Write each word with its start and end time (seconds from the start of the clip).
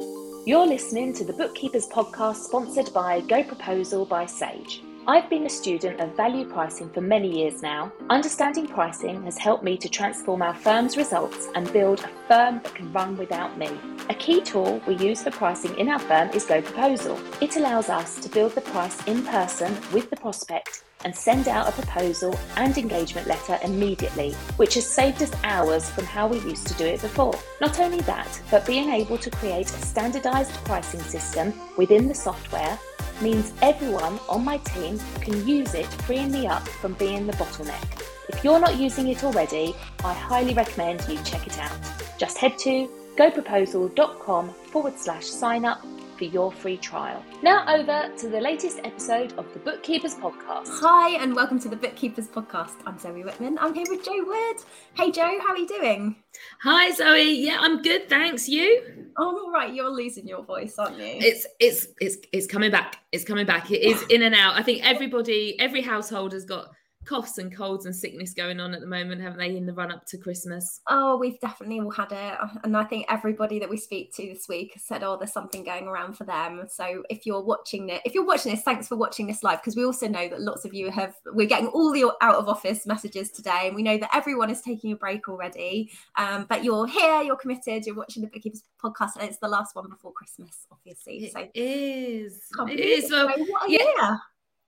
You're 0.00 0.66
listening 0.66 1.12
to 1.14 1.24
the 1.24 1.32
Bookkeepers 1.32 1.88
podcast 1.88 2.36
sponsored 2.36 2.92
by 2.92 3.20
Go 3.22 3.42
Proposal 3.42 4.04
by 4.04 4.26
Sage. 4.26 4.80
I've 5.10 5.30
been 5.30 5.46
a 5.46 5.48
student 5.48 6.00
of 6.00 6.14
value 6.18 6.44
pricing 6.44 6.90
for 6.90 7.00
many 7.00 7.34
years 7.34 7.62
now. 7.62 7.90
Understanding 8.10 8.66
pricing 8.66 9.22
has 9.22 9.38
helped 9.38 9.64
me 9.64 9.78
to 9.78 9.88
transform 9.88 10.42
our 10.42 10.52
firm's 10.52 10.98
results 10.98 11.48
and 11.54 11.72
build 11.72 12.00
a 12.00 12.08
firm 12.28 12.60
that 12.62 12.74
can 12.74 12.92
run 12.92 13.16
without 13.16 13.56
me. 13.56 13.70
A 14.10 14.14
key 14.14 14.42
tool 14.42 14.82
we 14.86 14.96
use 14.96 15.22
for 15.22 15.30
pricing 15.30 15.74
in 15.78 15.88
our 15.88 15.98
firm 15.98 16.28
is 16.34 16.44
Go 16.44 16.60
Proposal. 16.60 17.18
It 17.40 17.56
allows 17.56 17.88
us 17.88 18.20
to 18.20 18.28
build 18.28 18.54
the 18.54 18.60
price 18.60 19.02
in 19.06 19.24
person 19.24 19.74
with 19.94 20.10
the 20.10 20.16
prospect 20.16 20.84
and 21.06 21.16
send 21.16 21.48
out 21.48 21.70
a 21.70 21.72
proposal 21.72 22.38
and 22.56 22.76
engagement 22.76 23.26
letter 23.26 23.58
immediately, 23.64 24.32
which 24.58 24.74
has 24.74 24.86
saved 24.86 25.22
us 25.22 25.32
hours 25.42 25.88
from 25.88 26.04
how 26.04 26.28
we 26.28 26.38
used 26.40 26.66
to 26.66 26.74
do 26.74 26.84
it 26.84 27.00
before. 27.00 27.34
Not 27.62 27.80
only 27.80 28.00
that, 28.00 28.42
but 28.50 28.66
being 28.66 28.90
able 28.90 29.16
to 29.16 29.30
create 29.30 29.70
a 29.70 29.86
standardized 29.86 30.52
pricing 30.66 31.00
system 31.00 31.54
within 31.78 32.08
the 32.08 32.14
software 32.14 32.78
means 33.22 33.52
everyone 33.62 34.18
on 34.28 34.44
my 34.44 34.58
team 34.58 34.98
can 35.20 35.46
use 35.46 35.74
it, 35.74 35.86
freeing 36.06 36.30
me 36.30 36.46
up 36.46 36.66
from 36.66 36.94
being 36.94 37.26
the 37.26 37.32
bottleneck. 37.34 38.04
If 38.28 38.44
you're 38.44 38.60
not 38.60 38.76
using 38.76 39.08
it 39.08 39.24
already, 39.24 39.74
I 40.04 40.12
highly 40.12 40.54
recommend 40.54 41.06
you 41.08 41.18
check 41.24 41.46
it 41.46 41.58
out. 41.58 41.78
Just 42.18 42.38
head 42.38 42.58
to 42.58 42.88
goproposal.com 43.16 44.50
forward 44.70 44.98
slash 44.98 45.26
sign 45.26 45.64
up 45.64 45.84
for 46.18 46.24
your 46.24 46.50
free 46.50 46.76
trial. 46.76 47.24
Now, 47.44 47.64
over 47.72 48.12
to 48.16 48.28
the 48.28 48.40
latest 48.40 48.80
episode 48.82 49.34
of 49.38 49.50
the 49.52 49.60
Bookkeepers 49.60 50.16
Podcast. 50.16 50.66
Hi, 50.80 51.10
and 51.22 51.34
welcome 51.34 51.60
to 51.60 51.68
the 51.68 51.76
Bookkeepers 51.76 52.26
Podcast. 52.26 52.74
I'm 52.84 52.98
Zoe 52.98 53.22
Whitman. 53.22 53.56
I'm 53.60 53.72
here 53.72 53.86
with 53.88 54.04
Joe 54.04 54.24
Wood. 54.26 54.56
Hey, 54.94 55.12
Joe, 55.12 55.38
how 55.40 55.52
are 55.52 55.56
you 55.56 55.68
doing? 55.68 56.16
Hi, 56.64 56.90
Zoe. 56.90 57.44
Yeah, 57.44 57.58
I'm 57.60 57.82
good. 57.82 58.08
Thanks. 58.08 58.48
You? 58.48 59.12
Oh, 59.16 59.44
all 59.44 59.52
right. 59.52 59.72
You're 59.72 59.90
losing 59.90 60.26
your 60.26 60.42
voice, 60.42 60.76
aren't 60.76 60.98
you? 60.98 61.04
It's 61.06 61.46
it's 61.60 61.86
it's 62.00 62.16
it's 62.32 62.46
coming 62.48 62.72
back. 62.72 62.96
It's 63.12 63.24
coming 63.24 63.46
back. 63.46 63.70
It 63.70 63.82
is 63.82 64.02
in 64.10 64.22
and 64.22 64.34
out. 64.34 64.56
I 64.56 64.62
think 64.62 64.84
everybody, 64.84 65.58
every 65.60 65.82
household 65.82 66.32
has 66.32 66.44
got 66.44 66.72
coughs 67.08 67.38
and 67.38 67.54
colds 67.54 67.86
and 67.86 67.96
sickness 67.96 68.34
going 68.34 68.60
on 68.60 68.74
at 68.74 68.80
the 68.80 68.86
moment, 68.86 69.22
haven't 69.22 69.38
they, 69.38 69.56
in 69.56 69.64
the 69.64 69.72
run 69.72 69.90
up 69.90 70.04
to 70.06 70.18
Christmas? 70.18 70.80
Oh, 70.88 71.16
we've 71.16 71.40
definitely 71.40 71.80
all 71.80 71.90
had 71.90 72.12
it. 72.12 72.38
And 72.64 72.76
I 72.76 72.84
think 72.84 73.06
everybody 73.08 73.58
that 73.58 73.70
we 73.70 73.78
speak 73.78 74.14
to 74.16 74.22
this 74.26 74.48
week 74.48 74.74
has 74.74 74.82
said, 74.82 75.02
oh, 75.02 75.16
there's 75.16 75.32
something 75.32 75.64
going 75.64 75.86
around 75.86 76.18
for 76.18 76.24
them. 76.24 76.64
So 76.68 77.02
if 77.08 77.24
you're 77.24 77.42
watching 77.42 77.88
it, 77.88 78.02
if 78.04 78.14
you're 78.14 78.26
watching 78.26 78.52
this, 78.52 78.62
thanks 78.62 78.88
for 78.88 78.96
watching 78.96 79.26
this 79.26 79.42
live, 79.42 79.60
because 79.60 79.76
we 79.76 79.84
also 79.84 80.06
know 80.06 80.28
that 80.28 80.42
lots 80.42 80.64
of 80.64 80.74
you 80.74 80.90
have, 80.90 81.14
we're 81.32 81.46
getting 81.46 81.68
all 81.68 81.92
the 81.92 82.12
out 82.20 82.36
of 82.36 82.48
office 82.48 82.86
messages 82.86 83.30
today. 83.30 83.62
And 83.68 83.74
we 83.74 83.82
know 83.82 83.96
that 83.96 84.14
everyone 84.14 84.50
is 84.50 84.60
taking 84.60 84.92
a 84.92 84.96
break 84.96 85.28
already. 85.28 85.90
Um, 86.16 86.44
but 86.48 86.62
you're 86.62 86.86
here, 86.86 87.22
you're 87.22 87.36
committed, 87.36 87.86
you're 87.86 87.96
watching 87.96 88.22
the 88.22 88.28
Bookkeepers 88.28 88.64
podcast, 88.82 89.16
and 89.18 89.28
it's 89.28 89.38
the 89.38 89.48
last 89.48 89.74
one 89.74 89.88
before 89.88 90.12
Christmas, 90.12 90.66
obviously. 90.70 91.30
So 91.30 91.40
it 91.40 91.50
is. 91.54 92.42
It 92.68 92.80
is. 92.80 93.10
Well, 93.10 93.28
yeah. 93.66 93.78
Year. 93.78 94.20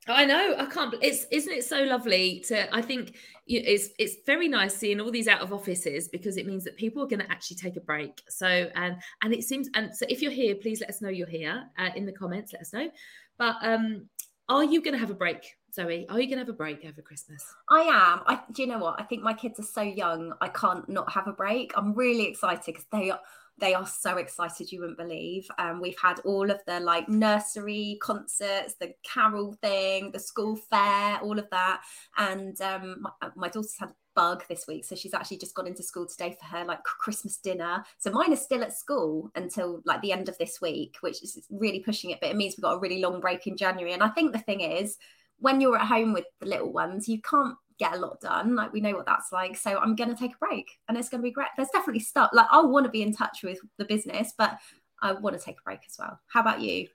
I 0.08 0.24
know. 0.24 0.54
I 0.58 0.66
can't. 0.66 0.94
It's 1.02 1.26
isn't 1.30 1.52
it 1.52 1.64
so 1.64 1.82
lovely 1.84 2.42
to? 2.48 2.74
I 2.74 2.80
think 2.80 3.16
it's 3.46 3.90
it's 3.98 4.16
very 4.24 4.48
nice 4.48 4.74
seeing 4.74 5.00
all 5.00 5.10
these 5.10 5.28
out 5.28 5.40
of 5.40 5.52
offices 5.52 6.08
because 6.08 6.36
it 6.36 6.46
means 6.46 6.64
that 6.64 6.76
people 6.76 7.02
are 7.02 7.06
going 7.06 7.20
to 7.20 7.30
actually 7.30 7.56
take 7.56 7.76
a 7.76 7.80
break. 7.80 8.22
So 8.28 8.46
and 8.46 8.96
and 9.22 9.34
it 9.34 9.44
seems 9.44 9.68
and 9.74 9.94
so 9.94 10.06
if 10.08 10.22
you're 10.22 10.30
here, 10.30 10.54
please 10.54 10.80
let 10.80 10.90
us 10.90 11.02
know 11.02 11.10
you're 11.10 11.26
here 11.26 11.64
uh, 11.78 11.90
in 11.94 12.06
the 12.06 12.12
comments. 12.12 12.52
Let 12.52 12.62
us 12.62 12.72
know. 12.72 12.90
But 13.38 13.56
um, 13.62 14.08
are 14.48 14.64
you 14.64 14.82
going 14.82 14.94
to 14.94 14.98
have 14.98 15.10
a 15.10 15.14
break, 15.14 15.54
Zoe? 15.74 16.06
Are 16.08 16.20
you 16.20 16.26
going 16.26 16.38
to 16.38 16.44
have 16.44 16.48
a 16.48 16.54
break 16.54 16.84
over 16.84 17.02
Christmas? 17.02 17.44
I 17.68 17.80
am. 17.80 18.22
I 18.26 18.40
do 18.52 18.62
you 18.62 18.68
know 18.68 18.78
what? 18.78 18.98
I 18.98 19.04
think 19.04 19.22
my 19.22 19.34
kids 19.34 19.60
are 19.60 19.64
so 19.64 19.82
young. 19.82 20.32
I 20.40 20.48
can't 20.48 20.88
not 20.88 21.12
have 21.12 21.28
a 21.28 21.32
break. 21.32 21.72
I'm 21.76 21.92
really 21.94 22.26
excited 22.26 22.62
because 22.64 22.86
they 22.90 23.10
are 23.10 23.20
they 23.61 23.75
are 23.75 23.86
so 23.86 24.16
excited 24.16 24.72
you 24.72 24.80
wouldn't 24.80 24.98
believe. 24.98 25.47
Um, 25.58 25.80
we've 25.80 25.98
had 26.00 26.20
all 26.20 26.50
of 26.50 26.61
the 26.66 26.80
like 26.80 27.08
nursery 27.08 27.98
concerts 28.02 28.75
the 28.80 28.94
carol 29.05 29.52
thing 29.62 30.11
the 30.11 30.19
school 30.19 30.56
fair 30.56 31.19
all 31.20 31.39
of 31.39 31.48
that. 31.50 31.83
And 32.17 32.61
um, 32.61 32.96
my, 33.01 33.11
uh, 33.23 33.30
my 33.36 33.48
daughter's 33.48 33.79
had 33.79 33.90
a 33.90 33.95
bug 34.17 34.42
this 34.48 34.67
week 34.67 34.84
so 34.84 34.96
she's 34.96 35.14
actually 35.14 35.39
just 35.39 35.55
gone 35.55 35.68
into 35.68 35.84
school 35.84 36.05
today 36.07 36.36
for 36.39 36.46
her 36.46 36.64
like 36.64 36.83
christmas 36.83 37.36
dinner. 37.36 37.84
So 37.98 38.11
mine 38.11 38.33
is 38.33 38.42
still 38.42 38.62
at 38.62 38.77
school 38.77 39.30
until 39.34 39.83
like 39.84 40.02
the 40.02 40.13
end 40.13 40.29
of 40.29 40.39
this 40.39 40.61
week 40.61 40.96
which 41.01 41.23
is 41.23 41.39
really 41.51 41.80
pushing 41.80 42.11
it 42.11 42.20
but 42.20 42.30
it 42.30 42.36
means 42.36 42.55
we've 42.57 42.63
got 42.63 42.77
a 42.77 42.80
really 42.80 43.01
long 43.01 43.20
break 43.20 43.46
in 43.46 43.57
january. 43.57 43.92
And 43.92 44.02
i 44.02 44.08
think 44.08 44.33
the 44.33 44.39
thing 44.39 44.61
is 44.61 44.96
when 45.39 45.61
you're 45.61 45.79
at 45.79 45.86
home 45.86 46.13
with 46.13 46.24
the 46.40 46.46
little 46.46 46.73
ones 46.73 47.08
you 47.08 47.20
can't 47.20 47.57
get 47.80 47.95
a 47.95 47.98
lot 47.98 48.20
done. 48.20 48.55
Like 48.55 48.73
we 48.73 48.80
know 48.80 48.95
what 48.95 49.07
that's 49.07 49.33
like. 49.33 49.57
So 49.57 49.79
I'm 49.79 49.96
going 49.96 50.11
to 50.11 50.17
take 50.17 50.35
a 50.35 50.39
break 50.39 50.70
and 50.89 50.96
it's 50.96 51.08
going 51.08 51.20
to 51.20 51.27
be 51.27 51.33
great. 51.33 51.48
There's 51.57 51.70
definitely 51.70 52.01
stuff 52.01 52.30
like 52.33 52.46
I 52.52 52.63
want 52.63 52.85
to 52.85 52.91
be 52.91 53.02
in 53.02 53.13
touch 53.13 53.41
with 53.42 53.58
the 53.79 53.85
business, 53.86 54.33
but 54.39 54.58
I 55.02 55.13
want 55.13 55.36
to 55.36 55.45
take 55.45 55.58
a 55.58 55.63
break 55.64 55.80
as 55.89 55.96
well. 55.98 56.20
How 56.29 56.42
about 56.42 56.61
you? 56.61 56.86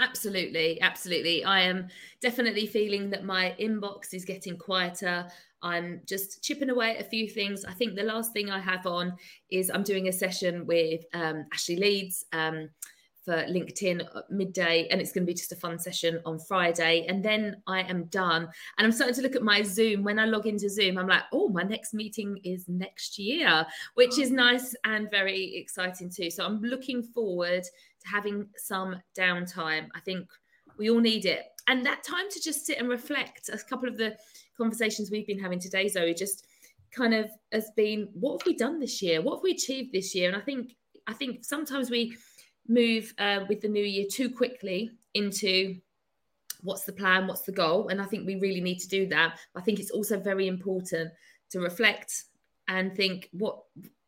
Absolutely, 0.00 0.80
absolutely. 0.80 1.44
I 1.44 1.60
am 1.62 1.88
definitely 2.20 2.66
feeling 2.66 3.10
that 3.10 3.24
my 3.24 3.54
inbox 3.60 4.12
is 4.14 4.24
getting 4.24 4.56
quieter. 4.56 5.26
I'm 5.62 6.00
just 6.06 6.42
chipping 6.42 6.70
away 6.70 6.96
at 6.96 7.04
a 7.04 7.08
few 7.08 7.28
things. 7.28 7.64
I 7.64 7.72
think 7.72 7.94
the 7.94 8.02
last 8.02 8.32
thing 8.32 8.50
I 8.50 8.60
have 8.60 8.86
on 8.86 9.14
is 9.50 9.70
I'm 9.70 9.82
doing 9.82 10.08
a 10.08 10.12
session 10.12 10.66
with 10.66 11.04
um, 11.12 11.46
Ashley 11.52 11.76
Leeds. 11.76 12.24
Um, 12.32 12.70
for 13.24 13.44
LinkedIn 13.46 14.06
midday, 14.30 14.86
and 14.90 15.00
it's 15.00 15.12
going 15.12 15.24
to 15.24 15.30
be 15.30 15.34
just 15.34 15.52
a 15.52 15.56
fun 15.56 15.78
session 15.78 16.20
on 16.26 16.38
Friday. 16.38 17.06
And 17.08 17.24
then 17.24 17.62
I 17.66 17.80
am 17.82 18.04
done. 18.04 18.48
And 18.76 18.84
I'm 18.84 18.92
starting 18.92 19.14
to 19.16 19.22
look 19.22 19.34
at 19.34 19.42
my 19.42 19.62
Zoom. 19.62 20.04
When 20.04 20.18
I 20.18 20.26
log 20.26 20.46
into 20.46 20.68
Zoom, 20.68 20.98
I'm 20.98 21.08
like, 21.08 21.22
oh, 21.32 21.48
my 21.48 21.62
next 21.62 21.94
meeting 21.94 22.38
is 22.44 22.68
next 22.68 23.18
year, 23.18 23.66
which 23.94 24.18
is 24.18 24.30
oh. 24.30 24.34
nice 24.34 24.74
and 24.84 25.10
very 25.10 25.56
exciting 25.56 26.10
too. 26.10 26.30
So 26.30 26.44
I'm 26.44 26.60
looking 26.60 27.02
forward 27.02 27.62
to 27.64 28.08
having 28.08 28.46
some 28.56 28.96
downtime. 29.18 29.88
I 29.94 30.00
think 30.00 30.28
we 30.76 30.90
all 30.90 31.00
need 31.00 31.24
it. 31.24 31.46
And 31.66 31.84
that 31.86 32.04
time 32.04 32.28
to 32.30 32.40
just 32.42 32.66
sit 32.66 32.78
and 32.78 32.88
reflect. 32.88 33.48
A 33.48 33.58
couple 33.58 33.88
of 33.88 33.96
the 33.96 34.16
conversations 34.56 35.10
we've 35.10 35.26
been 35.26 35.38
having 35.38 35.58
today, 35.58 35.88
Zoe, 35.88 36.12
just 36.12 36.46
kind 36.94 37.14
of 37.14 37.30
has 37.52 37.70
been 37.74 38.08
what 38.12 38.40
have 38.40 38.46
we 38.46 38.54
done 38.54 38.78
this 38.78 39.00
year? 39.02 39.22
What 39.22 39.36
have 39.36 39.42
we 39.42 39.52
achieved 39.52 39.92
this 39.92 40.14
year? 40.14 40.28
And 40.28 40.36
I 40.36 40.40
think 40.40 40.76
I 41.06 41.12
think 41.12 41.44
sometimes 41.44 41.90
we 41.90 42.16
move 42.68 43.12
uh, 43.18 43.40
with 43.48 43.60
the 43.60 43.68
new 43.68 43.84
year 43.84 44.06
too 44.10 44.30
quickly 44.30 44.90
into 45.14 45.76
what's 46.62 46.84
the 46.84 46.92
plan, 46.92 47.26
what's 47.26 47.42
the 47.42 47.52
goal. 47.52 47.88
And 47.88 48.00
I 48.00 48.06
think 48.06 48.26
we 48.26 48.36
really 48.36 48.60
need 48.60 48.78
to 48.80 48.88
do 48.88 49.06
that. 49.08 49.38
I 49.54 49.60
think 49.60 49.78
it's 49.78 49.90
also 49.90 50.18
very 50.18 50.48
important 50.48 51.12
to 51.50 51.60
reflect 51.60 52.24
and 52.68 52.94
think 52.96 53.28
what 53.32 53.58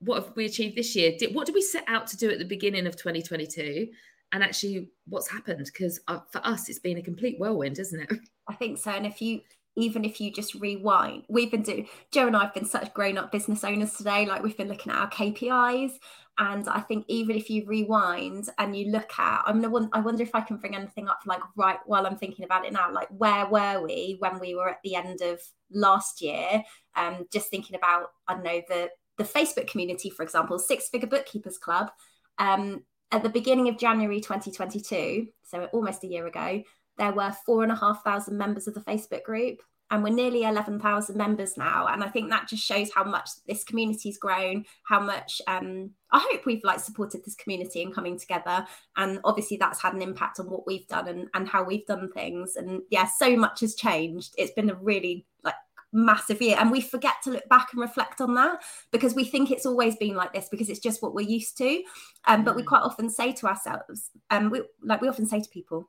what 0.00 0.22
have 0.22 0.36
we 0.36 0.44
achieved 0.44 0.76
this 0.76 0.94
year? 0.94 1.14
Did, 1.18 1.34
what 1.34 1.46
did 1.46 1.54
we 1.54 1.62
set 1.62 1.84
out 1.88 2.06
to 2.08 2.16
do 2.16 2.30
at 2.30 2.38
the 2.38 2.44
beginning 2.44 2.86
of 2.86 2.96
2022? 2.96 3.88
And 4.32 4.42
actually, 4.42 4.90
what's 5.06 5.30
happened? 5.30 5.64
Because 5.72 6.00
uh, 6.08 6.20
for 6.30 6.46
us, 6.46 6.68
it's 6.68 6.78
been 6.78 6.98
a 6.98 7.02
complete 7.02 7.38
whirlwind, 7.38 7.78
isn't 7.78 8.00
it? 8.00 8.10
I 8.48 8.54
think 8.54 8.78
so. 8.78 8.90
And 8.90 9.06
if 9.06 9.22
you 9.22 9.40
even 9.76 10.04
if 10.04 10.20
you 10.20 10.32
just 10.32 10.54
rewind, 10.54 11.24
we've 11.28 11.50
been 11.50 11.62
doing, 11.62 11.88
joe 12.10 12.26
and 12.26 12.36
I 12.36 12.44
have 12.44 12.54
been 12.54 12.64
such 12.64 12.92
grown 12.94 13.18
up 13.18 13.30
business 13.30 13.62
owners 13.62 13.92
today. 13.92 14.26
Like 14.26 14.42
we've 14.42 14.56
been 14.56 14.68
looking 14.68 14.92
at 14.92 14.98
our 14.98 15.10
KPIs. 15.10 15.92
And 16.38 16.68
I 16.68 16.80
think 16.80 17.06
even 17.08 17.36
if 17.36 17.48
you 17.48 17.64
rewind 17.66 18.48
and 18.58 18.76
you 18.76 18.90
look 18.90 19.10
at, 19.18 19.42
I'm 19.46 19.62
gonna, 19.62 19.88
I 19.92 20.00
wonder 20.00 20.22
if 20.22 20.34
I 20.34 20.42
can 20.42 20.58
bring 20.58 20.74
anything 20.74 21.08
up 21.08 21.20
like 21.26 21.40
right 21.56 21.78
while 21.86 22.06
I'm 22.06 22.18
thinking 22.18 22.44
about 22.44 22.66
it 22.66 22.72
now, 22.72 22.92
like 22.92 23.08
where 23.10 23.46
were 23.46 23.82
we 23.82 24.16
when 24.18 24.38
we 24.38 24.54
were 24.54 24.68
at 24.68 24.80
the 24.84 24.96
end 24.96 25.22
of 25.22 25.40
last 25.70 26.20
year? 26.20 26.62
Um, 26.94 27.26
just 27.32 27.48
thinking 27.48 27.76
about, 27.76 28.08
I 28.28 28.34
don't 28.34 28.42
know, 28.42 28.60
the 28.68 28.90
the 29.16 29.24
Facebook 29.24 29.66
community, 29.66 30.10
for 30.10 30.22
example, 30.22 30.58
Six 30.58 30.88
Figure 30.88 31.08
Bookkeepers 31.08 31.56
Club. 31.56 31.90
Um, 32.38 32.84
at 33.12 33.22
the 33.22 33.28
beginning 33.28 33.68
of 33.68 33.78
January 33.78 34.20
2022, 34.20 35.28
so 35.44 35.64
almost 35.72 36.04
a 36.04 36.06
year 36.06 36.26
ago, 36.26 36.62
there 36.98 37.12
were 37.12 37.32
four 37.44 37.62
and 37.62 37.72
a 37.72 37.76
half 37.76 38.02
thousand 38.04 38.38
members 38.38 38.66
of 38.66 38.74
the 38.74 38.80
Facebook 38.80 39.22
group 39.22 39.60
and 39.90 40.02
we're 40.02 40.10
nearly 40.10 40.42
11,000 40.42 41.16
members 41.16 41.56
now. 41.56 41.86
And 41.86 42.02
I 42.02 42.08
think 42.08 42.30
that 42.30 42.48
just 42.48 42.64
shows 42.64 42.90
how 42.92 43.04
much 43.04 43.30
this 43.46 43.62
community's 43.62 44.18
grown, 44.18 44.64
how 44.82 44.98
much 44.98 45.40
um, 45.46 45.90
I 46.10 46.26
hope 46.30 46.44
we've 46.44 46.64
like 46.64 46.80
supported 46.80 47.24
this 47.24 47.36
community 47.36 47.82
and 47.82 47.94
coming 47.94 48.18
together. 48.18 48.66
And 48.96 49.20
obviously 49.22 49.56
that's 49.58 49.80
had 49.80 49.94
an 49.94 50.02
impact 50.02 50.40
on 50.40 50.50
what 50.50 50.66
we've 50.66 50.88
done 50.88 51.06
and, 51.06 51.28
and 51.34 51.48
how 51.48 51.62
we've 51.62 51.86
done 51.86 52.10
things. 52.12 52.56
And 52.56 52.82
yeah, 52.90 53.06
so 53.06 53.36
much 53.36 53.60
has 53.60 53.76
changed. 53.76 54.34
It's 54.36 54.52
been 54.52 54.70
a 54.70 54.74
really 54.74 55.24
like 55.44 55.54
massive 55.92 56.42
year. 56.42 56.56
And 56.58 56.72
we 56.72 56.80
forget 56.80 57.14
to 57.22 57.30
look 57.30 57.48
back 57.48 57.68
and 57.72 57.80
reflect 57.80 58.20
on 58.20 58.34
that 58.34 58.64
because 58.90 59.14
we 59.14 59.24
think 59.24 59.52
it's 59.52 59.66
always 59.66 59.94
been 59.94 60.16
like 60.16 60.32
this 60.32 60.48
because 60.48 60.68
it's 60.68 60.80
just 60.80 61.00
what 61.00 61.14
we're 61.14 61.28
used 61.28 61.56
to. 61.58 61.80
Um, 62.26 62.42
but 62.42 62.56
we 62.56 62.62
mm. 62.62 62.66
quite 62.66 62.82
often 62.82 63.08
say 63.08 63.32
to 63.34 63.46
ourselves, 63.46 64.10
um, 64.30 64.50
we 64.50 64.62
like 64.82 65.00
we 65.00 65.08
often 65.08 65.26
say 65.26 65.40
to 65.40 65.48
people, 65.48 65.88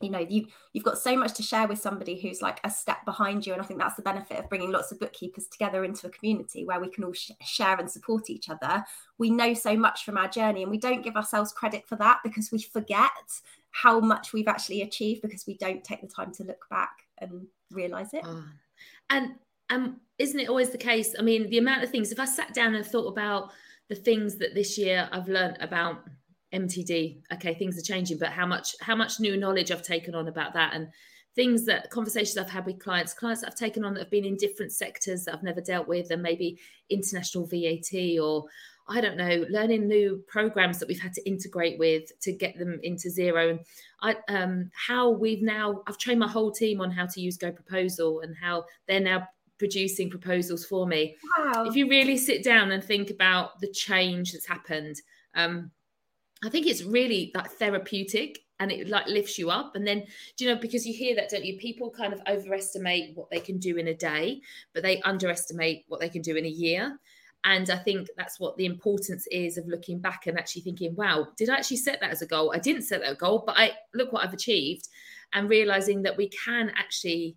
you 0.00 0.10
know 0.10 0.18
you 0.18 0.46
you've 0.72 0.84
got 0.84 0.98
so 0.98 1.16
much 1.16 1.34
to 1.34 1.42
share 1.42 1.66
with 1.68 1.78
somebody 1.78 2.20
who's 2.20 2.42
like 2.42 2.60
a 2.64 2.70
step 2.70 3.04
behind 3.04 3.46
you 3.46 3.52
and 3.52 3.62
i 3.62 3.64
think 3.64 3.78
that's 3.78 3.96
the 3.96 4.02
benefit 4.02 4.38
of 4.38 4.48
bringing 4.48 4.70
lots 4.70 4.90
of 4.90 4.98
bookkeepers 4.98 5.46
together 5.46 5.84
into 5.84 6.06
a 6.06 6.10
community 6.10 6.64
where 6.64 6.80
we 6.80 6.88
can 6.88 7.04
all 7.04 7.12
sh- 7.12 7.30
share 7.42 7.76
and 7.76 7.90
support 7.90 8.28
each 8.28 8.48
other 8.48 8.84
we 9.18 9.30
know 9.30 9.54
so 9.54 9.76
much 9.76 10.04
from 10.04 10.16
our 10.16 10.28
journey 10.28 10.62
and 10.62 10.70
we 10.70 10.78
don't 10.78 11.04
give 11.04 11.16
ourselves 11.16 11.52
credit 11.52 11.86
for 11.86 11.96
that 11.96 12.18
because 12.24 12.50
we 12.50 12.60
forget 12.60 13.10
how 13.70 14.00
much 14.00 14.32
we've 14.32 14.48
actually 14.48 14.82
achieved 14.82 15.22
because 15.22 15.46
we 15.46 15.56
don't 15.58 15.84
take 15.84 16.00
the 16.00 16.08
time 16.08 16.32
to 16.32 16.44
look 16.44 16.64
back 16.70 16.92
and 17.18 17.46
realize 17.70 18.12
it 18.12 18.22
oh. 18.24 18.44
and 19.10 19.34
um 19.70 20.00
isn't 20.18 20.40
it 20.40 20.48
always 20.48 20.70
the 20.70 20.78
case 20.78 21.14
i 21.18 21.22
mean 21.22 21.48
the 21.50 21.58
amount 21.58 21.82
of 21.82 21.90
things 21.90 22.10
if 22.10 22.20
i 22.20 22.24
sat 22.24 22.52
down 22.54 22.74
and 22.74 22.86
thought 22.86 23.08
about 23.08 23.50
the 23.88 23.94
things 23.94 24.36
that 24.36 24.54
this 24.54 24.78
year 24.78 25.08
i've 25.12 25.28
learned 25.28 25.56
about 25.60 26.04
MTD. 26.54 27.22
Okay, 27.34 27.54
things 27.54 27.78
are 27.78 27.82
changing, 27.82 28.18
but 28.18 28.28
how 28.28 28.46
much 28.46 28.74
how 28.80 28.94
much 28.94 29.20
new 29.20 29.36
knowledge 29.36 29.70
I've 29.70 29.82
taken 29.82 30.14
on 30.14 30.28
about 30.28 30.54
that 30.54 30.74
and 30.74 30.88
things 31.34 31.64
that 31.66 31.90
conversations 31.90 32.38
I've 32.38 32.50
had 32.50 32.64
with 32.64 32.78
clients, 32.78 33.12
clients 33.12 33.40
that 33.40 33.48
I've 33.48 33.56
taken 33.56 33.84
on 33.84 33.94
that 33.94 34.00
have 34.00 34.10
been 34.10 34.24
in 34.24 34.36
different 34.36 34.72
sectors 34.72 35.24
that 35.24 35.34
I've 35.34 35.42
never 35.42 35.60
dealt 35.60 35.88
with, 35.88 36.10
and 36.10 36.22
maybe 36.22 36.58
international 36.90 37.46
VAT 37.46 38.18
or 38.20 38.44
I 38.86 39.00
don't 39.00 39.16
know, 39.16 39.46
learning 39.48 39.88
new 39.88 40.22
programs 40.28 40.78
that 40.78 40.88
we've 40.88 41.00
had 41.00 41.14
to 41.14 41.26
integrate 41.26 41.78
with 41.78 42.18
to 42.20 42.32
get 42.32 42.58
them 42.58 42.78
into 42.82 43.08
Xero. 43.08 43.50
And 43.50 43.60
I, 44.02 44.16
um, 44.28 44.70
how 44.74 45.08
we've 45.08 45.42
now, 45.42 45.82
I've 45.86 45.96
trained 45.96 46.20
my 46.20 46.28
whole 46.28 46.52
team 46.52 46.82
on 46.82 46.90
how 46.90 47.06
to 47.06 47.20
use 47.20 47.38
Go 47.38 47.50
Proposal 47.50 48.20
and 48.20 48.36
how 48.36 48.66
they're 48.86 49.00
now 49.00 49.26
producing 49.58 50.10
proposals 50.10 50.66
for 50.66 50.86
me. 50.86 51.16
Wow. 51.38 51.64
If 51.64 51.76
you 51.76 51.88
really 51.88 52.18
sit 52.18 52.44
down 52.44 52.72
and 52.72 52.84
think 52.84 53.08
about 53.08 53.58
the 53.60 53.68
change 53.68 54.32
that's 54.32 54.46
happened, 54.46 54.96
um, 55.34 55.70
I 56.44 56.50
think 56.50 56.66
it's 56.66 56.82
really 56.82 57.32
like 57.34 57.50
therapeutic 57.52 58.40
and 58.60 58.70
it 58.70 58.88
like 58.88 59.06
lifts 59.06 59.38
you 59.38 59.50
up. 59.50 59.74
And 59.74 59.86
then, 59.86 60.04
do 60.36 60.44
you 60.44 60.54
know, 60.54 60.60
because 60.60 60.86
you 60.86 60.94
hear 60.94 61.14
that, 61.16 61.30
don't 61.30 61.44
you? 61.44 61.58
People 61.58 61.90
kind 61.90 62.12
of 62.12 62.20
overestimate 62.28 63.16
what 63.16 63.30
they 63.30 63.40
can 63.40 63.58
do 63.58 63.76
in 63.76 63.88
a 63.88 63.94
day, 63.94 64.40
but 64.72 64.82
they 64.82 65.00
underestimate 65.02 65.84
what 65.88 66.00
they 66.00 66.08
can 66.08 66.22
do 66.22 66.36
in 66.36 66.44
a 66.44 66.48
year. 66.48 66.98
And 67.44 67.68
I 67.68 67.76
think 67.76 68.08
that's 68.16 68.40
what 68.40 68.56
the 68.56 68.64
importance 68.64 69.26
is 69.30 69.58
of 69.58 69.66
looking 69.68 70.00
back 70.00 70.26
and 70.26 70.38
actually 70.38 70.62
thinking, 70.62 70.94
wow, 70.96 71.28
did 71.36 71.50
I 71.50 71.56
actually 71.56 71.76
set 71.78 72.00
that 72.00 72.10
as 72.10 72.22
a 72.22 72.26
goal? 72.26 72.52
I 72.54 72.58
didn't 72.58 72.82
set 72.82 73.02
that 73.02 73.18
goal, 73.18 73.42
but 73.46 73.56
I 73.58 73.72
look 73.92 74.12
what 74.12 74.24
I've 74.24 74.32
achieved 74.32 74.88
and 75.34 75.50
realizing 75.50 76.02
that 76.02 76.16
we 76.16 76.28
can 76.28 76.72
actually 76.74 77.36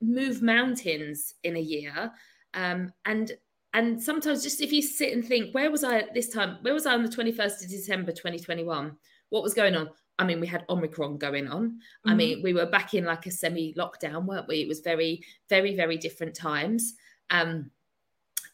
move 0.00 0.40
mountains 0.40 1.34
in 1.42 1.56
a 1.56 1.60
year. 1.60 2.10
Um, 2.54 2.92
and 3.04 3.32
and 3.74 4.00
sometimes 4.00 4.42
just 4.42 4.60
if 4.60 4.72
you 4.72 4.80
sit 4.80 5.12
and 5.12 5.26
think, 5.26 5.52
where 5.52 5.70
was 5.70 5.82
I 5.82 5.98
at 5.98 6.14
this 6.14 6.28
time? 6.28 6.58
Where 6.62 6.72
was 6.72 6.86
I 6.86 6.94
on 6.94 7.02
the 7.02 7.08
21st 7.08 7.64
of 7.64 7.70
December 7.70 8.12
2021? 8.12 8.96
What 9.30 9.42
was 9.42 9.52
going 9.52 9.74
on? 9.74 9.90
I 10.16 10.24
mean, 10.24 10.38
we 10.38 10.46
had 10.46 10.64
Omicron 10.68 11.18
going 11.18 11.48
on. 11.48 11.70
Mm-hmm. 11.70 12.10
I 12.10 12.14
mean, 12.14 12.42
we 12.42 12.54
were 12.54 12.66
back 12.66 12.94
in 12.94 13.04
like 13.04 13.26
a 13.26 13.32
semi 13.32 13.74
lockdown, 13.74 14.26
weren't 14.26 14.46
we? 14.46 14.62
It 14.62 14.68
was 14.68 14.78
very, 14.78 15.24
very, 15.48 15.74
very 15.74 15.96
different 15.96 16.36
times. 16.36 16.94
Um, 17.30 17.72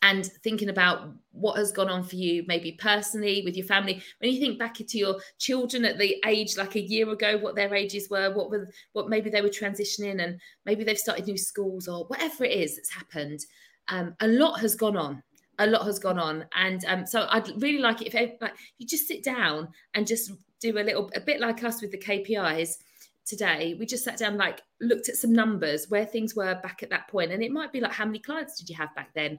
and 0.03 0.25
thinking 0.43 0.71
about 0.71 1.13
what 1.33 1.59
has 1.59 1.73
gone 1.73 1.91
on 1.91 2.03
for 2.03 2.17
you, 2.17 2.43
maybe 2.49 2.73
personally 2.73 3.43
with 3.45 3.55
your 3.55 3.67
family. 3.67 4.03
When 4.19 4.33
you 4.33 4.41
think 4.41 4.59
back 4.59 4.77
to 4.77 4.99
your 4.99 5.21
children 5.39 5.85
at 5.85 5.99
the 5.99 6.17
age 6.25 6.57
like 6.57 6.77
a 6.77 6.81
year 6.81 7.11
ago, 7.11 7.37
what 7.37 7.55
their 7.55 7.75
ages 7.75 8.09
were, 8.09 8.33
what 8.33 8.51
were 8.51 8.71
what 8.95 9.11
maybe 9.11 9.29
they 9.29 9.43
were 9.43 9.51
transitioning, 9.51 10.25
and 10.25 10.41
maybe 10.65 10.85
they've 10.85 10.99
started 10.99 11.27
new 11.27 11.37
schools 11.37 11.89
or 11.89 12.05
whatever 12.07 12.45
it 12.45 12.53
is 12.53 12.77
that's 12.77 12.91
happened. 12.91 13.45
Um, 13.91 14.15
a 14.21 14.29
lot 14.29 14.61
has 14.61 14.75
gone 14.75 14.97
on. 14.97 15.23
A 15.59 15.67
lot 15.67 15.85
has 15.85 15.99
gone 15.99 16.19
on, 16.19 16.47
and 16.55 16.83
um, 16.87 17.07
so 17.07 17.27
I'd 17.29 17.61
really 17.61 17.81
like 17.81 18.01
it 18.01 18.15
if 18.15 18.41
like 18.41 18.55
you 18.79 18.87
just 18.87 19.07
sit 19.07 19.23
down 19.23 19.69
and 19.93 20.07
just 20.07 20.33
do 20.59 20.79
a 20.79 20.81
little, 20.81 21.11
a 21.15 21.21
bit 21.21 21.39
like 21.39 21.63
us 21.65 21.83
with 21.83 21.91
the 21.91 21.99
KPIs 21.99 22.79
today 23.27 23.77
we 23.79 23.87
just 23.87 24.03
sat 24.03 24.17
down 24.17 24.37
like 24.37 24.63
looked 24.81 25.09
at 25.09 25.15
some 25.15 25.33
numbers 25.33 25.89
where 25.89 26.07
things 26.07 26.35
were 26.35 26.59
back 26.63 26.83
at 26.83 26.89
that 26.91 27.07
point 27.07 27.31
and 27.31 27.43
it 27.43 27.53
might 27.53 27.71
be 27.71 27.79
like 27.79 27.93
how 27.93 28.05
many 28.05 28.19
clients 28.19 28.59
did 28.59 28.69
you 28.69 28.75
have 28.75 28.93
back 28.97 29.11
then 29.15 29.39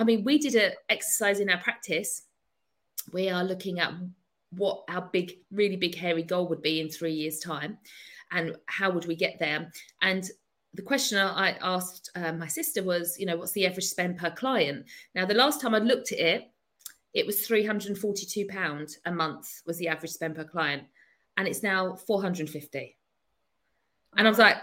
I 0.00 0.04
mean, 0.04 0.24
we 0.24 0.38
did 0.38 0.54
an 0.54 0.72
exercise 0.88 1.40
in 1.40 1.50
our 1.50 1.58
practice. 1.58 2.22
We 3.12 3.28
are 3.28 3.44
looking 3.44 3.80
at 3.80 3.92
what 4.52 4.84
our 4.88 5.02
big, 5.12 5.32
really 5.52 5.76
big, 5.76 5.94
hairy 5.94 6.22
goal 6.22 6.48
would 6.48 6.62
be 6.62 6.80
in 6.80 6.88
three 6.88 7.12
years' 7.12 7.38
time, 7.38 7.76
and 8.32 8.56
how 8.64 8.90
would 8.90 9.06
we 9.06 9.14
get 9.14 9.38
there. 9.38 9.70
And 10.00 10.28
the 10.74 10.82
question 10.82 11.18
I 11.18 11.56
asked 11.62 12.10
uh, 12.14 12.32
my 12.32 12.46
sister 12.46 12.82
was, 12.82 13.18
you 13.18 13.26
know, 13.26 13.36
what's 13.36 13.52
the 13.52 13.66
average 13.66 13.86
spend 13.86 14.18
per 14.18 14.30
client? 14.30 14.86
Now, 15.14 15.26
the 15.26 15.34
last 15.34 15.60
time 15.60 15.74
I 15.74 15.78
looked 15.78 16.12
at 16.12 16.18
it, 16.18 16.50
it 17.12 17.26
was 17.26 17.44
three 17.44 17.66
hundred 17.66 17.88
and 17.88 17.98
forty-two 17.98 18.46
pound 18.46 18.96
a 19.04 19.10
month 19.10 19.62
was 19.66 19.78
the 19.78 19.88
average 19.88 20.12
spend 20.12 20.36
per 20.36 20.44
client, 20.44 20.84
and 21.36 21.48
it's 21.48 21.62
now 21.62 21.96
four 21.96 22.22
hundred 22.22 22.40
and 22.40 22.50
fifty. 22.50 22.96
And 24.16 24.26
I 24.26 24.30
was 24.30 24.38
like, 24.38 24.58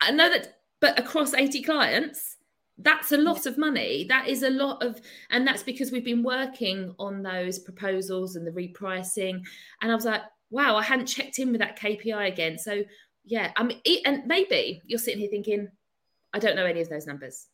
I 0.00 0.10
know 0.10 0.28
that, 0.28 0.58
but 0.80 0.98
across 0.98 1.32
eighty 1.32 1.62
clients, 1.62 2.38
that's 2.78 3.12
a 3.12 3.16
lot 3.16 3.46
of 3.46 3.58
money 3.58 4.04
that 4.08 4.28
is 4.28 4.42
a 4.42 4.50
lot 4.50 4.82
of 4.82 5.00
and 5.30 5.46
that's 5.46 5.62
because 5.62 5.92
we've 5.92 6.04
been 6.04 6.22
working 6.22 6.94
on 6.98 7.22
those 7.22 7.58
proposals 7.58 8.34
and 8.34 8.46
the 8.46 8.50
repricing 8.50 9.42
and 9.82 9.92
i 9.92 9.94
was 9.94 10.06
like 10.06 10.22
wow 10.50 10.74
i 10.74 10.82
hadn't 10.82 11.06
checked 11.06 11.38
in 11.38 11.52
with 11.52 11.60
that 11.60 11.78
kpi 11.78 12.28
again 12.28 12.58
so 12.58 12.82
yeah 13.24 13.52
i 13.56 13.62
mean 13.62 13.80
and 14.04 14.26
maybe 14.26 14.82
you're 14.86 14.98
sitting 14.98 15.20
here 15.20 15.30
thinking 15.30 15.68
i 16.32 16.38
don't 16.38 16.56
know 16.56 16.66
any 16.66 16.80
of 16.80 16.88
those 16.88 17.06
numbers 17.06 17.48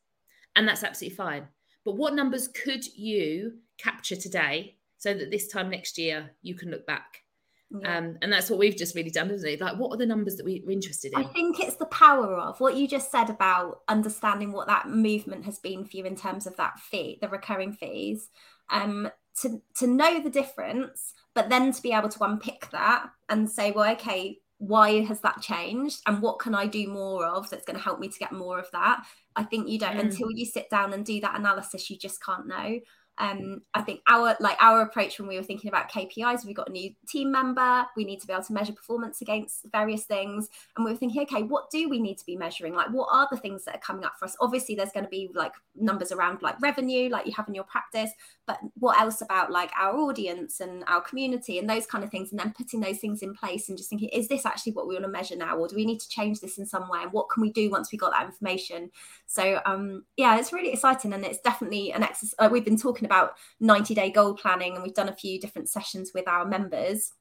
and 0.56 0.66
that's 0.66 0.84
absolutely 0.84 1.16
fine 1.16 1.46
but 1.84 1.96
what 1.96 2.14
numbers 2.14 2.48
could 2.48 2.84
you 2.96 3.52
capture 3.78 4.16
today 4.16 4.76
so 4.98 5.14
that 5.14 5.30
this 5.30 5.48
time 5.48 5.70
next 5.70 5.98
year 5.98 6.30
you 6.42 6.54
can 6.54 6.70
look 6.70 6.86
back 6.86 7.22
yeah. 7.70 7.98
Um, 7.98 8.16
and 8.22 8.32
that's 8.32 8.48
what 8.48 8.58
we've 8.58 8.76
just 8.76 8.94
really 8.94 9.10
done, 9.10 9.30
isn't 9.30 9.48
it? 9.48 9.60
Like, 9.60 9.76
what 9.76 9.92
are 9.92 9.98
the 9.98 10.06
numbers 10.06 10.36
that 10.36 10.46
we, 10.46 10.64
are 10.66 10.70
interested 10.70 11.12
in? 11.12 11.18
I 11.22 11.24
think 11.24 11.60
it's 11.60 11.76
the 11.76 11.86
power 11.86 12.36
of 12.38 12.58
what 12.60 12.76
you 12.76 12.88
just 12.88 13.10
said 13.10 13.28
about 13.28 13.80
understanding 13.88 14.52
what 14.52 14.68
that 14.68 14.88
movement 14.88 15.44
has 15.44 15.58
been 15.58 15.84
for 15.84 15.96
you 15.96 16.04
in 16.04 16.16
terms 16.16 16.46
of 16.46 16.56
that 16.56 16.80
fee, 16.80 17.18
the 17.20 17.28
recurring 17.28 17.72
fees. 17.72 18.30
Um, 18.70 19.10
to 19.42 19.60
to 19.76 19.86
know 19.86 20.20
the 20.20 20.30
difference, 20.30 21.14
but 21.34 21.48
then 21.48 21.72
to 21.72 21.82
be 21.82 21.92
able 21.92 22.08
to 22.08 22.24
unpick 22.24 22.70
that 22.70 23.10
and 23.28 23.48
say, 23.48 23.70
well, 23.70 23.90
okay, 23.92 24.38
why 24.58 25.02
has 25.02 25.20
that 25.20 25.40
changed, 25.40 26.00
and 26.06 26.20
what 26.20 26.38
can 26.38 26.54
I 26.54 26.66
do 26.66 26.88
more 26.88 27.24
of 27.24 27.48
that's 27.48 27.64
going 27.64 27.76
to 27.76 27.82
help 27.82 28.00
me 28.00 28.08
to 28.08 28.18
get 28.18 28.32
more 28.32 28.58
of 28.58 28.70
that? 28.72 29.04
I 29.36 29.44
think 29.44 29.68
you 29.68 29.78
don't 29.78 29.96
mm. 29.96 30.00
until 30.00 30.30
you 30.30 30.44
sit 30.44 30.68
down 30.68 30.92
and 30.92 31.06
do 31.06 31.20
that 31.20 31.38
analysis. 31.38 31.88
You 31.88 31.96
just 31.96 32.22
can't 32.22 32.46
know. 32.46 32.80
Um, 33.18 33.62
I 33.74 33.82
think 33.82 34.00
our 34.08 34.36
like 34.40 34.56
our 34.60 34.82
approach 34.82 35.18
when 35.18 35.28
we 35.28 35.36
were 35.36 35.42
thinking 35.42 35.68
about 35.68 35.90
KPIs, 35.90 36.44
we 36.44 36.54
got 36.54 36.68
a 36.68 36.72
new 36.72 36.92
team 37.08 37.32
member. 37.32 37.86
We 37.96 38.04
need 38.04 38.20
to 38.20 38.26
be 38.26 38.32
able 38.32 38.44
to 38.44 38.52
measure 38.52 38.72
performance 38.72 39.20
against 39.20 39.66
various 39.72 40.04
things, 40.04 40.48
and 40.76 40.84
we 40.84 40.92
were 40.92 40.96
thinking, 40.96 41.22
okay, 41.22 41.42
what 41.42 41.70
do 41.70 41.88
we 41.88 42.00
need 42.00 42.18
to 42.18 42.26
be 42.26 42.36
measuring? 42.36 42.74
Like, 42.74 42.90
what 42.90 43.08
are 43.10 43.28
the 43.30 43.36
things 43.36 43.64
that 43.64 43.76
are 43.76 43.80
coming 43.80 44.04
up 44.04 44.14
for 44.18 44.26
us? 44.26 44.36
Obviously, 44.40 44.74
there's 44.74 44.92
going 44.92 45.04
to 45.04 45.10
be 45.10 45.30
like 45.34 45.52
numbers 45.74 46.12
around 46.12 46.42
like 46.42 46.60
revenue, 46.60 47.08
like 47.08 47.26
you 47.26 47.32
have 47.32 47.48
in 47.48 47.54
your 47.54 47.64
practice, 47.64 48.10
but 48.46 48.58
what 48.78 49.00
else 49.00 49.20
about 49.20 49.50
like 49.50 49.70
our 49.78 49.96
audience 49.96 50.60
and 50.60 50.84
our 50.86 51.00
community 51.00 51.58
and 51.58 51.68
those 51.68 51.86
kind 51.86 52.04
of 52.04 52.10
things, 52.10 52.30
and 52.30 52.38
then 52.38 52.54
putting 52.56 52.80
those 52.80 52.98
things 52.98 53.22
in 53.22 53.34
place 53.34 53.68
and 53.68 53.76
just 53.76 53.90
thinking, 53.90 54.08
is 54.10 54.28
this 54.28 54.46
actually 54.46 54.72
what 54.72 54.86
we 54.86 54.94
want 54.94 55.04
to 55.04 55.10
measure 55.10 55.36
now, 55.36 55.56
or 55.56 55.68
do 55.68 55.76
we 55.76 55.84
need 55.84 56.00
to 56.00 56.08
change 56.08 56.40
this 56.40 56.58
in 56.58 56.66
some 56.66 56.88
way? 56.88 57.02
And 57.02 57.12
what 57.12 57.28
can 57.28 57.40
we 57.40 57.50
do 57.50 57.70
once 57.70 57.90
we 57.90 57.98
got 57.98 58.12
that 58.12 58.26
information? 58.26 58.90
So, 59.26 59.60
um, 59.66 60.04
yeah, 60.16 60.38
it's 60.38 60.52
really 60.52 60.72
exciting, 60.72 61.12
and 61.12 61.24
it's 61.24 61.40
definitely 61.40 61.92
an 61.92 62.02
exercise. 62.02 62.34
Uh, 62.38 62.48
we've 62.50 62.64
been 62.64 62.78
talking 62.78 63.07
about 63.08 63.34
90 63.60 63.94
day 63.94 64.10
goal 64.10 64.34
planning 64.34 64.74
and 64.74 64.82
we've 64.82 64.94
done 64.94 65.08
a 65.08 65.16
few 65.16 65.40
different 65.40 65.68
sessions 65.68 66.12
with 66.14 66.28
our 66.28 66.44
members 66.44 67.12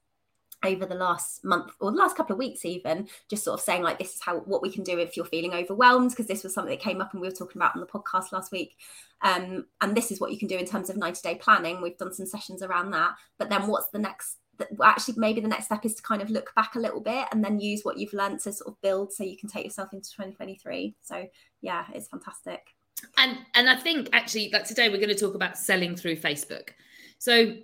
over 0.66 0.86
the 0.86 0.96
last 0.96 1.44
month 1.46 1.72
or 1.80 1.92
the 1.92 1.98
last 1.98 2.18
couple 2.18 2.34
of 2.34 2.40
weeks 2.40 2.66
even 2.66 3.08
just 3.30 3.44
sort 3.44 3.60
of 3.60 3.64
saying 3.64 3.84
like 3.84 4.00
this 4.00 4.16
is 4.16 4.22
how 4.22 4.40
what 4.40 4.62
we 4.62 4.72
can 4.72 4.84
do 4.84 4.98
if 4.98 5.16
you're 5.16 5.26
feeling 5.26 5.54
overwhelmed 5.54 6.10
because 6.10 6.26
this 6.26 6.44
was 6.44 6.54
something 6.54 6.72
that 6.72 6.82
came 6.82 7.00
up 7.00 7.14
and 7.14 7.22
we 7.22 7.28
were 7.28 7.34
talking 7.34 7.62
about 7.62 7.76
on 7.76 7.82
the 7.82 7.88
podcast 7.88 8.32
last 8.32 8.52
week. 8.52 8.76
Um, 9.22 9.66
and 9.82 9.96
this 9.96 10.12
is 10.12 10.20
what 10.20 10.32
you 10.32 10.40
can 10.40 10.48
do 10.48 10.58
in 10.58 10.66
terms 10.66 10.90
of 10.90 10.98
90 10.98 11.22
day 11.22 11.36
planning. 11.36 11.82
We've 11.82 11.98
done 11.98 12.14
some 12.14 12.26
sessions 12.26 12.64
around 12.64 12.92
that. 12.92 13.12
But 13.38 13.50
then 13.50 13.68
what's 13.68 13.90
the 13.92 14.00
next 14.00 14.38
actually 14.84 15.14
maybe 15.18 15.40
the 15.40 15.48
next 15.48 15.66
step 15.66 15.86
is 15.86 15.94
to 15.94 16.02
kind 16.02 16.20
of 16.20 16.32
look 16.32 16.54
back 16.56 16.74
a 16.76 16.80
little 16.80 17.00
bit 17.02 17.28
and 17.32 17.44
then 17.46 17.60
use 17.60 17.82
what 17.84 17.98
you've 17.98 18.14
learned 18.14 18.40
to 18.40 18.52
sort 18.52 18.68
of 18.68 18.82
build 18.82 19.14
so 19.14 19.24
you 19.24 19.38
can 19.38 19.48
take 19.48 19.64
yourself 19.64 19.94
into 19.94 20.10
2023 20.10 20.96
so 21.04 21.28
yeah 21.62 21.86
it's 21.94 22.08
fantastic 22.08 22.74
and 23.18 23.38
and 23.56 23.70
i 23.70 23.76
think 23.76 24.10
actually 24.14 24.50
like 24.52 24.66
today 24.66 24.90
we're 24.90 24.98
going 24.98 25.10
to 25.10 25.16
talk 25.16 25.36
about 25.36 25.58
selling 25.58 25.96
through 25.96 26.16
facebook. 26.16 26.70
So 27.20 27.56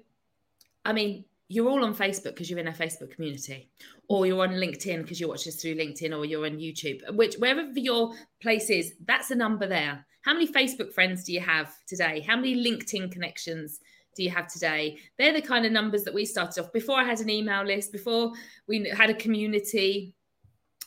i 0.86 0.94
mean 0.94 1.25
you're 1.50 1.70
all 1.70 1.84
on 1.84 1.94
facebook 1.94 2.34
because 2.36 2.50
you're 2.50 2.60
in 2.60 2.68
a 2.68 2.74
facebook 2.74 3.12
community 3.12 3.70
or 4.08 4.25
you're 4.25 4.44
on 4.44 4.54
linkedin 4.54 5.02
because 5.02 5.20
you 5.20 5.28
watch 5.28 5.48
us 5.48 5.56
through 5.56 5.75
linkedin 5.75 6.18
or 6.18 6.25
you're 6.25 6.46
on 6.46 6.58
youtube 6.58 7.00
which 7.16 7.36
wherever 7.36 7.68
your 7.75 8.13
place 8.42 8.70
is 8.70 8.94
that's 9.06 9.32
a 9.32 9.36
number 9.36 9.68
there. 9.68 10.06
How 10.24 10.34
many 10.34 10.48
facebook 10.48 10.94
friends 10.94 11.25
do 11.25 11.34
you 11.34 11.42
have 11.42 11.74
today? 11.86 12.22
How 12.22 12.38
many 12.38 12.56
linkedin 12.56 13.12
connections 13.12 13.80
do 14.16 14.24
you 14.24 14.30
have 14.30 14.48
today? 14.48 15.00
They're 15.18 15.34
the 15.34 15.42
kind 15.42 15.66
of 15.66 15.72
numbers 15.72 16.04
that 16.04 16.13
we 16.13 16.25
started 16.25 16.63
off. 16.63 16.72
Before 16.72 16.98
i 16.98 17.04
had 17.04 17.20
an 17.20 17.30
email 17.30 17.63
list 17.63 17.92
before 17.92 18.32
we 18.68 18.90
had 18.90 19.10
a 19.10 19.16
community 19.16 20.16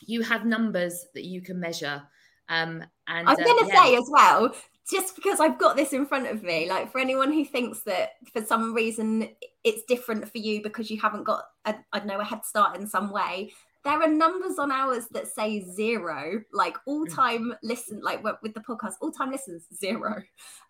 you 0.05 0.21
have 0.21 0.45
numbers 0.45 1.05
that 1.13 1.25
you 1.25 1.41
can 1.41 1.59
measure 1.59 2.03
um, 2.49 2.83
and 3.07 3.29
I'm 3.29 3.35
going 3.35 3.59
to 3.59 3.65
uh, 3.65 3.67
yeah. 3.67 3.83
say 3.83 3.95
as 3.95 4.09
well, 4.09 4.53
just 4.89 5.15
because 5.15 5.39
I've 5.39 5.59
got 5.59 5.75
this 5.75 5.93
in 5.93 6.05
front 6.05 6.27
of 6.27 6.43
me, 6.43 6.69
like 6.69 6.91
for 6.91 6.99
anyone 6.99 7.31
who 7.31 7.43
thinks 7.43 7.81
that 7.81 8.11
for 8.31 8.43
some 8.43 8.73
reason 8.73 9.29
it's 9.63 9.83
different 9.83 10.31
for 10.31 10.37
you 10.37 10.63
because 10.63 10.89
you 10.89 10.99
haven't 10.99 11.25
got, 11.25 11.43
a, 11.65 11.75
I 11.91 11.99
don't 11.99 12.07
know, 12.07 12.19
a 12.19 12.23
head 12.23 12.45
start 12.45 12.77
in 12.77 12.87
some 12.87 13.11
way, 13.11 13.51
there 13.87 14.01
are 14.01 14.07
numbers 14.07 14.59
on 14.59 14.69
ours 14.69 15.07
that 15.11 15.27
say 15.27 15.61
zero, 15.61 16.41
like 16.51 16.75
all 16.85 17.05
mm. 17.05 17.15
time 17.15 17.53
listen, 17.63 18.01
like 18.01 18.21
with 18.21 18.53
the 18.53 18.59
podcast, 18.59 18.95
all 19.01 19.11
time 19.11 19.31
listens 19.31 19.65
zero. 19.73 20.21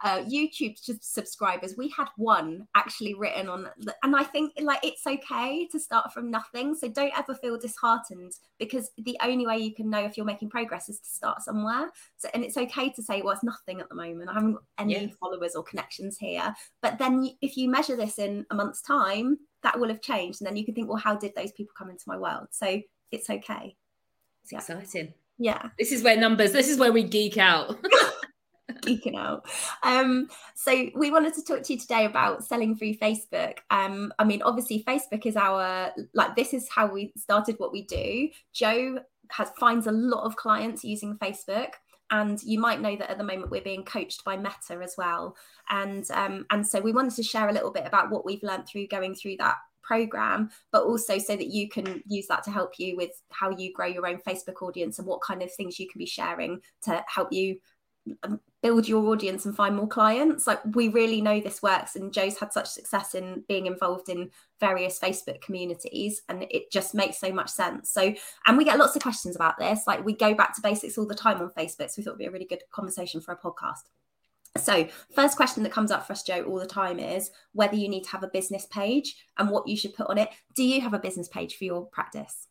Uh, 0.03 0.19
YouTube 0.19 0.75
subscribers, 1.01 1.73
we 1.75 1.91
had 1.97 2.05
one 2.17 2.67
actually 2.75 3.15
written 3.15 3.49
on, 3.49 3.67
and 4.03 4.15
I 4.15 4.23
think 4.23 4.53
like 4.61 4.81
it's 4.83 5.07
okay 5.07 5.67
to 5.71 5.79
start 5.79 6.13
from 6.13 6.29
nothing. 6.29 6.75
So 6.75 6.87
don't 6.87 7.17
ever 7.17 7.33
feel 7.33 7.57
disheartened 7.57 8.33
because 8.59 8.91
the 8.99 9.17
only 9.23 9.47
way 9.47 9.57
you 9.57 9.73
can 9.73 9.89
know 9.89 10.05
if 10.05 10.15
you're 10.15 10.25
making 10.25 10.51
progress 10.51 10.87
is 10.87 10.99
to 10.99 11.09
start 11.09 11.41
somewhere. 11.41 11.89
So 12.17 12.29
and 12.35 12.43
it's 12.43 12.55
okay 12.55 12.91
to 12.91 13.01
say, 13.01 13.23
well, 13.23 13.33
it's 13.33 13.43
nothing 13.43 13.81
at 13.81 13.89
the 13.89 13.95
moment. 13.95 14.29
I 14.29 14.33
haven't 14.35 14.53
got 14.53 14.63
any 14.77 14.93
yeah. 14.93 15.07
followers 15.19 15.55
or 15.55 15.63
connections 15.63 16.19
here. 16.19 16.53
But 16.83 16.99
then 16.99 17.31
if 17.41 17.57
you 17.57 17.67
measure 17.67 17.95
this 17.95 18.19
in 18.19 18.45
a 18.51 18.55
month's 18.55 18.83
time, 18.83 19.39
that 19.67 19.79
will 19.79 19.89
have 19.89 20.01
changed. 20.01 20.39
And 20.39 20.47
then 20.47 20.55
you 20.55 20.63
can 20.63 20.73
think, 20.73 20.87
well, 20.87 20.97
how 20.97 21.15
did 21.15 21.33
those 21.35 21.51
people 21.51 21.73
come 21.77 21.89
into 21.89 22.05
my 22.07 22.17
world? 22.17 22.47
So 22.51 22.81
it's 23.11 23.29
okay. 23.29 23.75
It's 24.43 24.53
yeah. 24.53 24.59
exciting. 24.59 25.13
Yeah. 25.37 25.69
This 25.77 25.91
is 25.91 26.03
where 26.03 26.15
numbers, 26.15 26.53
this 26.53 26.69
is 26.69 26.79
where 26.79 26.93
we 26.93 27.03
geek 27.03 27.37
out. 27.37 27.77
geeking 28.81 29.17
out. 29.17 29.45
Um, 29.83 30.29
so 30.55 30.89
we 30.95 31.11
wanted 31.11 31.33
to 31.33 31.43
talk 31.43 31.63
to 31.63 31.73
you 31.73 31.79
today 31.79 32.05
about 32.05 32.45
selling 32.45 32.77
through 32.77 32.93
Facebook. 32.95 33.57
Um, 33.69 34.13
I 34.17 34.23
mean, 34.23 34.41
obviously, 34.41 34.85
Facebook 34.87 35.25
is 35.25 35.35
our 35.35 35.91
like 36.13 36.35
this 36.37 36.53
is 36.53 36.69
how 36.73 36.87
we 36.87 37.11
started 37.17 37.55
what 37.57 37.73
we 37.73 37.83
do. 37.83 38.29
Joe 38.53 38.99
has 39.31 39.49
finds 39.59 39.87
a 39.87 39.91
lot 39.91 40.23
of 40.23 40.37
clients 40.37 40.85
using 40.85 41.17
Facebook. 41.17 41.71
And 42.09 42.41
you 42.43 42.59
might 42.59 42.81
know 42.81 42.95
that 42.95 43.11
at 43.11 43.17
the 43.17 43.23
moment 43.23 43.51
we're 43.51 43.61
being 43.61 43.83
coached 43.83 44.23
by 44.23 44.37
Meta 44.37 44.81
as 44.81 44.95
well, 44.97 45.35
and 45.69 46.09
um, 46.11 46.45
and 46.51 46.65
so 46.65 46.79
we 46.79 46.93
wanted 46.93 47.15
to 47.15 47.23
share 47.23 47.49
a 47.49 47.53
little 47.53 47.71
bit 47.71 47.85
about 47.85 48.09
what 48.09 48.25
we've 48.25 48.43
learned 48.43 48.67
through 48.67 48.87
going 48.87 49.13
through 49.13 49.37
that 49.37 49.57
program, 49.87 50.49
but 50.71 50.83
also 50.83 51.17
so 51.17 51.35
that 51.35 51.47
you 51.47 51.69
can 51.69 52.03
use 52.07 52.27
that 52.27 52.43
to 52.43 52.51
help 52.51 52.77
you 52.77 52.95
with 52.97 53.11
how 53.29 53.49
you 53.57 53.71
grow 53.73 53.85
your 53.85 54.05
own 54.05 54.19
Facebook 54.27 54.61
audience 54.61 54.99
and 54.99 55.07
what 55.07 55.21
kind 55.21 55.41
of 55.41 55.51
things 55.53 55.79
you 55.79 55.87
can 55.87 55.99
be 55.99 56.05
sharing 56.05 56.59
to 56.81 57.03
help 57.07 57.31
you 57.31 57.57
build 58.61 58.87
your 58.87 59.05
audience 59.07 59.45
and 59.45 59.55
find 59.55 59.75
more 59.75 59.87
clients 59.87 60.47
like 60.47 60.59
we 60.75 60.89
really 60.89 61.21
know 61.21 61.39
this 61.39 61.61
works 61.61 61.95
and 61.95 62.13
Joe's 62.13 62.37
had 62.37 62.51
such 62.51 62.67
success 62.67 63.15
in 63.15 63.43
being 63.47 63.65
involved 63.65 64.09
in 64.09 64.29
various 64.59 64.99
facebook 64.99 65.41
communities 65.41 66.21
and 66.29 66.45
it 66.49 66.71
just 66.71 66.95
makes 66.95 67.19
so 67.19 67.31
much 67.31 67.49
sense 67.49 67.89
so 67.89 68.13
and 68.45 68.57
we 68.57 68.65
get 68.65 68.79
lots 68.79 68.95
of 68.95 69.01
questions 69.01 69.35
about 69.35 69.57
this 69.59 69.81
like 69.87 70.03
we 70.03 70.13
go 70.13 70.33
back 70.33 70.55
to 70.55 70.61
basics 70.61 70.97
all 70.97 71.05
the 71.05 71.15
time 71.15 71.39
on 71.39 71.49
facebook 71.51 71.89
so 71.89 71.95
we 71.97 72.03
thought 72.03 72.11
it'd 72.11 72.19
be 72.19 72.25
a 72.25 72.31
really 72.31 72.45
good 72.45 72.63
conversation 72.71 73.21
for 73.21 73.33
a 73.33 73.37
podcast 73.37 73.83
so, 74.57 74.87
first 75.13 75.37
question 75.37 75.63
that 75.63 75.71
comes 75.71 75.91
up 75.91 76.07
for 76.07 76.13
us, 76.13 76.23
Joe, 76.23 76.43
all 76.43 76.59
the 76.59 76.65
time 76.65 76.99
is 76.99 77.31
whether 77.53 77.75
you 77.75 77.89
need 77.89 78.03
to 78.05 78.09
have 78.09 78.23
a 78.23 78.29
business 78.29 78.65
page 78.65 79.15
and 79.37 79.49
what 79.49 79.67
you 79.67 79.77
should 79.77 79.93
put 79.93 80.07
on 80.07 80.17
it. 80.17 80.29
Do 80.55 80.63
you 80.63 80.81
have 80.81 80.93
a 80.93 80.99
business 80.99 81.27
page 81.27 81.57
for 81.57 81.65
your 81.65 81.85
practice? 81.85 82.47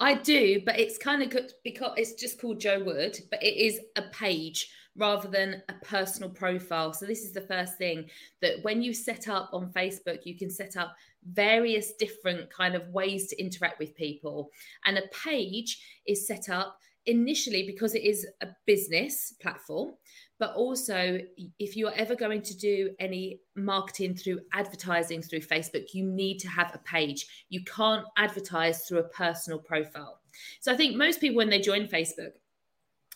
I 0.00 0.14
do, 0.14 0.62
but 0.64 0.78
it's 0.78 0.96
kind 0.96 1.22
of 1.22 1.30
good 1.30 1.52
because 1.64 1.92
it's 1.96 2.14
just 2.14 2.40
called 2.40 2.60
Joe 2.60 2.82
Wood, 2.82 3.18
but 3.30 3.42
it 3.42 3.56
is 3.56 3.80
a 3.96 4.02
page 4.02 4.70
rather 4.96 5.28
than 5.28 5.62
a 5.68 5.72
personal 5.84 6.30
profile. 6.30 6.92
So, 6.92 7.04
this 7.06 7.24
is 7.24 7.32
the 7.32 7.40
first 7.40 7.78
thing 7.78 8.08
that 8.40 8.62
when 8.62 8.80
you 8.80 8.92
set 8.92 9.28
up 9.28 9.50
on 9.52 9.72
Facebook, 9.72 10.24
you 10.24 10.36
can 10.36 10.50
set 10.50 10.76
up 10.76 10.94
various 11.32 11.94
different 11.94 12.48
kind 12.50 12.74
of 12.74 12.88
ways 12.88 13.26
to 13.28 13.40
interact 13.40 13.78
with 13.80 13.96
people. 13.96 14.50
And 14.84 14.98
a 14.98 15.08
page 15.24 15.82
is 16.06 16.26
set 16.26 16.48
up 16.48 16.78
initially 17.08 17.64
because 17.66 17.94
it 17.94 18.04
is 18.04 18.26
a 18.42 18.46
business 18.66 19.34
platform 19.40 19.92
but 20.38 20.54
also 20.54 21.18
if 21.58 21.76
you're 21.76 21.94
ever 21.94 22.14
going 22.14 22.42
to 22.42 22.56
do 22.56 22.90
any 23.00 23.40
marketing 23.56 24.14
through 24.14 24.40
advertising 24.52 25.20
through 25.20 25.40
Facebook, 25.40 25.94
you 25.94 26.04
need 26.04 26.38
to 26.38 26.48
have 26.48 26.70
a 26.74 26.78
page. 26.78 27.26
You 27.48 27.64
can't 27.64 28.06
advertise 28.16 28.84
through 28.84 28.98
a 28.98 29.08
personal 29.08 29.58
profile. 29.58 30.20
So 30.60 30.72
I 30.72 30.76
think 30.76 30.96
most 30.96 31.20
people, 31.20 31.36
when 31.36 31.50
they 31.50 31.60
join 31.60 31.88
Facebook, 31.88 32.32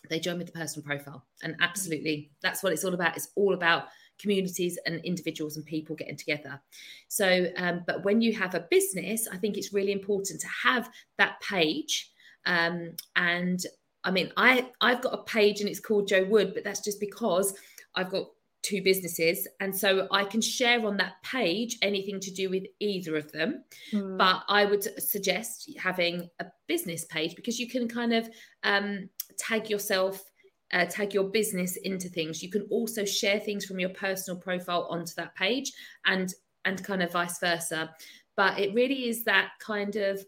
they 0.09 0.19
join 0.19 0.37
with 0.37 0.47
the 0.47 0.53
personal 0.59 0.85
profile. 0.85 1.25
And 1.43 1.55
absolutely, 1.61 2.31
that's 2.41 2.61
what 2.61 2.73
it's 2.73 2.83
all 2.83 2.93
about. 2.93 3.15
It's 3.15 3.29
all 3.35 3.53
about 3.53 3.85
communities 4.19 4.77
and 4.85 4.99
individuals 5.05 5.55
and 5.55 5.65
people 5.65 5.95
getting 5.95 6.17
together. 6.17 6.61
So, 7.07 7.47
um, 7.55 7.83
but 7.87 8.03
when 8.03 8.19
you 8.19 8.33
have 8.33 8.53
a 8.53 8.67
business, 8.69 9.29
I 9.31 9.37
think 9.37 9.57
it's 9.57 9.73
really 9.73 9.93
important 9.93 10.41
to 10.41 10.47
have 10.63 10.89
that 11.17 11.39
page. 11.39 12.11
Um, 12.45 12.91
and 13.15 13.65
I 14.03 14.11
mean, 14.11 14.31
I 14.37 14.69
I've 14.81 15.01
got 15.01 15.13
a 15.13 15.23
page 15.23 15.61
and 15.61 15.69
it's 15.69 15.79
called 15.79 16.07
Joe 16.07 16.25
Wood, 16.25 16.53
but 16.53 16.63
that's 16.63 16.83
just 16.83 16.99
because 16.99 17.53
I've 17.95 18.09
got 18.09 18.27
two 18.63 18.81
businesses 18.81 19.45
and 19.59 19.75
so 19.75 20.07
I 20.09 20.23
can 20.23 20.39
share 20.39 20.85
on 20.87 20.95
that 20.95 21.21
page 21.21 21.77
anything 21.81 22.21
to 22.21 22.31
do 22.31 22.49
with 22.49 22.63
either 22.79 23.17
of 23.17 23.29
them. 23.33 23.65
Mm. 23.91 24.17
But 24.17 24.43
I 24.47 24.65
would 24.65 24.83
suggest 25.01 25.69
having 25.77 26.29
a 26.39 26.45
business 26.67 27.03
page 27.05 27.35
because 27.35 27.59
you 27.59 27.69
can 27.69 27.89
kind 27.89 28.13
of 28.13 28.29
um, 28.63 29.09
tag 29.37 29.69
yourself 29.69 30.23
uh, 30.71 30.85
tag 30.85 31.13
your 31.13 31.25
business 31.25 31.75
into 31.77 32.09
things. 32.09 32.41
You 32.41 32.49
can 32.49 32.63
also 32.71 33.05
share 33.05 33.39
things 33.39 33.63
from 33.63 33.79
your 33.79 33.89
personal 33.89 34.39
profile 34.39 34.87
onto 34.89 35.13
that 35.17 35.35
page 35.35 35.71
and 36.05 36.33
and 36.65 36.83
kind 36.83 37.03
of 37.03 37.11
vice 37.11 37.39
versa. 37.39 37.93
But 38.35 38.59
it 38.59 38.73
really 38.73 39.07
is 39.07 39.23
that 39.25 39.51
kind 39.59 39.95
of 39.95 40.25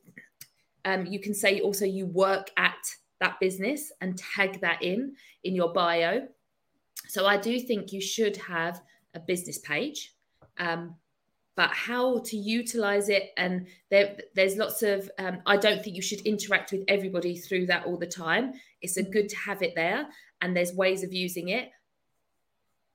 um, 0.83 1.05
you 1.07 1.19
can 1.19 1.33
say 1.33 1.61
also 1.61 1.85
you 1.85 2.05
work 2.05 2.51
at 2.57 2.77
that 3.19 3.39
business 3.39 3.91
and 4.01 4.17
tag 4.17 4.61
that 4.61 4.81
in 4.81 5.15
in 5.43 5.55
your 5.55 5.73
bio. 5.73 6.27
So 7.07 7.25
I 7.25 7.37
do 7.37 7.59
think 7.59 7.91
you 7.91 8.01
should 8.01 8.37
have 8.37 8.81
a 9.13 9.19
business 9.19 9.59
page. 9.59 10.13
Um, 10.57 10.95
but 11.55 11.69
how 11.69 12.19
to 12.19 12.35
utilize 12.35 13.07
it 13.09 13.31
and 13.37 13.67
there, 13.89 14.17
there's 14.35 14.57
lots 14.57 14.83
of 14.83 15.09
um, 15.19 15.39
i 15.45 15.57
don't 15.57 15.83
think 15.83 15.95
you 15.95 16.01
should 16.01 16.19
interact 16.21 16.71
with 16.71 16.83
everybody 16.87 17.37
through 17.37 17.65
that 17.65 17.85
all 17.85 17.97
the 17.97 18.05
time 18.05 18.53
it's 18.81 18.97
a 18.97 19.03
good 19.03 19.29
to 19.29 19.37
have 19.37 19.61
it 19.61 19.73
there 19.75 20.05
and 20.41 20.55
there's 20.55 20.73
ways 20.73 21.03
of 21.03 21.13
using 21.13 21.49
it 21.49 21.69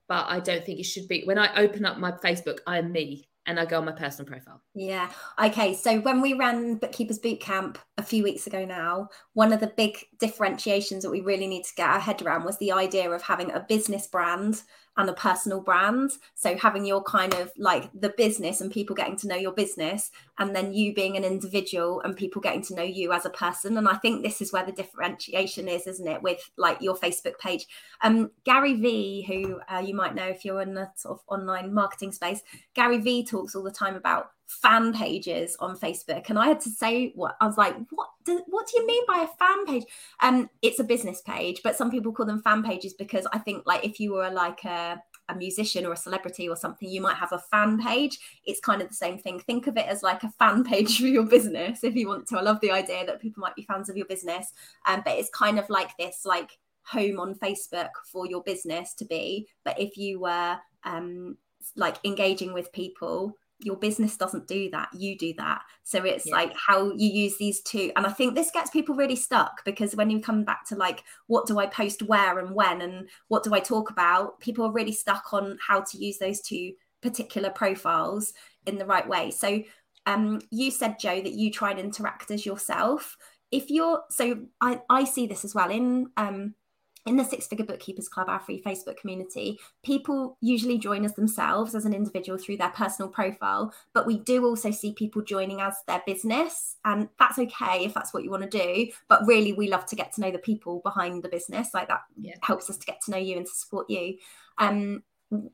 but 0.07 0.25
i 0.29 0.39
don't 0.39 0.65
think 0.65 0.79
it 0.79 0.83
should 0.85 1.07
be 1.07 1.23
when 1.25 1.37
i 1.37 1.53
open 1.55 1.85
up 1.85 1.97
my 1.97 2.11
facebook 2.11 2.59
i'm 2.67 2.91
me 2.91 3.27
and 3.45 3.59
I 3.59 3.65
go 3.65 3.79
on 3.79 3.85
my 3.85 3.91
personal 3.91 4.29
profile. 4.29 4.61
Yeah. 4.75 5.09
Okay. 5.43 5.73
So 5.73 5.99
when 6.01 6.21
we 6.21 6.33
ran 6.33 6.75
Bookkeepers 6.75 7.19
Bootcamp 7.19 7.77
a 7.97 8.03
few 8.03 8.23
weeks 8.23 8.45
ago 8.47 8.65
now, 8.65 9.09
one 9.33 9.51
of 9.51 9.59
the 9.59 9.73
big 9.75 9.97
differentiations 10.19 11.03
that 11.03 11.09
we 11.09 11.21
really 11.21 11.47
need 11.47 11.63
to 11.63 11.75
get 11.75 11.89
our 11.89 11.99
head 11.99 12.21
around 12.21 12.43
was 12.43 12.57
the 12.59 12.71
idea 12.71 13.09
of 13.09 13.21
having 13.21 13.51
a 13.51 13.65
business 13.67 14.07
brand 14.07 14.61
and 14.97 15.09
a 15.09 15.13
personal 15.13 15.61
brand. 15.61 16.11
So 16.35 16.57
having 16.57 16.85
your 16.85 17.03
kind 17.03 17.33
of 17.33 17.51
like 17.57 17.89
the 17.93 18.09
business 18.09 18.61
and 18.61 18.71
people 18.71 18.95
getting 18.95 19.15
to 19.17 19.27
know 19.27 19.35
your 19.35 19.53
business, 19.53 20.11
and 20.37 20.55
then 20.55 20.73
you 20.73 20.93
being 20.93 21.15
an 21.15 21.23
individual 21.23 22.01
and 22.01 22.15
people 22.15 22.41
getting 22.41 22.63
to 22.63 22.75
know 22.75 22.83
you 22.83 23.13
as 23.13 23.25
a 23.25 23.29
person. 23.29 23.77
And 23.77 23.87
I 23.87 23.95
think 23.95 24.23
this 24.23 24.41
is 24.41 24.51
where 24.51 24.65
the 24.65 24.71
differentiation 24.71 25.67
is, 25.67 25.87
isn't 25.87 26.07
it, 26.07 26.21
with 26.21 26.49
like 26.57 26.81
your 26.81 26.95
Facebook 26.95 27.37
page. 27.39 27.65
Um, 28.01 28.31
Gary 28.43 28.73
Vee, 28.73 29.23
who 29.23 29.59
uh, 29.73 29.79
you 29.79 29.95
might 29.95 30.15
know 30.15 30.27
if 30.27 30.43
you're 30.43 30.61
in 30.61 30.73
the 30.73 30.89
sort 30.95 31.19
of 31.19 31.23
online 31.27 31.73
marketing 31.73 32.11
space, 32.11 32.41
Gary 32.73 32.99
Vee 32.99 33.25
talks 33.25 33.55
all 33.55 33.63
the 33.63 33.71
time 33.71 33.95
about 33.95 34.31
fan 34.61 34.93
pages 34.93 35.55
on 35.59 35.77
Facebook, 35.77 36.29
and 36.29 36.37
I 36.37 36.47
had 36.47 36.59
to 36.61 36.69
say 36.69 37.11
what 37.15 37.35
I 37.39 37.47
was 37.47 37.57
like, 37.57 37.75
what 37.89 38.09
do, 38.25 38.43
what 38.47 38.67
do 38.67 38.81
you 38.81 38.87
mean 38.87 39.03
by 39.07 39.25
a 39.25 39.37
fan 39.37 39.65
page? 39.65 39.83
Um, 40.21 40.49
it's 40.61 40.79
a 40.79 40.83
business 40.83 41.21
page, 41.21 41.61
but 41.63 41.75
some 41.75 41.89
people 41.89 42.11
call 42.11 42.25
them 42.25 42.41
fan 42.41 42.63
pages 42.63 42.93
because 42.93 43.25
I 43.31 43.39
think 43.39 43.63
like 43.65 43.85
if 43.85 43.99
you 43.99 44.13
were 44.13 44.29
like 44.29 44.63
a 44.65 45.01
a 45.29 45.35
musician 45.35 45.85
or 45.85 45.93
a 45.93 45.97
celebrity 45.97 46.49
or 46.49 46.55
something, 46.55 46.89
you 46.89 47.01
might 47.01 47.15
have 47.15 47.31
a 47.31 47.39
fan 47.39 47.81
page. 47.81 48.19
It's 48.45 48.59
kind 48.59 48.81
of 48.81 48.89
the 48.89 48.95
same 48.95 49.17
thing. 49.17 49.39
Think 49.39 49.67
of 49.67 49.77
it 49.77 49.87
as 49.87 50.03
like 50.03 50.23
a 50.23 50.29
fan 50.31 50.63
page 50.71 50.99
for 50.99 51.07
your 51.07 51.25
business 51.25 51.83
if 51.83 51.95
you 51.95 52.07
want 52.07 52.27
to. 52.27 52.37
I 52.37 52.41
love 52.41 52.59
the 52.61 52.71
idea 52.71 53.05
that 53.05 53.21
people 53.21 53.41
might 53.41 53.55
be 53.55 53.63
fans 53.63 53.89
of 53.89 53.97
your 53.97 54.07
business, 54.07 54.51
um, 54.87 55.01
but 55.05 55.17
it's 55.17 55.29
kind 55.29 55.57
of 55.57 55.69
like 55.69 55.95
this, 55.97 56.25
like 56.25 56.57
home 56.83 57.19
on 57.19 57.35
Facebook 57.35 57.89
for 58.11 58.27
your 58.27 58.43
business 58.43 58.93
to 58.95 59.05
be. 59.05 59.47
But 59.63 59.79
if 59.79 59.97
you 59.97 60.19
were 60.19 60.57
um, 60.83 61.37
like 61.75 61.97
engaging 62.03 62.53
with 62.53 62.71
people 62.73 63.37
your 63.63 63.77
business 63.77 64.17
doesn't 64.17 64.47
do 64.47 64.69
that 64.71 64.89
you 64.93 65.17
do 65.17 65.33
that. 65.37 65.61
So 65.83 66.03
it's 66.03 66.27
yeah. 66.27 66.35
like 66.35 66.53
how 66.55 66.91
you 66.95 67.09
use 67.09 67.37
these 67.37 67.61
two. 67.61 67.91
And 67.95 68.05
i 68.05 68.11
think 68.11 68.35
this 68.35 68.51
gets 68.51 68.69
people 68.69 68.95
really 68.95 69.15
stuck 69.15 69.63
because 69.65 69.95
when 69.95 70.09
you 70.09 70.19
come 70.19 70.43
back 70.43 70.65
to 70.67 70.75
like 70.75 71.03
what 71.27 71.47
do 71.47 71.59
i 71.59 71.65
post 71.65 72.01
where 72.03 72.39
and 72.39 72.55
when 72.55 72.81
and 72.81 73.09
what 73.27 73.43
do 73.43 73.53
i 73.53 73.59
talk 73.59 73.89
about 73.89 74.39
people 74.39 74.65
are 74.65 74.71
really 74.71 74.91
stuck 74.91 75.33
on 75.33 75.57
how 75.65 75.81
to 75.81 75.97
use 75.97 76.17
those 76.17 76.41
two 76.41 76.73
particular 77.01 77.49
profiles 77.49 78.33
in 78.65 78.77
the 78.77 78.85
right 78.85 79.07
way. 79.07 79.31
So 79.31 79.63
um, 80.05 80.41
you 80.51 80.71
said 80.71 80.99
joe 80.99 81.21
that 81.21 81.33
you 81.33 81.51
try 81.51 81.71
and 81.71 81.79
interact 81.79 82.31
as 82.31 82.45
yourself. 82.45 83.17
If 83.51 83.69
you're 83.69 84.01
so 84.09 84.45
i 84.61 84.79
i 84.89 85.03
see 85.03 85.27
this 85.27 85.43
as 85.43 85.53
well 85.53 85.69
in 85.69 86.07
um 86.15 86.55
in 87.05 87.17
the 87.17 87.23
Six 87.23 87.47
Figure 87.47 87.65
Bookkeepers 87.65 88.07
Club, 88.07 88.29
our 88.29 88.39
free 88.39 88.61
Facebook 88.61 88.97
community, 88.97 89.59
people 89.83 90.37
usually 90.39 90.77
join 90.77 91.03
as 91.03 91.15
themselves 91.15 91.73
as 91.73 91.85
an 91.85 91.93
individual 91.93 92.37
through 92.37 92.57
their 92.57 92.69
personal 92.69 93.09
profile, 93.09 93.73
but 93.93 94.05
we 94.05 94.19
do 94.19 94.45
also 94.45 94.69
see 94.69 94.93
people 94.93 95.21
joining 95.23 95.61
as 95.61 95.75
their 95.87 96.03
business. 96.05 96.77
And 96.85 97.09
that's 97.17 97.39
okay 97.39 97.85
if 97.85 97.93
that's 97.93 98.13
what 98.13 98.23
you 98.23 98.29
want 98.29 98.49
to 98.49 98.57
do. 98.57 98.91
But 99.07 99.25
really, 99.25 99.53
we 99.53 99.67
love 99.67 99.85
to 99.87 99.95
get 99.95 100.13
to 100.13 100.21
know 100.21 100.31
the 100.31 100.37
people 100.37 100.81
behind 100.83 101.23
the 101.23 101.29
business. 101.29 101.69
Like 101.73 101.87
that 101.87 102.01
yeah. 102.19 102.35
helps 102.43 102.69
us 102.69 102.77
to 102.77 102.85
get 102.85 103.01
to 103.05 103.11
know 103.11 103.17
you 103.17 103.37
and 103.37 103.45
to 103.45 103.53
support 103.53 103.89
you. 103.89 104.17
Um, 104.59 105.03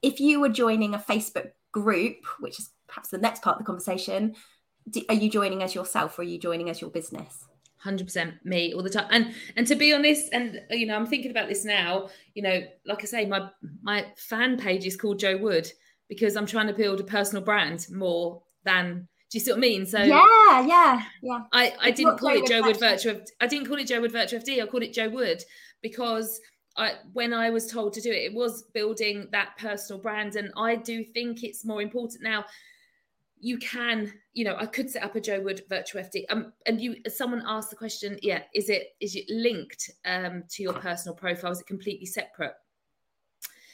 if 0.02 0.20
you 0.20 0.42
were 0.42 0.50
joining 0.50 0.96
a 0.96 1.00
Facebook 1.00 1.52
group, 1.72 2.26
which 2.40 2.60
is 2.60 2.72
perhaps 2.88 3.10
the 3.10 3.18
next 3.18 3.42
part 3.42 3.56
of 3.56 3.60
the 3.60 3.66
conversation, 3.66 4.36
do, 4.90 5.02
are 5.10 5.16
you 5.16 5.30
joining 5.30 5.64
as 5.64 5.76
yourself 5.76 6.18
or 6.18 6.24
are 6.24 6.26
you 6.26 6.40
joining 6.40 6.70
as 6.70 6.82
your 6.82 6.90
business? 6.90 7.46
100% 7.86 8.44
me 8.44 8.74
all 8.74 8.82
the 8.82 8.90
time 8.90 9.08
and 9.12 9.34
and 9.56 9.68
to 9.68 9.76
be 9.76 9.94
honest 9.94 10.30
and 10.34 10.62
you 10.72 10.88
know 10.88 10.96
i'm 10.96 11.06
thinking 11.06 11.32
about 11.32 11.48
this 11.48 11.64
now 11.64 12.10
you 12.34 12.42
know 12.42 12.62
like 12.86 13.02
i 13.04 13.06
say 13.06 13.26
my 13.26 13.50
my 13.82 14.06
fan 14.18 14.58
page 14.58 14.86
is 14.86 14.98
called 14.98 15.20
joe 15.20 15.38
wood 15.38 15.72
because 16.10 16.36
i'm 16.36 16.48
trying 16.48 16.68
to 16.68 16.74
build 16.74 17.00
a 17.00 17.04
personal 17.04 17.44
brand 17.44 17.86
more 17.92 18.42
than 18.64 19.08
do 19.30 19.38
you 19.38 19.44
see 19.44 19.52
what 19.52 19.58
I 19.58 19.60
mean? 19.60 19.86
So 19.86 20.02
yeah, 20.02 20.66
yeah, 20.66 21.02
yeah. 21.22 21.40
I, 21.52 21.74
I 21.82 21.92
didn't 21.92 22.18
call 22.18 22.30
it 22.30 22.48
Joe 22.48 22.62
Wood 22.62 22.80
Virtual. 22.80 23.20
I 23.42 23.48
didn't 23.48 23.68
call 23.68 23.76
it 23.78 23.88
Joe 23.88 24.00
Wood 24.00 24.14
Virtual 24.14 24.40
FD. 24.40 24.64
I 24.64 24.68
called 24.68 24.84
it 24.84 24.94
Joe 24.94 25.10
Wood 25.10 25.44
because 25.82 26.40
I, 26.78 26.94
when 27.12 27.34
I 27.34 27.50
was 27.50 27.68
told 27.68 27.92
to 27.94 28.02
do 28.02 28.10
it, 28.10 28.32
it 28.32 28.34
was 28.34 28.64
building 28.74 29.28
that 29.34 29.58
personal 29.58 30.02
brand, 30.02 30.38
and 30.38 30.52
I 30.56 30.76
do 30.76 31.04
think 31.04 31.44
it's 31.44 31.66
more 31.66 31.82
important 31.82 32.24
now 32.24 32.46
you 33.40 33.58
can, 33.58 34.14
you 34.34 34.46
know, 34.46 34.56
I 34.58 34.66
could 34.66 34.90
set 34.90 35.04
up 35.04 35.16
a 35.16 35.22
Joe 35.22 35.42
Wood 35.42 35.64
virtual 35.70 36.02
FD. 36.02 36.26
Um, 36.30 36.54
and 36.66 36.82
you, 36.82 36.96
someone 37.08 37.44
asked 37.46 37.70
the 37.70 37.76
question, 37.76 38.18
yeah, 38.22 38.42
is 38.54 38.70
it 38.70 38.90
is 39.00 39.16
it 39.16 39.26
linked 39.30 39.90
um, 40.06 40.44
to 40.50 40.64
your 40.64 40.74
personal 40.74 41.16
profile? 41.16 41.52
Is 41.52 41.62
it 41.62 41.68
completely 41.68 42.06
separate? 42.06 42.54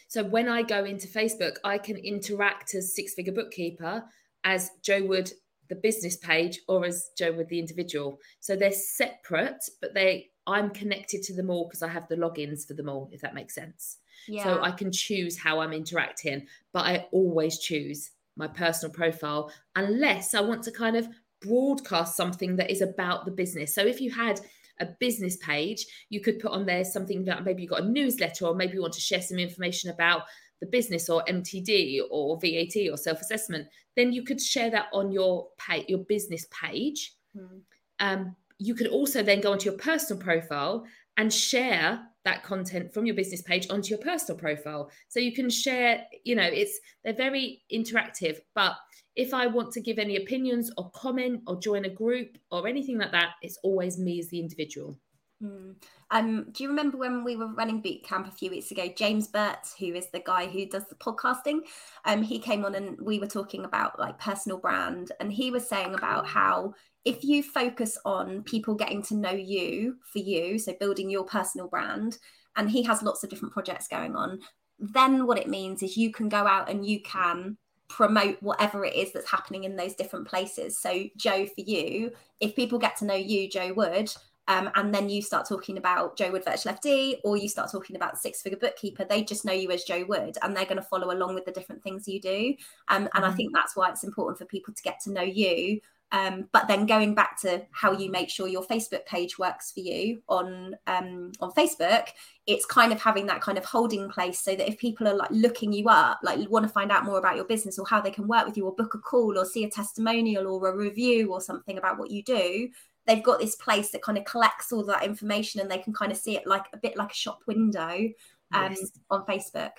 So 0.08 0.24
when 0.24 0.48
I 0.48 0.62
go 0.62 0.86
into 0.86 1.08
Facebook, 1.08 1.56
I 1.64 1.78
can 1.78 1.98
interact 1.98 2.76
as 2.76 2.96
Six 2.96 3.14
Figure 3.14 3.34
Bookkeeper 3.34 4.04
as 4.44 4.72
Joe 4.84 5.04
Wood 5.04 5.32
the 5.70 5.76
business 5.76 6.18
page 6.18 6.60
or 6.68 6.86
as 6.86 7.10
Joe 7.18 7.32
Wood 7.32 7.50
the 7.50 7.60
individual. 7.60 8.20
So 8.40 8.56
they're 8.56 8.72
separate, 8.72 9.64
but 9.82 9.94
they 9.94 10.30
I'm 10.46 10.70
connected 10.72 11.24
to 11.24 11.34
them 11.34 11.50
all 11.50 11.68
because 11.68 11.82
I 11.82 11.88
have 11.88 12.08
the 12.10 12.16
logins 12.16 12.68
for 12.68 12.74
them 12.74 12.90
all, 12.90 13.10
if 13.12 13.22
that 13.22 13.34
makes 13.34 13.56
sense. 13.56 13.98
Yeah. 14.28 14.44
So 14.44 14.62
I 14.62 14.72
can 14.72 14.92
choose 14.92 15.38
how 15.38 15.62
I'm 15.62 15.74
interacting, 15.74 16.48
but 16.74 16.86
I 16.86 17.08
always 17.12 17.60
choose 17.60 18.12
my 18.36 18.48
personal 18.48 18.94
profile 18.94 19.52
unless 19.76 20.34
I 20.34 20.42
want 20.42 20.64
to 20.64 20.72
kind 20.72 20.96
of 20.96 21.08
broadcast 21.42 22.16
something 22.16 22.56
that 22.56 22.72
is 22.72 22.82
about 22.82 23.26
the 23.26 23.32
business. 23.32 23.76
So 23.76 23.82
if 23.82 24.00
you 24.02 24.12
had 24.12 24.40
a 24.80 24.88
business 25.00 25.38
page, 25.38 25.86
you 26.10 26.20
could 26.20 26.40
put 26.40 26.52
on 26.52 26.66
there 26.66 26.84
something 26.84 27.26
that 27.26 27.44
maybe 27.44 27.62
you 27.62 27.68
got 27.68 27.84
a 27.84 27.90
newsletter 27.90 28.46
or 28.46 28.56
maybe 28.56 28.74
you 28.74 28.82
want 28.82 28.94
to 28.94 29.02
share 29.02 29.22
some 29.22 29.38
information 29.38 29.90
about 29.90 30.24
the 30.60 30.68
business 30.68 31.10
or 31.10 31.24
MTD 31.28 32.00
or 32.10 32.40
VAT 32.40 32.90
or 32.90 32.98
self-assessment, 32.98 33.68
then 33.96 34.14
you 34.14 34.24
could 34.24 34.42
share 34.42 34.70
that 34.72 34.88
on 34.94 35.12
your 35.12 35.50
pay, 35.58 35.86
your 35.88 36.00
business 36.00 36.48
page. 36.52 37.14
Mm. 37.38 37.62
Um, 38.00 38.36
you 38.60 38.74
could 38.74 38.88
also 38.88 39.22
then 39.22 39.42
go 39.42 39.52
onto 39.52 39.70
your 39.70 39.78
personal 39.78 40.22
profile 40.22 40.86
and 41.18 41.32
share 41.32 42.02
that 42.26 42.44
content 42.44 42.94
from 42.94 43.06
your 43.06 43.16
business 43.16 43.42
page 43.42 43.68
onto 43.70 43.90
your 43.90 44.00
personal 44.00 44.40
profile. 44.40 44.90
So 45.10 45.20
you 45.20 45.34
can 45.34 45.50
share, 45.50 46.06
you 46.24 46.36
know, 46.36 46.44
it's 46.44 46.80
they're 47.04 47.14
very 47.14 47.64
interactive. 47.72 48.38
But 48.56 48.76
if 49.16 49.34
I 49.34 49.48
want 49.48 49.72
to 49.74 49.82
give 49.82 50.00
any 50.00 50.16
opinions 50.16 50.72
or 50.78 50.90
comment 50.92 51.42
or 51.48 51.60
join 51.60 51.86
a 51.86 51.90
group 51.90 52.38
or 52.52 52.68
anything 52.68 52.98
like 52.98 53.12
that, 53.12 53.32
it's 53.42 53.58
always 53.64 54.00
me 54.00 54.20
as 54.20 54.30
the 54.30 54.40
individual. 54.40 54.98
Mm. 55.44 55.76
Um, 56.12 56.46
do 56.52 56.64
you 56.64 56.70
remember 56.70 56.98
when 56.98 57.24
we 57.24 57.36
were 57.36 57.48
running 57.48 57.82
boot 57.82 58.04
camp 58.04 58.28
a 58.28 58.32
few 58.32 58.50
weeks 58.50 58.72
ago? 58.72 58.88
James 58.96 59.28
Burt, 59.28 59.68
who 59.78 59.94
is 59.94 60.08
the 60.08 60.20
guy 60.20 60.48
who 60.48 60.66
does 60.66 60.86
the 60.88 60.96
podcasting, 60.96 61.62
um, 62.06 62.22
he 62.22 62.40
came 62.40 62.64
on 62.64 62.76
and 62.76 63.00
we 63.02 63.20
were 63.20 63.28
talking 63.28 63.66
about 63.66 64.00
like 64.00 64.20
personal 64.20 64.58
brand, 64.58 65.12
and 65.20 65.34
he 65.34 65.52
was 65.52 65.68
saying 65.68 65.94
about 65.96 66.28
how 66.28 66.74
if 67.04 67.24
you 67.24 67.44
focus 67.44 67.98
on 68.06 68.44
people 68.44 68.76
getting 68.76 69.04
to 69.04 69.16
know 69.16 69.32
you 69.32 69.98
for 70.12 70.20
you, 70.20 70.58
so 70.58 70.74
building 70.80 71.10
your 71.10 71.26
personal 71.26 71.68
brand, 71.68 72.18
and 72.56 72.70
he 72.70 72.84
has 72.84 73.04
lots 73.04 73.24
of 73.24 73.30
different 73.30 73.54
projects 73.54 73.88
going 73.88 74.16
on, 74.16 74.40
then 74.80 75.26
what 75.28 75.40
it 75.40 75.50
means 75.50 75.84
is 75.84 75.98
you 75.98 76.12
can 76.12 76.30
go 76.30 76.48
out 76.48 76.70
and 76.70 76.86
you 76.86 77.02
can 77.02 77.58
promote 77.90 78.42
whatever 78.42 78.86
it 78.86 78.96
is 78.96 79.12
that's 79.12 79.30
happening 79.30 79.66
in 79.66 79.76
those 79.76 79.94
different 79.96 80.28
places. 80.28 80.80
So, 80.80 81.04
Joe, 81.18 81.46
for 81.46 81.62
you, 81.62 82.12
if 82.40 82.56
people 82.56 82.80
get 82.80 82.98
to 82.98 83.06
know 83.06 83.14
you, 83.14 83.50
Joe 83.50 83.74
Wood, 83.74 84.12
um, 84.48 84.70
and 84.76 84.94
then 84.94 85.10
you 85.10 85.22
start 85.22 85.48
talking 85.48 85.78
about 85.78 86.18
Joe 86.18 86.32
Wood 86.32 86.46
Virtual 86.46 86.74
FD, 86.74 87.20
or 87.24 87.38
you 87.38 87.48
start 87.48 87.72
talking 87.72 87.96
about 87.96 88.18
Six 88.18 88.42
Figure 88.42 88.60
Bookkeeper, 88.60 89.06
they 89.06 89.24
just 89.24 89.46
know 89.46 89.54
you 89.54 89.72
as 89.72 89.84
Joe 89.84 90.06
Wood, 90.08 90.38
and 90.42 90.56
they're 90.56 90.66
going 90.66 90.78
to 90.78 90.82
follow 90.82 91.14
along 91.14 91.36
with 91.36 91.46
the 91.46 91.52
different 91.52 91.84
things 91.84 92.08
you 92.08 92.20
do. 92.20 92.56
Um, 92.90 93.04
and 93.04 93.10
mm-hmm. 93.10 93.26
I 93.26 93.32
think 93.32 93.54
that's 93.54 93.76
why 93.76 93.90
it's 93.90 94.04
important 94.04 94.38
for 94.38 94.46
people 94.46 94.74
to 94.74 94.84
get 94.84 95.00
to 95.02 95.12
know 95.12 95.22
you 95.22 95.80
um, 96.14 96.48
but 96.52 96.68
then 96.68 96.86
going 96.86 97.16
back 97.16 97.42
to 97.42 97.66
how 97.72 97.92
you 97.92 98.12
make 98.12 98.30
sure 98.30 98.48
your 98.48 98.64
Facebook 98.64 99.04
page 99.08 99.40
works 99.40 99.72
for 99.72 99.80
you 99.80 100.22
on 100.30 100.76
um, 100.86 101.32
on 101.40 101.52
Facebook, 101.54 102.10
it's 102.46 102.68
kind 102.68 102.94
of 102.94 103.02
having 103.02 103.26
that 103.26 103.42
kind 103.42 103.58
of 103.58 103.66
holding 103.66 104.08
place 104.10 104.40
so 104.40 104.56
that 104.56 104.68
if 104.68 104.78
people 104.78 105.08
are 105.08 105.16
like 105.16 105.32
looking 105.32 105.74
you 105.74 105.90
up, 105.90 106.20
like 106.22 106.48
want 106.52 106.68
to 106.68 106.72
find 106.72 106.92
out 106.92 107.04
more 107.04 107.18
about 107.18 107.36
your 107.36 107.46
business 107.46 107.80
or 107.80 107.88
how 107.88 108.00
they 108.00 108.12
can 108.12 108.28
work 108.28 108.46
with 108.46 108.56
you 108.56 108.66
or 108.66 108.76
book 108.76 108.94
a 108.94 109.00
call 109.00 109.40
or 109.40 109.44
see 109.44 109.64
a 109.64 109.70
testimonial 109.72 110.46
or 110.46 110.70
a 110.70 110.78
review 110.78 111.34
or 111.34 111.42
something 111.42 111.80
about 111.80 111.98
what 111.98 112.12
you 112.12 112.22
do, 112.22 112.70
they've 113.08 113.24
got 113.24 113.40
this 113.40 113.56
place 113.56 113.92
that 113.92 114.02
kind 114.02 114.18
of 114.18 114.26
collects 114.26 114.72
all 114.72 114.86
that 114.86 115.04
information 115.04 115.62
and 115.62 115.70
they 115.70 115.78
can 115.78 115.94
kind 115.94 116.12
of 116.12 116.18
see 116.18 116.36
it 116.36 116.48
like 116.48 116.66
a 116.74 116.78
bit 116.78 116.98
like 116.98 117.12
a 117.12 117.16
shop 117.16 117.40
window 117.48 118.10
um, 118.54 118.72
yes. 118.72 118.92
on 119.10 119.26
Facebook. 119.26 119.72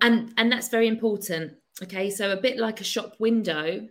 And 0.00 0.32
and 0.36 0.50
that's 0.50 0.68
very 0.68 0.88
important. 0.88 1.54
Okay, 1.82 2.10
so 2.10 2.32
a 2.32 2.40
bit 2.40 2.56
like 2.58 2.80
a 2.80 2.84
shop 2.84 3.14
window 3.18 3.86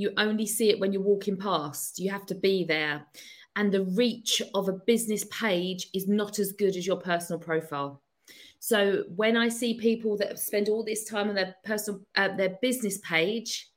you 0.00 0.14
only 0.16 0.46
see 0.46 0.70
it 0.70 0.80
when 0.80 0.94
you're 0.94 1.02
walking 1.02 1.36
past. 1.36 1.98
You 1.98 2.10
have 2.10 2.24
to 2.26 2.34
be 2.34 2.64
there. 2.64 3.06
And 3.54 3.70
the 3.70 3.84
reach 3.84 4.40
of 4.54 4.66
a 4.68 4.72
business 4.72 5.24
page 5.30 5.88
is 5.92 6.08
not 6.08 6.38
as 6.38 6.52
good 6.52 6.74
as 6.74 6.86
your 6.86 6.96
personal 6.96 7.38
profile. 7.38 8.00
So 8.60 9.04
when 9.14 9.36
I 9.36 9.48
see 9.48 9.74
people 9.74 10.16
that 10.16 10.38
spend 10.38 10.70
all 10.70 10.82
this 10.82 11.04
time 11.04 11.28
on 11.28 11.34
their 11.34 11.54
personal 11.64 12.00
uh, 12.16 12.34
their 12.34 12.56
business 12.62 12.96
page, 12.98 13.68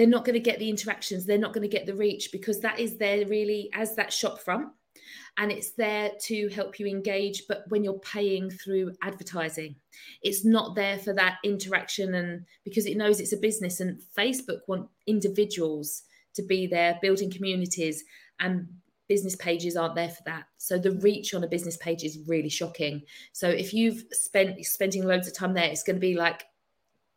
they're 0.00 0.08
not 0.08 0.24
going 0.24 0.32
to 0.32 0.40
get 0.40 0.58
the 0.58 0.70
interactions. 0.70 1.26
They're 1.26 1.36
not 1.36 1.52
going 1.52 1.68
to 1.68 1.76
get 1.76 1.84
the 1.84 1.94
reach 1.94 2.32
because 2.32 2.60
that 2.60 2.80
is 2.80 2.96
there 2.96 3.26
really 3.26 3.68
as 3.74 3.94
that 3.96 4.10
shop 4.10 4.40
front 4.40 4.68
and 5.36 5.52
it's 5.52 5.72
there 5.72 6.12
to 6.22 6.48
help 6.48 6.80
you 6.80 6.86
engage 6.86 7.42
but 7.48 7.64
when 7.68 7.84
you're 7.84 7.98
paying 7.98 8.50
through 8.50 8.92
advertising 9.02 9.76
it's 10.22 10.44
not 10.44 10.74
there 10.74 10.98
for 10.98 11.12
that 11.12 11.36
interaction 11.44 12.14
and 12.14 12.44
because 12.64 12.86
it 12.86 12.96
knows 12.96 13.20
it's 13.20 13.32
a 13.32 13.36
business 13.36 13.80
and 13.80 14.00
facebook 14.18 14.58
want 14.66 14.88
individuals 15.06 16.02
to 16.34 16.42
be 16.42 16.66
there 16.66 16.98
building 17.00 17.30
communities 17.30 18.02
and 18.40 18.66
business 19.08 19.36
pages 19.36 19.76
aren't 19.76 19.94
there 19.94 20.08
for 20.08 20.22
that 20.24 20.44
so 20.56 20.78
the 20.78 20.92
reach 20.96 21.32
on 21.34 21.44
a 21.44 21.48
business 21.48 21.76
page 21.76 22.02
is 22.02 22.18
really 22.26 22.48
shocking 22.48 23.00
so 23.32 23.48
if 23.48 23.72
you've 23.72 24.04
spent 24.12 24.64
spending 24.64 25.04
loads 25.04 25.28
of 25.28 25.34
time 25.34 25.54
there 25.54 25.70
it's 25.70 25.84
going 25.84 25.96
to 25.96 26.00
be 26.00 26.14
like 26.14 26.44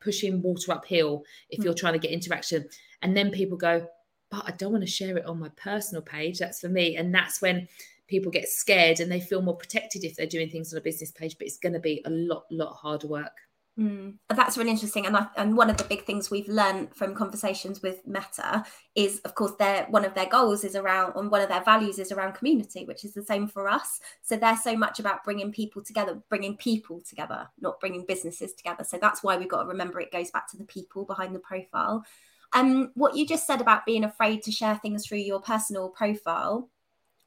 pushing 0.03 0.41
water 0.41 0.71
uphill 0.71 1.23
if 1.49 1.57
hmm. 1.59 1.65
you're 1.65 1.73
trying 1.73 1.93
to 1.93 1.99
get 1.99 2.11
interaction 2.11 2.67
and 3.01 3.15
then 3.15 3.31
people 3.31 3.57
go 3.57 3.87
but 4.33 4.45
I 4.47 4.51
don't 4.57 4.71
want 4.71 4.83
to 4.83 4.89
share 4.89 5.15
it 5.15 5.27
on 5.27 5.39
my 5.39 5.49
personal 5.49 6.01
page. 6.01 6.39
That's 6.39 6.59
for 6.59 6.67
me. 6.67 6.97
And 6.97 7.13
that's 7.13 7.39
when 7.39 7.67
people 8.07 8.31
get 8.31 8.49
scared 8.49 8.99
and 8.99 9.11
they 9.11 9.19
feel 9.19 9.43
more 9.43 9.55
protected 9.55 10.03
if 10.03 10.15
they're 10.15 10.25
doing 10.25 10.49
things 10.49 10.73
on 10.73 10.79
a 10.79 10.81
business 10.81 11.11
page, 11.11 11.37
but 11.37 11.45
it's 11.45 11.59
going 11.59 11.73
to 11.73 11.79
be 11.79 12.01
a 12.05 12.09
lot, 12.09 12.45
lot 12.49 12.73
harder 12.73 13.05
work. 13.07 13.37
Mm, 13.79 14.19
that's 14.29 14.55
really 14.55 14.69
interesting, 14.69 15.07
and 15.07 15.17
I, 15.17 15.25
and 15.36 15.57
one 15.57 15.67
of 15.71 15.77
the 15.77 15.83
big 15.86 16.05
things 16.05 16.29
we've 16.29 16.47
learned 16.47 16.95
from 16.95 17.15
conversations 17.15 17.81
with 17.81 18.05
Meta 18.05 18.63
is, 18.93 19.19
of 19.21 19.33
course, 19.33 19.53
their 19.57 19.88
one 19.89 20.05
of 20.05 20.13
their 20.13 20.27
goals 20.27 20.63
is 20.63 20.75
around, 20.75 21.13
and 21.15 21.31
one 21.31 21.41
of 21.41 21.49
their 21.49 21.63
values 21.63 21.97
is 21.97 22.12
around 22.12 22.33
community, 22.36 22.86
which 22.86 23.03
is 23.03 23.15
the 23.15 23.23
same 23.23 23.47
for 23.47 23.67
us. 23.67 23.99
So 24.21 24.38
they're 24.38 24.57
so 24.57 24.77
much 24.77 24.99
about 24.99 25.23
bringing 25.23 25.51
people 25.51 25.83
together, 25.83 26.21
bringing 26.29 26.55
people 26.55 27.01
together, 27.01 27.49
not 27.59 27.79
bringing 27.79 28.05
businesses 28.05 28.53
together. 28.53 28.83
So 28.83 28.99
that's 28.99 29.23
why 29.23 29.38
we've 29.38 29.49
got 29.49 29.63
to 29.63 29.67
remember 29.69 29.99
it 29.99 30.12
goes 30.12 30.29
back 30.29 30.51
to 30.51 30.57
the 30.57 30.65
people 30.65 31.03
behind 31.03 31.33
the 31.33 31.39
profile. 31.39 32.05
Um, 32.53 32.91
what 32.93 33.15
you 33.15 33.25
just 33.25 33.47
said 33.47 33.59
about 33.59 33.88
being 33.88 34.03
afraid 34.03 34.43
to 34.43 34.51
share 34.51 34.75
things 34.75 35.07
through 35.07 35.17
your 35.17 35.41
personal 35.41 35.89
profile, 35.89 36.69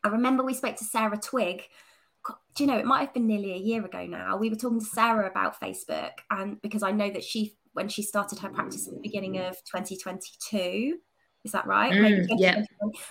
I 0.05 0.09
remember 0.09 0.45
we 0.45 0.55
spoke 0.55 0.77
to 0.77 0.85
Sarah 0.85 1.19
Twigg. 1.19 1.63
Do 2.55 2.65
you 2.65 2.67
know, 2.67 2.79
it 2.79 2.87
might 2.87 3.01
have 3.01 3.15
been 3.15 3.27
nearly 3.27 3.53
a 3.53 3.59
year 3.59 3.85
ago 3.85 4.07
now. 4.07 4.37
We 4.37 4.51
were 4.51 4.57
talking 4.57 4.81
to 4.81 4.87
Sarah 4.87 5.29
about 5.29 5.61
Facebook, 5.61 6.13
and 6.31 6.61
because 6.63 6.83
I 6.83 6.91
know 6.91 7.11
that 7.11 7.25
she, 7.25 7.57
when 7.73 7.89
she 7.89 8.03
started 8.03 8.39
her 8.39 8.49
practice 8.49 8.89
at 8.89 8.95
the 8.95 9.01
beginning 9.01 9.39
of 9.39 9.57
2022, 9.65 10.99
is 11.47 11.53
that 11.53 11.67
right? 11.67 11.93
Mm, 11.93 12.27
yeah. 12.39 12.65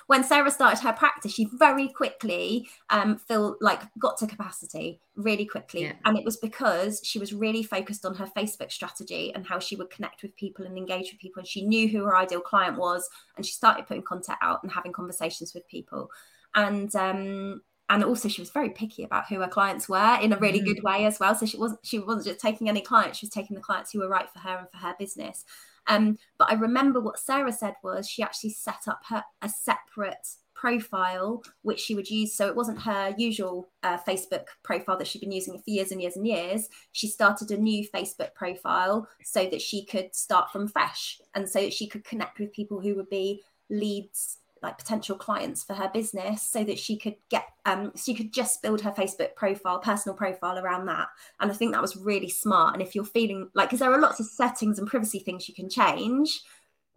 When 0.08 0.23
Sarah 0.23 0.51
started 0.51 0.84
her 0.84 0.91
practice, 0.91 1.34
she 1.34 1.47
very 1.54 1.88
quickly 1.88 2.67
um, 2.89 3.17
feel 3.17 3.56
like 3.62 3.82
got 3.97 4.17
to 4.17 4.28
capacity 4.28 4.99
really 5.15 5.45
quickly, 5.45 5.84
yeah. 5.84 5.93
and 6.04 6.17
it 6.17 6.25
was 6.25 6.38
because 6.38 7.01
she 7.04 7.17
was 7.17 7.34
really 7.34 7.63
focused 7.63 8.06
on 8.06 8.13
her 8.15 8.30
Facebook 8.38 8.71
strategy 8.71 9.34
and 9.34 9.47
how 9.47 9.58
she 9.58 9.78
would 9.78 9.89
connect 9.89 10.21
with 10.21 10.36
people 10.36 10.65
and 10.65 10.78
engage 10.78 11.12
with 11.12 11.21
people, 11.21 11.39
and 11.39 11.47
she 11.47 11.65
knew 11.65 11.88
who 11.88 12.04
her 12.04 12.17
ideal 12.17 12.41
client 12.41 12.78
was, 12.78 13.10
and 13.38 13.45
she 13.45 13.54
started 13.54 13.88
putting 13.88 14.04
content 14.04 14.38
out 14.41 14.62
and 14.63 14.71
having 14.71 14.91
conversations 14.91 15.54
with 15.54 15.65
people, 15.69 16.10
and 16.56 16.93
um, 16.95 17.62
and 17.89 18.04
also 18.04 18.28
she 18.28 18.41
was 18.41 18.50
very 18.50 18.69
picky 18.69 19.04
about 19.04 19.28
who 19.28 19.39
her 19.39 19.48
clients 19.48 19.88
were 19.88 20.17
in 20.21 20.34
a 20.34 20.38
really 20.38 20.62
mm. 20.62 20.65
good 20.65 20.84
way 20.84 21.06
as 21.06 21.19
well. 21.19 21.36
So 21.36 21.45
she 21.45 21.58
wasn't 21.58 21.82
she 21.84 22.00
wasn't 22.00 22.26
just 22.26 22.39
taking 22.39 22.69
any 22.69 22.82
clients; 22.82 23.19
she 23.19 23.26
was 23.26 23.34
taking 23.34 23.56
the 23.56 23.62
clients 23.62 23.91
who 23.91 24.00
were 24.00 24.10
right 24.10 24.30
for 24.30 24.39
her 24.39 24.58
and 24.58 24.69
for 24.69 24.78
her 24.78 24.95
business. 24.98 25.45
Um, 25.88 26.17
but 26.39 26.52
I 26.52 26.56
remember 26.56 27.00
what 27.00 27.19
Sarah 27.19 27.52
said 27.52 27.76
was 27.84 28.10
she 28.10 28.24
actually 28.24 28.52
set 28.52 28.88
up 28.88 29.02
her 29.10 29.24
a 29.41 29.50
separate 29.50 30.28
profile 30.56 31.43
which 31.63 31.82
she 31.82 31.93
would 31.93 32.10
use 32.10 32.34
so 32.34 32.48
it 32.48 32.56
wasn't 32.56 32.82
her 32.82 33.13
usual 33.17 33.69
uh, 33.84 33.98
facebook 34.08 34.45
profile 34.63 34.98
that 34.98 35.06
she'd 35.06 35.19
been 35.19 35.32
using 35.32 35.58
for 35.58 35.69
years 35.69 35.91
and 35.91 36.02
years 36.02 36.15
and 36.15 36.26
years 36.26 36.69
she 36.93 37.08
started 37.08 37.52
a 37.52 37.58
new 37.58 37.86
facebook 37.89 38.34
profile 38.34 39.06
so 39.21 39.45
that 39.50 39.62
she 39.62 39.86
could 39.86 40.15
start 40.15 40.50
from 40.52 40.67
fresh 40.67 41.19
and 41.36 41.48
so 41.48 41.60
that 41.60 41.74
she 41.74 41.88
could 41.88 42.06
connect 42.06 42.39
with 42.39 42.54
people 42.54 42.80
who 42.80 42.95
would 42.95 43.10
be 43.10 43.43
leads 43.69 44.38
like 44.62 44.78
potential 44.78 45.15
clients 45.15 45.63
for 45.63 45.74
her 45.74 45.89
business 45.94 46.41
so 46.41 46.63
that 46.63 46.80
she 46.80 46.98
could 46.98 47.15
get 47.30 47.46
um 47.65 47.91
she 47.96 48.13
could 48.13 48.34
just 48.34 48.62
build 48.62 48.82
her 48.82 48.91
facebook 48.91 49.36
profile 49.36 49.80
personal 49.80 50.15
profile 50.15 50.58
around 50.58 50.86
that 50.86 51.08
and 51.39 51.52
i 51.52 51.54
think 51.54 51.72
that 51.72 51.82
was 51.82 51.98
really 51.98 52.30
smart 52.30 52.74
and 52.74 52.82
if 52.82 52.96
you're 52.96 53.04
feeling 53.04 53.50
like 53.54 53.70
because 53.70 53.80
there 53.80 53.91
are 53.91 54.02
lots 54.02 54.20
of 54.20 54.26
settings 54.26 54.80
and 54.80 54.88
privacy 54.88 55.20
things 55.20 55.48
you 55.48 55.54
can 55.54 55.70
change 55.70 56.41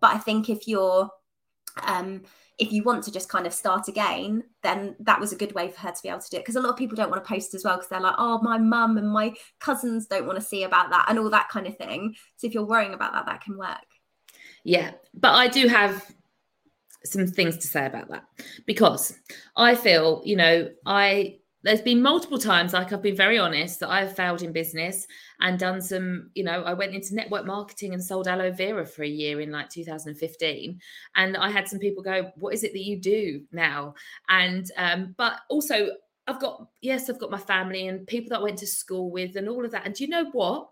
but 0.01 0.14
i 0.14 0.18
think 0.18 0.49
if 0.49 0.66
you're 0.66 1.11
um 1.87 2.23
if 2.59 2.73
you 2.73 2.83
want 2.83 3.05
to 3.05 3.12
just 3.12 3.29
kind 3.29 3.47
of 3.47 3.55
start 3.55 3.87
again, 3.87 4.42
then 4.62 4.97
that 4.99 5.21
was 5.21 5.33
a 5.33 5.37
good 5.37 5.55
way 5.55 5.71
for 5.71 5.79
her 5.81 5.92
to 5.92 6.03
be 6.03 6.09
able 6.09 6.18
to 6.18 6.31
do 6.31 6.37
it. 6.37 6.40
Because 6.40 6.57
a 6.57 6.61
lot 6.61 6.71
of 6.71 6.77
people 6.77 6.97
don't 6.97 7.09
want 7.09 7.23
to 7.23 7.29
post 7.29 7.55
as 7.55 7.64
well 7.64 7.77
because 7.77 7.88
they're 7.88 8.01
like, 8.01 8.16
oh, 8.18 8.40
my 8.42 8.59
mum 8.59 8.99
and 8.99 9.09
my 9.09 9.33
cousins 9.61 10.07
don't 10.07 10.27
want 10.27 10.38
to 10.40 10.44
see 10.44 10.64
about 10.64 10.90
that 10.90 11.07
and 11.09 11.21
all 11.21 11.31
that 11.31 11.49
kind 11.49 11.68
of 11.68 11.77
thing. 11.77 12.16
So 12.37 12.49
if 12.49 12.55
you're 12.55 12.66
worrying 12.66 12.94
about 12.94 13.12
that, 13.12 13.27
that 13.27 13.42
can 13.42 13.57
work. 13.57 13.87
Yeah, 14.64 14.90
but 15.14 15.35
I 15.35 15.47
do 15.47 15.68
have 15.68 16.05
some 17.12 17.27
things 17.27 17.57
to 17.59 17.66
say 17.66 17.87
about 17.87 18.09
that 18.09 18.25
because 18.66 19.18
I 19.57 19.75
feel, 19.75 20.23
you 20.25 20.37
know, 20.37 20.71
I 20.87 21.38
there's 21.64 21.81
been 21.81 22.01
multiple 22.01 22.38
times 22.38 22.73
like 22.73 22.92
I've 22.92 23.03
been 23.03 23.16
very 23.16 23.37
honest 23.38 23.81
that 23.81 23.90
I've 23.90 24.14
failed 24.14 24.42
in 24.42 24.53
business 24.53 25.07
and 25.40 25.59
done 25.59 25.81
some, 25.83 26.31
you 26.35 26.44
know, 26.44 26.62
I 26.62 26.73
went 26.73 26.94
into 26.94 27.16
network 27.16 27.47
marketing 27.47 27.94
and 27.94 28.03
sold 28.03 28.29
aloe 28.29 28.53
vera 28.53 28.87
for 28.87 29.03
a 29.03 29.09
year 29.09 29.40
in 29.40 29.51
like 29.51 29.68
2015 29.68 30.81
and 31.16 31.37
I 31.37 31.51
had 31.51 31.68
some 31.68 31.81
people 31.81 32.03
go, 32.03 32.31
"What 32.37 32.55
is 32.55 32.62
it 32.64 32.73
that 32.73 32.85
you 32.85 33.01
do 33.01 33.42
now?" 33.53 33.94
And 34.29 34.71
um 34.77 35.14
but 35.18 35.40
also 35.51 35.88
I've 36.29 36.40
got 36.40 36.68
yes, 36.81 37.11
I've 37.11 37.18
got 37.18 37.31
my 37.31 37.38
family 37.38 37.88
and 37.88 38.07
people 38.07 38.31
that 38.31 38.40
I 38.40 38.42
went 38.42 38.59
to 38.59 38.66
school 38.66 39.11
with 39.11 39.37
and 39.37 39.49
all 39.49 39.64
of 39.64 39.73
that. 39.73 39.85
And 39.87 39.94
do 39.94 40.05
you 40.05 40.11
know 40.11 40.27
what? 40.33 40.68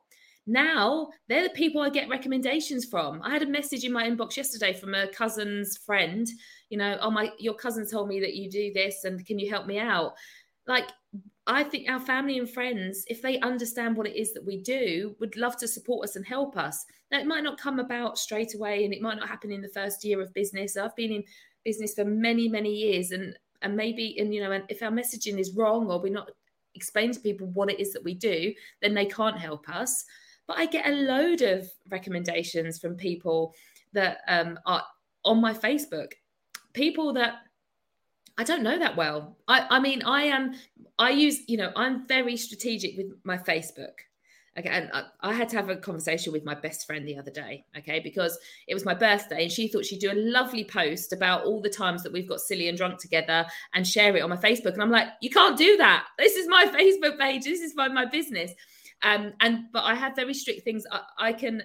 Now 0.46 1.08
they're 1.28 1.42
the 1.42 1.50
people 1.50 1.82
I 1.82 1.90
get 1.90 2.08
recommendations 2.08 2.84
from. 2.84 3.20
I 3.22 3.30
had 3.30 3.42
a 3.42 3.46
message 3.46 3.84
in 3.84 3.92
my 3.92 4.08
inbox 4.08 4.36
yesterday 4.36 4.72
from 4.72 4.94
a 4.94 5.08
cousin's 5.08 5.76
friend, 5.76 6.28
you 6.70 6.78
know, 6.78 6.98
oh 7.00 7.10
my 7.10 7.30
your 7.38 7.54
cousin 7.54 7.88
told 7.88 8.08
me 8.08 8.20
that 8.20 8.34
you 8.34 8.50
do 8.50 8.72
this 8.72 9.04
and 9.04 9.24
can 9.26 9.38
you 9.38 9.50
help 9.50 9.66
me 9.66 9.78
out? 9.78 10.14
Like 10.66 10.88
I 11.48 11.62
think 11.64 11.88
our 11.88 12.00
family 12.00 12.38
and 12.38 12.48
friends, 12.48 13.04
if 13.08 13.22
they 13.22 13.40
understand 13.40 13.96
what 13.96 14.06
it 14.06 14.16
is 14.16 14.32
that 14.34 14.44
we 14.44 14.62
do, 14.62 15.14
would 15.20 15.36
love 15.36 15.56
to 15.58 15.68
support 15.68 16.08
us 16.08 16.16
and 16.16 16.26
help 16.26 16.56
us. 16.56 16.84
Now 17.10 17.20
it 17.20 17.26
might 17.26 17.44
not 17.44 17.60
come 17.60 17.80
about 17.80 18.18
straight 18.18 18.54
away 18.54 18.84
and 18.84 18.94
it 18.94 19.02
might 19.02 19.18
not 19.18 19.28
happen 19.28 19.50
in 19.52 19.62
the 19.62 19.68
first 19.68 20.04
year 20.04 20.20
of 20.20 20.34
business. 20.34 20.76
I've 20.76 20.96
been 20.96 21.12
in 21.12 21.24
business 21.64 21.94
for 21.94 22.04
many, 22.04 22.48
many 22.48 22.72
years 22.72 23.10
and 23.10 23.36
and 23.62 23.76
maybe 23.76 24.16
and 24.18 24.32
you 24.34 24.42
know, 24.42 24.52
and 24.52 24.64
if 24.68 24.82
our 24.82 24.90
messaging 24.90 25.40
is 25.40 25.56
wrong 25.56 25.90
or 25.90 26.00
we're 26.00 26.12
not 26.12 26.30
explaining 26.74 27.14
to 27.14 27.20
people 27.20 27.48
what 27.48 27.70
it 27.70 27.80
is 27.80 27.92
that 27.92 28.04
we 28.04 28.14
do, 28.14 28.52
then 28.82 28.94
they 28.94 29.06
can't 29.06 29.38
help 29.38 29.68
us. 29.68 30.04
But 30.46 30.58
I 30.58 30.66
get 30.66 30.86
a 30.86 30.92
load 30.92 31.42
of 31.42 31.68
recommendations 31.90 32.78
from 32.78 32.94
people 32.94 33.54
that 33.92 34.18
um, 34.28 34.58
are 34.66 34.84
on 35.24 35.40
my 35.40 35.52
Facebook, 35.52 36.12
people 36.72 37.12
that 37.14 37.40
I 38.38 38.44
don't 38.44 38.62
know 38.62 38.78
that 38.78 38.96
well. 38.96 39.36
I, 39.48 39.66
I 39.70 39.80
mean, 39.80 40.02
I 40.02 40.24
am, 40.24 40.54
I 40.98 41.10
use, 41.10 41.40
you 41.48 41.56
know, 41.56 41.72
I'm 41.74 42.06
very 42.06 42.36
strategic 42.36 42.96
with 42.96 43.06
my 43.24 43.38
Facebook. 43.38 43.94
Okay. 44.58 44.68
And 44.68 44.90
I, 44.92 45.04
I, 45.20 45.34
had 45.34 45.50
to 45.50 45.56
have 45.56 45.68
a 45.68 45.76
conversation 45.76 46.32
with 46.32 46.44
my 46.44 46.54
best 46.54 46.86
friend 46.86 47.06
the 47.06 47.18
other 47.18 47.30
day. 47.30 47.64
Okay. 47.76 48.00
Because 48.00 48.38
it 48.66 48.74
was 48.74 48.84
my 48.84 48.94
birthday 48.94 49.42
and 49.42 49.52
she 49.52 49.68
thought 49.68 49.84
she'd 49.84 50.00
do 50.00 50.12
a 50.12 50.14
lovely 50.14 50.64
post 50.64 51.12
about 51.12 51.44
all 51.44 51.60
the 51.60 51.68
times 51.68 52.02
that 52.02 52.12
we've 52.12 52.28
got 52.28 52.40
silly 52.40 52.68
and 52.68 52.76
drunk 52.76 52.98
together 52.98 53.46
and 53.74 53.86
share 53.86 54.16
it 54.16 54.22
on 54.22 54.30
my 54.30 54.36
Facebook. 54.36 54.72
And 54.72 54.82
I'm 54.82 54.90
like, 54.90 55.08
you 55.20 55.28
can't 55.28 55.58
do 55.58 55.76
that. 55.76 56.06
This 56.18 56.36
is 56.36 56.48
my 56.48 56.66
Facebook 56.66 57.18
page. 57.18 57.44
This 57.44 57.60
is 57.60 57.74
my, 57.74 57.88
my 57.88 58.06
business. 58.06 58.52
Um, 59.02 59.34
and 59.40 59.66
but 59.72 59.84
I 59.84 59.94
have 59.94 60.16
very 60.16 60.34
strict 60.34 60.62
things. 60.62 60.84
I, 60.90 61.00
I 61.18 61.32
can. 61.32 61.62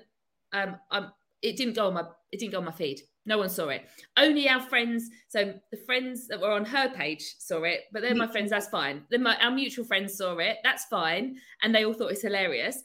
Um, 0.54 0.76
um, 0.92 1.12
it 1.42 1.58
didn't 1.58 1.76
go 1.76 1.88
on 1.88 1.94
my. 1.94 2.04
It 2.32 2.40
didn't 2.40 2.52
go 2.52 2.60
on 2.60 2.66
my 2.66 2.72
feed. 2.72 3.02
No 3.26 3.38
one 3.38 3.50
saw 3.50 3.70
it. 3.70 3.86
Only 4.18 4.50
our 4.50 4.62
friends. 4.62 5.10
So 5.30 5.54
the 5.72 5.78
friends 5.78 6.28
that 6.28 6.42
were 6.42 6.52
on 6.52 6.66
her 6.66 6.90
page 6.90 7.36
saw 7.40 7.64
it, 7.64 7.82
but 7.92 8.02
they're 8.02 8.16
my 8.16 8.28
friends. 8.28 8.50
That's 8.50 8.68
fine. 8.68 9.04
Then 9.10 9.24
my 9.24 9.38
our 9.38 9.52
mutual 9.52 9.86
friends 9.86 10.18
saw 10.18 10.38
it. 10.38 10.58
That's 10.64 10.86
fine, 10.86 11.38
and 11.62 11.74
they 11.74 11.86
all 11.86 11.94
thought 11.94 12.12
it's 12.12 12.22
hilarious. 12.22 12.82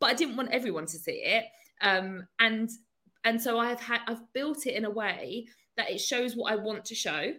But 0.00 0.10
I 0.10 0.14
didn't 0.14 0.36
want 0.36 0.50
everyone 0.52 0.86
to 0.86 0.98
see 0.98 1.22
it. 1.24 1.44
Um, 1.80 2.26
and 2.40 2.68
and 3.24 3.40
so 3.40 3.58
I 3.58 3.68
have 3.68 3.80
had. 3.80 4.00
I've 4.06 4.32
built 4.32 4.66
it 4.66 4.74
in 4.74 4.84
a 4.84 4.90
way 4.90 5.46
that 5.76 5.90
it 5.90 6.00
shows 6.00 6.34
what 6.34 6.52
I 6.52 6.56
want 6.56 6.84
to 6.86 6.94
show. 6.94 7.32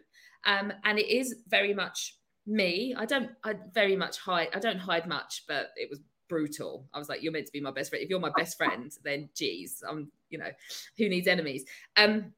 Um, 0.46 0.72
and 0.86 0.98
it 1.00 1.08
is 1.08 1.36
very 1.48 1.74
much 1.74 2.16
me. 2.46 2.96
I 2.98 3.06
don't. 3.06 3.32
I 3.44 3.56
very 3.74 3.96
much 3.96 4.18
hide. 4.20 4.50
I 4.56 4.60
don't 4.60 4.80
hide 4.80 5.08
much, 5.08 5.44
but 5.48 5.68
it 5.76 5.90
was 5.90 6.00
brutal. 6.28 6.86
I 6.94 7.00
was 7.00 7.10
like, 7.10 7.24
you're 7.24 7.32
meant 7.32 7.46
to 7.48 7.52
be 7.52 7.62
my 7.62 7.72
best 7.72 7.90
friend. 7.90 8.04
If 8.04 8.10
you're 8.10 8.20
my 8.20 8.32
best 8.36 8.58
friend, 8.58 8.92
then 9.04 9.30
geez, 9.36 9.84
I'm, 9.88 10.12
you 10.30 10.38
know, 10.38 10.52
who 10.98 11.10
needs 11.10 11.28
enemies? 11.28 11.66
Um, 11.96 12.34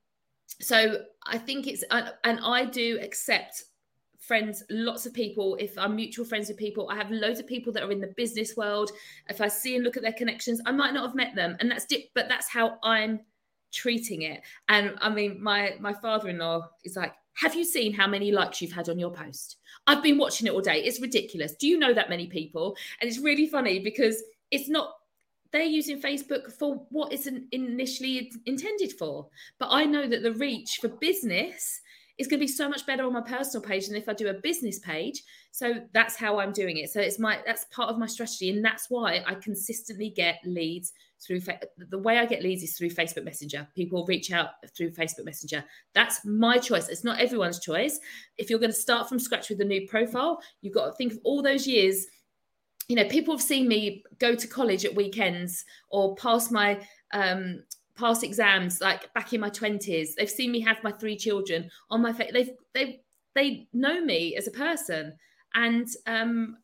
so 0.62 1.04
I 1.26 1.38
think 1.38 1.68
it's, 1.68 1.84
and 1.92 2.40
I 2.44 2.66
do 2.66 3.00
accept 3.02 3.64
friends, 4.20 4.64
lots 4.70 5.06
of 5.06 5.14
people. 5.14 5.56
If 5.60 5.78
I'm 5.78 5.96
mutual 5.96 6.26
friends 6.26 6.50
with 6.50 6.58
people, 6.58 6.90
I 6.90 6.96
have 6.96 7.10
loads 7.10 7.40
of 7.40 7.48
people 7.48 7.74
that 7.74 7.84
are 7.84 7.92
in 7.92 8.00
the 8.00 8.14
business 8.16 8.56
world. 8.56 8.92
If 9.28 9.42
I 9.42 9.48
see 9.48 9.76
and 9.76 9.84
look 9.84 9.98
at 9.98 10.04
their 10.04 10.14
connections, 10.14 10.62
I 10.66 10.72
might 10.72 10.94
not 10.94 11.06
have 11.08 11.16
met 11.16 11.36
them, 11.36 11.58
and 11.60 11.72
that's 11.72 11.88
but 12.14 12.30
that's 12.30 12.48
how 12.48 12.78
I'm 12.84 13.22
treating 13.72 14.24
it. 14.24 14.42
And 14.68 14.94
I 15.02 15.10
mean, 15.10 15.42
my 15.42 15.76
my 15.80 15.94
father-in-law 15.94 16.68
is 16.84 16.96
like, 16.96 17.14
have 17.40 17.56
you 17.56 17.64
seen 17.64 17.94
how 17.94 18.06
many 18.06 18.34
likes 18.34 18.62
you've 18.62 18.74
had 18.74 18.90
on 18.90 19.00
your 19.00 19.12
post? 19.12 19.58
I've 19.88 20.04
been 20.04 20.18
watching 20.18 20.46
it 20.46 20.54
all 20.54 20.60
day. 20.60 20.84
It's 20.84 21.00
ridiculous. 21.00 21.54
Do 21.54 21.68
you 21.68 21.80
know 21.80 21.94
that 21.94 22.10
many 22.10 22.28
people? 22.28 22.76
And 23.00 23.10
it's 23.10 23.20
really 23.20 23.48
funny 23.48 23.80
because 23.80 24.22
it's 24.52 24.68
not 24.68 24.96
they're 25.52 25.64
using 25.64 26.02
Facebook 26.02 26.52
for 26.52 26.86
what 26.90 27.14
it's 27.14 27.28
initially 27.52 28.32
intended 28.46 28.92
for. 29.00 29.28
But 29.58 29.70
I 29.72 29.86
know 29.86 30.06
that 30.06 30.22
the 30.22 30.34
reach 30.34 30.80
for 30.82 30.90
business 30.90 31.82
is 32.20 32.28
going 32.28 32.40
to 32.40 32.44
be 32.44 32.52
so 32.52 32.68
much 32.68 32.86
better 32.86 33.06
on 33.06 33.14
my 33.14 33.22
personal 33.22 33.66
page 33.66 33.88
than 33.88 33.96
if 33.96 34.10
I 34.10 34.14
do 34.14 34.28
a 34.28 34.34
business 34.34 34.78
page. 34.78 35.24
So 35.52 35.76
that's 35.94 36.18
how 36.18 36.40
I'm 36.40 36.52
doing 36.52 36.78
it. 36.78 36.90
So 36.90 37.00
it's 37.00 37.18
my 37.18 37.40
that's 37.46 37.66
part 37.72 37.90
of 37.90 37.98
my 37.98 38.06
strategy, 38.06 38.50
and 38.50 38.64
that's 38.64 38.88
why 38.90 39.24
I 39.26 39.36
consistently 39.36 40.10
get 40.10 40.40
leads 40.46 40.92
through 41.26 41.42
the 41.78 41.98
way 41.98 42.18
I 42.18 42.26
get 42.26 42.44
leads 42.44 42.64
is 42.64 42.78
through 42.78 42.92
Facebook 42.92 43.26
Messenger. 43.26 43.68
People 43.76 44.06
reach 44.06 44.32
out 44.32 44.50
through 44.76 44.92
Facebook 44.92 45.26
Messenger. 45.26 45.64
That's 45.94 46.24
my 46.26 46.58
choice. 46.58 46.88
It's 46.88 47.04
not 47.04 47.20
everyone's 47.20 47.60
choice. 47.60 48.00
If 48.38 48.50
you're 48.50 48.60
going 48.60 48.72
to 48.72 48.78
start 48.78 49.10
from 49.10 49.20
scratch 49.20 49.50
with 49.50 49.62
a 49.62 49.66
new 49.66 49.88
profile, 49.88 50.42
you've 50.62 50.74
got 50.74 50.86
to 50.86 50.94
think 50.94 51.14
of 51.14 51.20
all 51.24 51.42
those 51.42 51.68
years. 51.68 52.06
You 52.88 52.96
know, 52.96 53.06
people 53.06 53.34
have 53.34 53.44
seen 53.44 53.68
me 53.68 54.04
go 54.18 54.34
to 54.34 54.48
college 54.48 54.86
at 54.86 54.96
weekends 54.96 55.64
or 55.90 56.16
pass 56.16 56.52
my 56.52 56.80
um, 57.14 57.64
past 58.00 58.24
exams, 58.24 58.82
like 58.82 59.14
back 59.14 59.34
in 59.34 59.42
my 59.42 59.50
twenties. 59.50 60.16
They've 60.16 60.30
seen 60.30 60.52
me 60.52 60.62
have 60.62 60.84
my 60.84 60.92
three 60.92 61.18
children 61.18 61.70
on 61.90 62.02
my 62.02 62.14
face. 62.14 62.32
They've 62.34 62.52
they 62.74 63.02
they 63.36 63.68
know 63.74 64.04
me 64.04 64.36
as 64.36 64.48
a 64.48 64.52
person, 64.52 65.14
and 65.54 65.88
um, 66.08 66.58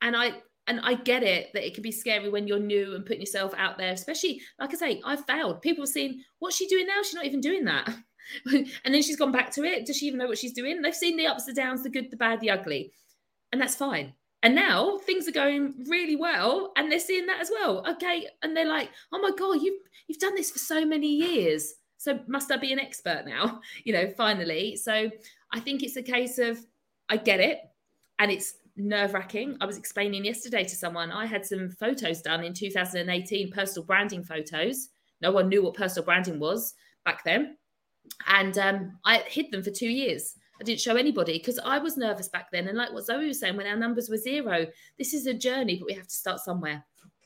and 0.00 0.16
I 0.16 0.34
and 0.66 0.80
I 0.80 0.94
get 0.94 1.22
it 1.22 1.52
that 1.52 1.66
it 1.66 1.74
can 1.74 1.82
be 1.82 1.92
scary 1.92 2.30
when 2.30 2.46
you're 2.46 2.58
new 2.58 2.94
and 2.94 3.04
putting 3.04 3.20
yourself 3.20 3.52
out 3.56 3.76
there, 3.76 3.92
especially 3.92 4.40
like 4.58 4.72
I 4.72 4.76
say, 4.76 5.02
I've 5.04 5.26
failed. 5.26 5.62
People 5.62 5.84
are 5.84 5.88
seeing 5.88 6.22
what's 6.38 6.56
she 6.56 6.66
doing 6.66 6.86
now? 6.86 7.02
She's 7.02 7.14
not 7.14 7.26
even 7.26 7.40
doing 7.40 7.64
that. 7.64 7.88
and 8.46 8.66
then 8.84 9.02
she's 9.02 9.16
gone 9.16 9.32
back 9.32 9.50
to 9.52 9.64
it. 9.64 9.86
Does 9.86 9.98
she 9.98 10.06
even 10.06 10.18
know 10.18 10.26
what 10.26 10.38
she's 10.38 10.54
doing? 10.54 10.80
They've 10.80 10.94
seen 10.94 11.16
the 11.16 11.26
ups, 11.26 11.44
the 11.44 11.52
downs, 11.52 11.82
the 11.82 11.90
good, 11.90 12.10
the 12.10 12.16
bad, 12.16 12.40
the 12.40 12.50
ugly. 12.50 12.92
And 13.52 13.60
that's 13.60 13.74
fine. 13.74 14.14
And 14.44 14.54
now 14.54 14.98
things 14.98 15.26
are 15.26 15.32
going 15.32 15.72
really 15.88 16.16
well 16.16 16.72
and 16.76 16.92
they're 16.92 17.00
seeing 17.00 17.24
that 17.26 17.40
as 17.40 17.50
well. 17.50 17.82
Okay. 17.88 18.28
And 18.42 18.54
they're 18.54 18.68
like, 18.68 18.90
oh 19.10 19.18
my 19.18 19.30
God, 19.36 19.62
you've 19.62 19.80
you've 20.06 20.18
done 20.18 20.34
this 20.34 20.50
for 20.50 20.58
so 20.58 20.84
many 20.84 21.08
years. 21.08 21.72
So 21.96 22.20
must 22.28 22.52
I 22.52 22.58
be 22.58 22.70
an 22.70 22.78
expert 22.78 23.24
now? 23.26 23.60
You 23.84 23.94
know, 23.94 24.10
finally. 24.18 24.76
So 24.76 25.10
I 25.50 25.60
think 25.60 25.82
it's 25.82 25.96
a 25.96 26.02
case 26.02 26.38
of 26.38 26.58
I 27.08 27.16
get 27.16 27.40
it. 27.40 27.58
And 28.18 28.30
it's 28.30 28.58
nerve 28.76 29.14
wracking. 29.14 29.56
I 29.62 29.66
was 29.66 29.78
explaining 29.78 30.26
yesterday 30.26 30.64
to 30.64 30.76
someone 30.76 31.10
I 31.10 31.24
had 31.24 31.46
some 31.46 31.70
photos 31.70 32.20
done 32.20 32.44
in 32.44 32.52
2018, 32.52 33.50
personal 33.50 33.86
branding 33.86 34.22
photos. 34.22 34.90
No 35.22 35.32
one 35.32 35.48
knew 35.48 35.62
what 35.62 35.74
personal 35.74 36.04
branding 36.04 36.38
was 36.38 36.74
back 37.06 37.24
then. 37.24 37.56
And 38.26 38.58
um, 38.58 38.98
I 39.06 39.18
hid 39.26 39.50
them 39.50 39.62
for 39.62 39.70
two 39.70 39.88
years. 39.88 40.34
I 40.60 40.64
didn't 40.64 40.80
show 40.80 40.96
anybody 40.96 41.38
because 41.38 41.58
I 41.58 41.78
was 41.78 41.96
nervous 41.96 42.28
back 42.28 42.50
then. 42.50 42.68
And 42.68 42.78
like 42.78 42.92
what 42.92 43.06
Zoe 43.06 43.26
was 43.26 43.40
saying, 43.40 43.56
when 43.56 43.66
our 43.66 43.76
numbers 43.76 44.08
were 44.08 44.16
zero, 44.16 44.66
this 44.98 45.14
is 45.14 45.26
a 45.26 45.34
journey, 45.34 45.76
but 45.76 45.86
we 45.86 45.94
have 45.94 46.06
to 46.06 46.14
start 46.14 46.40
somewhere. 46.40 46.84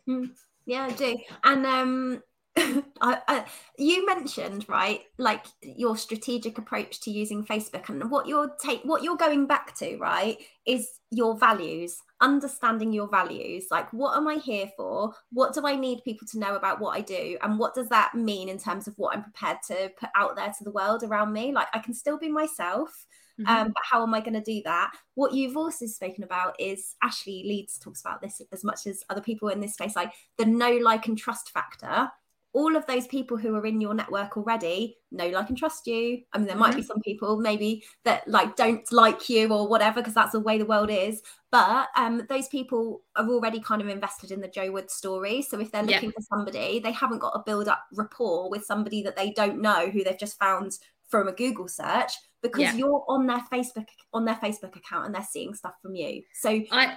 Mm, 0.09 0.31
yeah, 0.67 0.85
I 0.85 0.91
do. 0.93 1.17
And 1.45 1.67
um, 1.67 2.23
I, 3.01 3.21
I, 3.29 3.45
you 3.79 4.07
mentioned 4.07 4.67
right 4.69 5.03
like 5.19 5.47
your 5.63 5.97
strategic 5.97 6.59
approach 6.59 7.01
to 7.01 7.11
using 7.11 7.45
facebook 7.45 7.89
and 7.89 8.11
what 8.11 8.27
you're 8.27 8.51
take 8.63 8.83
what 8.83 9.03
you're 9.03 9.17
going 9.17 9.47
back 9.47 9.77
to 9.77 9.97
right 9.99 10.39
is 10.67 10.89
your 11.11 11.37
values 11.39 11.99
understanding 12.21 12.93
your 12.93 13.09
values. 13.09 13.67
Like 13.71 13.93
what 13.93 14.17
am 14.17 14.27
i 14.27 14.35
here 14.35 14.71
for? 14.77 15.13
What 15.31 15.55
do 15.55 15.67
i 15.67 15.77
need 15.77 16.03
people 16.05 16.27
to 16.33 16.39
know 16.39 16.57
about 16.57 16.81
what 16.81 16.97
i 16.97 17.01
do? 17.01 17.39
And 17.43 17.59
what 17.59 17.75
does 17.75 17.89
that 17.89 18.15
mean 18.15 18.49
in 18.49 18.59
terms 18.59 18.89
of 18.89 18.95
what 18.97 19.17
i'm 19.17 19.23
prepared 19.23 19.59
to 19.69 19.91
put 19.99 20.11
out 20.17 20.37
there 20.37 20.53
to 20.59 20.65
the 20.65 20.73
world 20.73 21.03
around 21.05 21.33
me? 21.33 21.53
Like 21.53 21.69
i 21.73 21.79
can 21.79 21.95
still 21.95 22.19
be 22.19 22.29
myself 22.29 23.07
Mm-hmm. 23.41 23.55
Um, 23.55 23.69
but 23.69 23.85
how 23.89 24.03
am 24.03 24.15
I 24.15 24.21
going 24.21 24.35
to 24.35 24.41
do 24.41 24.63
that? 24.65 24.91
What 25.15 25.33
you've 25.33 25.57
also 25.57 25.87
spoken 25.87 26.25
about 26.25 26.57
is 26.59 26.97
Ashley 27.05 27.45
Leeds 27.47 27.79
talks 27.79 28.01
about 28.01 28.21
this 28.21 28.43
as 28.51 28.65
much 28.65 28.87
as 28.87 29.05
other 29.11 29.21
people 29.21 29.49
in 29.49 29.61
this 29.61 29.75
space, 29.75 29.95
like 29.95 30.13
the 30.39 30.45
no 30.45 30.73
like, 30.73 31.07
and 31.07 31.17
trust 31.17 31.51
factor 31.51 32.11
all 32.55 32.77
of 32.77 32.87
those 32.87 33.07
people 33.07 33.37
who 33.37 33.55
are 33.55 33.67
in 33.67 33.81
your 33.81 33.95
network 33.95 34.37
already 34.37 34.97
know 35.11 35.29
like 35.29 35.49
and 35.49 35.59
trust 35.59 35.87
you 35.87 36.21
i 36.33 36.39
mean 36.39 36.47
there 36.47 36.57
might 36.57 36.71
mm-hmm. 36.71 36.81
be 36.81 36.87
some 36.87 37.01
people 37.01 37.39
maybe 37.39 37.85
that 38.05 38.27
like 38.27 38.57
don't 38.57 38.91
like 38.93 39.29
you 39.29 39.49
or 39.53 39.69
whatever 39.69 40.01
because 40.01 40.15
that's 40.15 40.33
the 40.33 40.41
way 40.41 40.59
the 40.59 40.65
world 40.65 40.91
is 40.91 41.23
but 41.51 41.89
um 41.97 42.23
those 42.29 42.49
people 42.49 43.03
are 43.17 43.29
already 43.29 43.61
kind 43.61 43.83
of 43.83 43.89
invested 43.89 44.31
in 44.31 44.41
the 44.41 44.49
joe 44.49 44.71
wood 44.71 44.91
story 44.91 45.43
so 45.43 45.61
if 45.61 45.71
they're 45.71 45.83
looking 45.83 46.11
yeah. 46.11 46.15
for 46.17 46.23
somebody 46.23 46.79
they 46.79 46.93
haven't 46.93 47.19
got 47.19 47.33
to 47.33 47.43
build 47.45 47.69
up 47.69 47.85
rapport 47.95 48.51
with 48.51 48.65
somebody 48.65 49.03
that 49.03 49.17
they 49.17 49.31
don't 49.33 49.61
know 49.61 49.89
who 49.91 50.03
they've 50.03 50.19
just 50.19 50.39
found 50.39 50.73
from 51.09 51.29
a 51.29 51.33
google 51.33 51.69
search 51.69 52.13
because 52.43 52.61
yeah. 52.61 52.75
you're 52.75 53.05
on 53.09 53.27
their 53.27 53.43
facebook 53.53 53.87
on 54.13 54.25
their 54.25 54.37
facebook 54.37 54.75
account 54.77 55.07
and 55.07 55.15
they're 55.15 55.23
seeing 55.23 55.55
stuff 55.55 55.75
from 55.83 55.95
you 55.95 56.23
so 56.35 56.51
i 56.71 56.95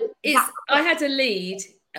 i 0.69 0.81
had 0.81 1.01
a 1.01 1.09
lead 1.09 1.57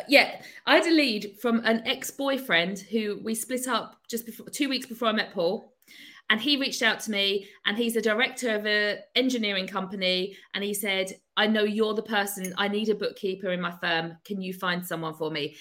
yeah, 0.08 0.40
I 0.66 0.76
had 0.76 0.86
a 0.86 0.90
lead 0.90 1.36
from 1.40 1.64
an 1.64 1.82
ex-boyfriend 1.86 2.78
who 2.78 3.20
we 3.22 3.34
split 3.34 3.68
up 3.68 4.00
just 4.08 4.26
before 4.26 4.48
two 4.48 4.68
weeks 4.68 4.86
before 4.86 5.08
I 5.08 5.12
met 5.12 5.32
Paul. 5.32 5.72
And 6.30 6.40
he 6.40 6.56
reached 6.56 6.82
out 6.82 6.98
to 7.00 7.10
me 7.10 7.46
and 7.66 7.76
he's 7.76 7.96
a 7.96 8.00
director 8.00 8.54
of 8.54 8.64
an 8.64 8.98
engineering 9.14 9.66
company. 9.66 10.34
And 10.54 10.64
he 10.64 10.72
said, 10.72 11.12
I 11.36 11.46
know 11.46 11.64
you're 11.64 11.92
the 11.92 12.02
person. 12.02 12.54
I 12.56 12.68
need 12.68 12.88
a 12.88 12.94
bookkeeper 12.94 13.50
in 13.50 13.60
my 13.60 13.72
firm. 13.82 14.16
Can 14.24 14.40
you 14.40 14.54
find 14.54 14.86
someone 14.86 15.14
for 15.14 15.30
me? 15.30 15.56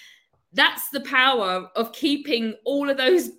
That's 0.54 0.90
the 0.90 1.02
power 1.02 1.70
of 1.76 1.94
keeping 1.94 2.56
all 2.66 2.90
of 2.90 2.98
those. 2.98 3.30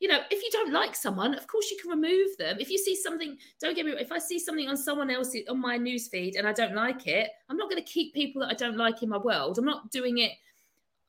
You 0.00 0.08
know, 0.08 0.20
if 0.30 0.42
you 0.42 0.48
don't 0.52 0.72
like 0.72 0.94
someone, 0.94 1.34
of 1.34 1.46
course 1.46 1.70
you 1.70 1.78
can 1.80 1.90
remove 1.90 2.36
them. 2.38 2.56
If 2.60 2.70
you 2.70 2.78
see 2.78 2.96
something, 2.96 3.36
don't 3.60 3.74
get 3.74 3.86
me 3.86 3.92
if 3.92 4.12
I 4.12 4.18
see 4.18 4.38
something 4.38 4.68
on 4.68 4.76
someone 4.76 5.10
else 5.10 5.34
on 5.48 5.60
my 5.60 5.78
newsfeed 5.78 6.38
and 6.38 6.46
I 6.46 6.52
don't 6.52 6.74
like 6.74 7.06
it, 7.06 7.30
I'm 7.48 7.56
not 7.56 7.70
going 7.70 7.82
to 7.82 7.88
keep 7.88 8.14
people 8.14 8.42
that 8.42 8.50
I 8.50 8.54
don't 8.54 8.76
like 8.76 9.02
in 9.02 9.08
my 9.08 9.18
world. 9.18 9.58
I'm 9.58 9.64
not 9.64 9.90
doing 9.90 10.18
it. 10.18 10.32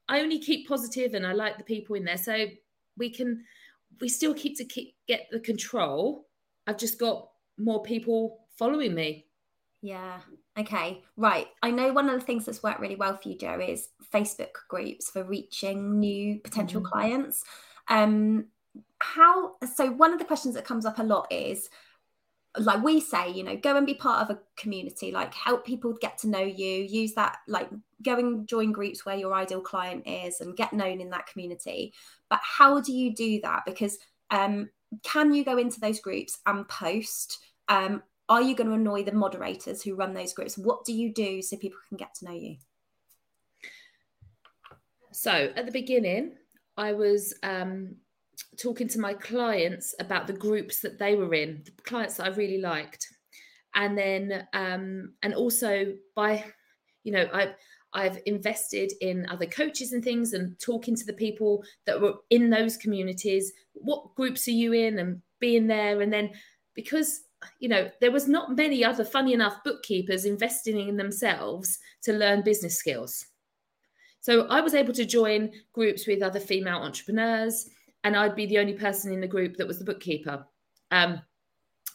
I 0.09 0.21
only 0.21 0.39
keep 0.39 0.67
positive 0.67 1.13
and 1.13 1.25
I 1.25 1.33
like 1.33 1.57
the 1.57 1.63
people 1.63 1.95
in 1.95 2.05
there. 2.05 2.17
So 2.17 2.47
we 2.97 3.09
can 3.09 3.43
we 3.99 4.09
still 4.09 4.33
keep 4.33 4.57
to 4.57 4.65
keep, 4.65 4.95
get 5.07 5.27
the 5.31 5.39
control. 5.39 6.27
I've 6.67 6.77
just 6.77 6.99
got 6.99 7.29
more 7.57 7.81
people 7.81 8.45
following 8.57 8.93
me. 8.93 9.26
Yeah. 9.81 10.19
Okay. 10.57 11.03
Right. 11.15 11.47
I 11.61 11.71
know 11.71 11.93
one 11.93 12.09
of 12.09 12.19
the 12.19 12.25
things 12.25 12.45
that's 12.45 12.63
worked 12.63 12.79
really 12.79 12.95
well 12.95 13.17
for 13.17 13.29
you, 13.29 13.37
Joe, 13.37 13.59
is 13.59 13.89
Facebook 14.13 14.53
groups 14.69 15.09
for 15.09 15.23
reaching 15.23 15.99
new 15.99 16.39
potential 16.39 16.81
mm-hmm. 16.81 16.91
clients. 16.91 17.43
Um, 17.87 18.45
how? 18.99 19.55
So 19.75 19.91
one 19.91 20.13
of 20.13 20.19
the 20.19 20.25
questions 20.25 20.55
that 20.55 20.65
comes 20.65 20.85
up 20.85 20.99
a 20.99 21.03
lot 21.03 21.31
is, 21.31 21.69
like 22.57 22.83
we 22.83 22.99
say, 22.99 23.29
you 23.31 23.43
know, 23.43 23.55
go 23.55 23.77
and 23.77 23.85
be 23.85 23.93
part 23.93 24.23
of 24.23 24.35
a 24.35 24.39
community. 24.55 25.11
Like 25.11 25.33
help 25.33 25.63
people 25.63 25.93
get 26.01 26.17
to 26.19 26.27
know 26.27 26.41
you. 26.41 26.83
Use 26.83 27.13
that. 27.13 27.37
Like 27.47 27.69
go 28.01 28.17
and 28.17 28.47
join 28.47 28.71
groups 28.71 29.05
where 29.05 29.15
your 29.15 29.33
ideal 29.33 29.61
client 29.61 30.07
is 30.07 30.41
and 30.41 30.57
get 30.57 30.73
known 30.73 30.99
in 30.99 31.11
that 31.11 31.27
community. 31.27 31.93
But 32.29 32.39
how 32.41 32.81
do 32.81 32.93
you 32.93 33.13
do 33.13 33.39
that? 33.41 33.63
Because 33.65 33.99
um, 34.31 34.69
can 35.03 35.33
you 35.35 35.45
go 35.45 35.57
into 35.57 35.79
those 35.79 35.99
groups 35.99 36.39
and 36.47 36.67
post? 36.67 37.39
Um, 37.67 38.01
are 38.29 38.41
you 38.41 38.55
going 38.55 38.67
to 38.67 38.75
annoy 38.75 39.03
the 39.03 39.13
moderators 39.13 39.81
who 39.81 39.95
run 39.95 40.13
those 40.13 40.33
groups? 40.33 40.57
What 40.57 40.85
do 40.85 40.93
you 40.93 41.13
do 41.13 41.41
so 41.41 41.57
people 41.57 41.79
can 41.87 41.97
get 41.97 42.13
to 42.15 42.25
know 42.25 42.33
you? 42.33 42.57
So 45.11 45.31
at 45.31 45.65
the 45.65 45.71
beginning, 45.71 46.33
I 46.75 46.93
was 46.93 47.33
um, 47.41 47.95
talking 48.57 48.87
to 48.89 48.99
my 48.99 49.13
clients 49.13 49.95
about 49.99 50.27
the 50.27 50.33
groups 50.33 50.81
that 50.81 50.99
they 50.99 51.15
were 51.15 51.33
in, 51.33 51.63
the 51.65 51.71
clients 51.83 52.17
that 52.17 52.27
I 52.27 52.35
really 52.35 52.59
liked, 52.59 53.07
and 53.73 53.97
then 53.97 54.47
um, 54.53 55.13
and 55.23 55.33
also 55.33 55.93
by, 56.15 56.43
you 57.03 57.11
know, 57.13 57.27
I 57.33 57.53
I've 57.93 58.19
invested 58.25 58.91
in 59.01 59.27
other 59.29 59.45
coaches 59.45 59.93
and 59.93 60.03
things 60.03 60.33
and 60.33 60.59
talking 60.59 60.95
to 60.95 61.05
the 61.05 61.13
people 61.13 61.63
that 61.85 61.99
were 61.99 62.15
in 62.29 62.49
those 62.49 62.77
communities. 62.77 63.51
What 63.73 64.13
groups 64.15 64.47
are 64.47 64.51
you 64.51 64.73
in 64.73 64.99
and 64.99 65.21
being 65.39 65.67
there? 65.67 66.01
And 66.01 66.11
then 66.11 66.31
because, 66.75 67.21
you 67.59 67.69
know, 67.69 67.89
there 68.01 68.11
was 68.11 68.27
not 68.27 68.55
many 68.55 68.83
other, 68.83 69.05
funny 69.05 69.33
enough, 69.33 69.63
bookkeepers 69.63 70.25
investing 70.25 70.79
in 70.87 70.97
themselves 70.97 71.79
to 72.03 72.13
learn 72.13 72.43
business 72.43 72.77
skills. 72.77 73.25
So 74.19 74.47
I 74.47 74.61
was 74.61 74.73
able 74.73 74.93
to 74.93 75.05
join 75.05 75.51
groups 75.73 76.07
with 76.07 76.21
other 76.21 76.39
female 76.39 76.79
entrepreneurs, 76.79 77.69
and 78.03 78.15
I'd 78.15 78.35
be 78.35 78.45
the 78.45 78.59
only 78.59 78.73
person 78.73 79.13
in 79.13 79.21
the 79.21 79.27
group 79.27 79.55
that 79.57 79.67
was 79.67 79.79
the 79.79 79.85
bookkeeper. 79.85 80.45
Um, 80.91 81.21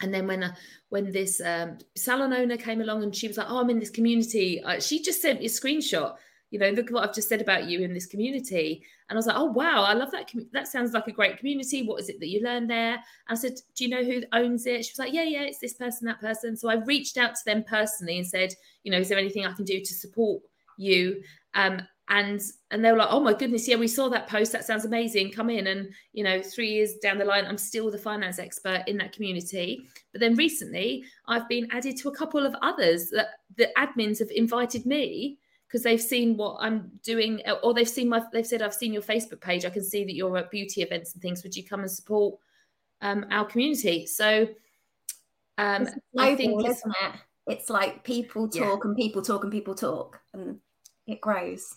and 0.01 0.13
then 0.13 0.27
when 0.27 0.43
uh, 0.43 0.55
when 0.89 1.13
this 1.13 1.41
um, 1.41 1.79
salon 1.97 2.33
owner 2.33 2.57
came 2.57 2.81
along 2.81 3.03
and 3.03 3.15
she 3.15 3.29
was 3.29 3.37
like, 3.37 3.47
"Oh, 3.49 3.61
I'm 3.61 3.71
in 3.71 3.79
this 3.79 3.91
community," 3.91 4.63
uh, 4.63 4.81
she 4.81 5.03
just 5.03 5.23
sent 5.23 5.41
me 5.41 5.47
a 5.47 5.49
screenshot. 5.49 6.17
You 6.53 6.59
know, 6.59 6.69
look 6.71 6.87
at 6.87 6.93
what 6.93 7.09
I've 7.09 7.15
just 7.15 7.29
said 7.29 7.41
about 7.41 7.65
you 7.65 7.81
in 7.81 7.95
this 7.95 8.07
community. 8.07 8.85
And 9.09 9.17
I 9.17 9.19
was 9.19 9.27
like, 9.27 9.37
"Oh, 9.37 9.47
wow, 9.47 9.83
I 9.83 9.95
love 9.95 10.11
that. 10.13 10.31
Com- 10.31 10.47
that 10.53 10.69
sounds 10.69 10.93
like 10.93 11.09
a 11.09 11.13
great 11.13 11.39
community. 11.39 11.83
What 11.83 12.01
is 12.01 12.09
it 12.09 12.21
that 12.21 12.29
you 12.29 12.43
learned 12.43 12.71
there?" 12.71 12.93
And 12.95 13.03
I 13.29 13.35
said, 13.35 13.55
"Do 13.75 13.85
you 13.85 13.91
know 13.91 14.05
who 14.05 14.23
owns 14.33 14.67
it?" 14.67 14.85
She 14.85 14.93
was 14.93 14.99
like, 14.99 15.13
"Yeah, 15.13 15.25
yeah, 15.25 15.43
it's 15.43 15.59
this 15.59 15.75
person, 15.75 16.07
that 16.07 16.21
person." 16.21 16.57
So 16.57 16.69
I 16.69 16.75
reached 16.75 17.17
out 17.17 17.35
to 17.35 17.45
them 17.45 17.65
personally 17.65 18.19
and 18.19 18.27
said, 18.27 18.55
"You 18.85 18.93
know, 18.93 18.99
is 18.99 19.09
there 19.09 19.19
anything 19.19 19.47
I 19.47 19.53
can 19.53 19.65
do 19.65 19.81
to 19.81 19.95
support 19.95 20.43
you?" 20.77 21.23
Um, 21.55 21.83
and 22.09 22.43
and 22.71 22.85
they 22.85 22.91
were 22.91 22.99
like 22.99 23.09
oh 23.11 23.21
my 23.21 23.33
goodness 23.33 23.67
yeah 23.67 23.77
we 23.77 23.87
saw 23.89 24.09
that 24.09 24.29
post 24.29 24.53
that 24.53 24.65
sounds 24.65 24.85
amazing 24.85 25.31
come 25.31 25.49
in 25.49 25.69
and 25.69 25.89
you 26.13 26.25
know 26.25 26.43
three 26.43 26.69
years 26.69 26.95
down 26.97 27.17
the 27.17 27.25
line 27.25 27.47
i'm 27.47 27.57
still 27.57 27.91
the 27.91 27.99
finance 27.99 28.39
expert 28.39 28.83
in 28.87 28.99
that 28.99 29.13
community 29.13 29.87
but 30.11 30.21
then 30.21 30.35
recently 30.35 31.05
i've 31.29 31.49
been 31.49 31.67
added 31.71 31.97
to 31.97 32.09
a 32.09 32.15
couple 32.15 32.45
of 32.45 32.55
others 32.61 33.09
that 33.11 33.29
the 33.57 33.69
admins 33.79 34.19
have 34.19 34.31
invited 34.31 34.85
me 34.85 35.39
because 35.73 35.83
they've 35.83 36.03
seen 36.03 36.37
what 36.37 36.59
i'm 36.61 36.91
doing 37.03 37.41
or 37.63 37.73
they've 37.73 37.89
seen 37.89 38.09
my 38.09 38.23
they've 38.33 38.47
said 38.47 38.61
i've 38.61 38.75
seen 38.75 38.93
your 38.93 39.03
facebook 39.03 39.41
page. 39.41 39.65
I 39.65 39.71
can 39.71 39.83
see 39.83 40.05
that 40.05 40.15
you're 40.15 40.37
at 40.37 40.51
beauty 40.51 40.83
events 40.83 41.15
and 41.15 41.23
things. 41.23 41.43
Would 41.43 41.57
you 41.57 41.65
come 41.65 41.81
and 41.81 41.91
support 41.91 42.39
um, 43.01 43.25
our 43.31 43.47
community? 43.47 44.07
So 44.07 44.49
um 45.59 45.89
i 46.19 46.35
think 46.35 46.61
it's, 46.61 46.79
isn't 46.79 46.95
it? 47.05 47.13
It's 47.47 47.71
like 47.71 48.05
people 48.05 48.49
talk 48.49 48.85
yeah. 48.85 48.89
and 48.89 48.97
people 48.97 49.23
talk 49.23 49.43
and 49.43 49.53
people 49.53 49.75
talk 49.75 50.21
and 50.35 50.59
it 51.07 51.21
grows. 51.21 51.75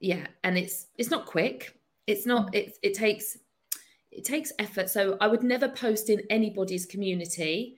Yeah 0.00 0.26
and 0.42 0.58
it's 0.58 0.86
it's 0.98 1.10
not 1.10 1.26
quick. 1.26 1.78
It's 2.06 2.26
not 2.26 2.52
mm. 2.52 2.56
it, 2.56 2.78
it 2.82 2.94
takes 2.94 3.38
it 4.10 4.24
takes 4.24 4.52
effort. 4.58 4.90
So 4.90 5.16
i 5.20 5.28
would 5.28 5.44
never 5.44 5.68
post 5.68 6.10
in 6.10 6.20
anybody's 6.30 6.84
community 6.84 7.76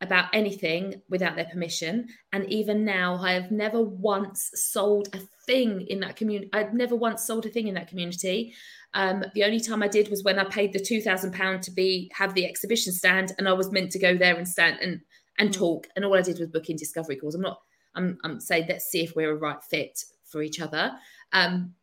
about 0.00 0.26
anything 0.34 1.00
without 1.08 1.36
their 1.36 1.46
permission. 1.46 2.08
And 2.32 2.50
even 2.52 2.84
now 2.84 3.16
i 3.16 3.32
have 3.32 3.50
never 3.50 3.82
once 3.82 4.50
sold 4.54 5.08
a 5.14 5.18
thing 5.46 5.82
in 5.82 6.00
that 6.00 6.16
community 6.16 6.50
i've 6.52 6.74
never 6.74 6.96
once 6.96 7.24
sold 7.24 7.46
a 7.46 7.48
thing 7.48 7.68
in 7.68 7.74
that 7.74 7.88
community. 7.88 8.54
Um, 8.94 9.24
the 9.34 9.44
only 9.44 9.60
time 9.60 9.82
i 9.82 9.88
did 9.88 10.08
was 10.08 10.22
when 10.22 10.38
i 10.38 10.44
paid 10.44 10.72
the 10.72 10.78
2000 10.80 11.32
pound 11.32 11.62
to 11.62 11.70
be 11.70 12.10
have 12.14 12.34
the 12.34 12.46
exhibition 12.46 12.92
stand 12.92 13.32
and 13.38 13.48
i 13.48 13.52
was 13.52 13.72
meant 13.72 13.90
to 13.92 13.98
go 13.98 14.16
there 14.16 14.36
and 14.36 14.48
stand 14.48 14.78
and 14.80 15.00
and 15.38 15.50
mm. 15.50 15.54
talk. 15.54 15.86
And 15.96 16.04
all 16.04 16.16
i 16.16 16.22
did 16.22 16.38
was 16.38 16.48
book 16.48 16.68
in 16.68 16.76
discovery 16.76 17.16
calls. 17.16 17.34
I'm 17.34 17.42
not 17.42 17.60
i'm, 17.94 18.18
I'm 18.24 18.40
saying 18.40 18.66
let's 18.68 18.86
see 18.86 19.02
if 19.02 19.16
we're 19.16 19.32
a 19.32 19.36
right 19.36 19.62
fit 19.62 20.04
for 20.24 20.42
each 20.42 20.60
other. 20.60 20.92
Um, 21.32 21.74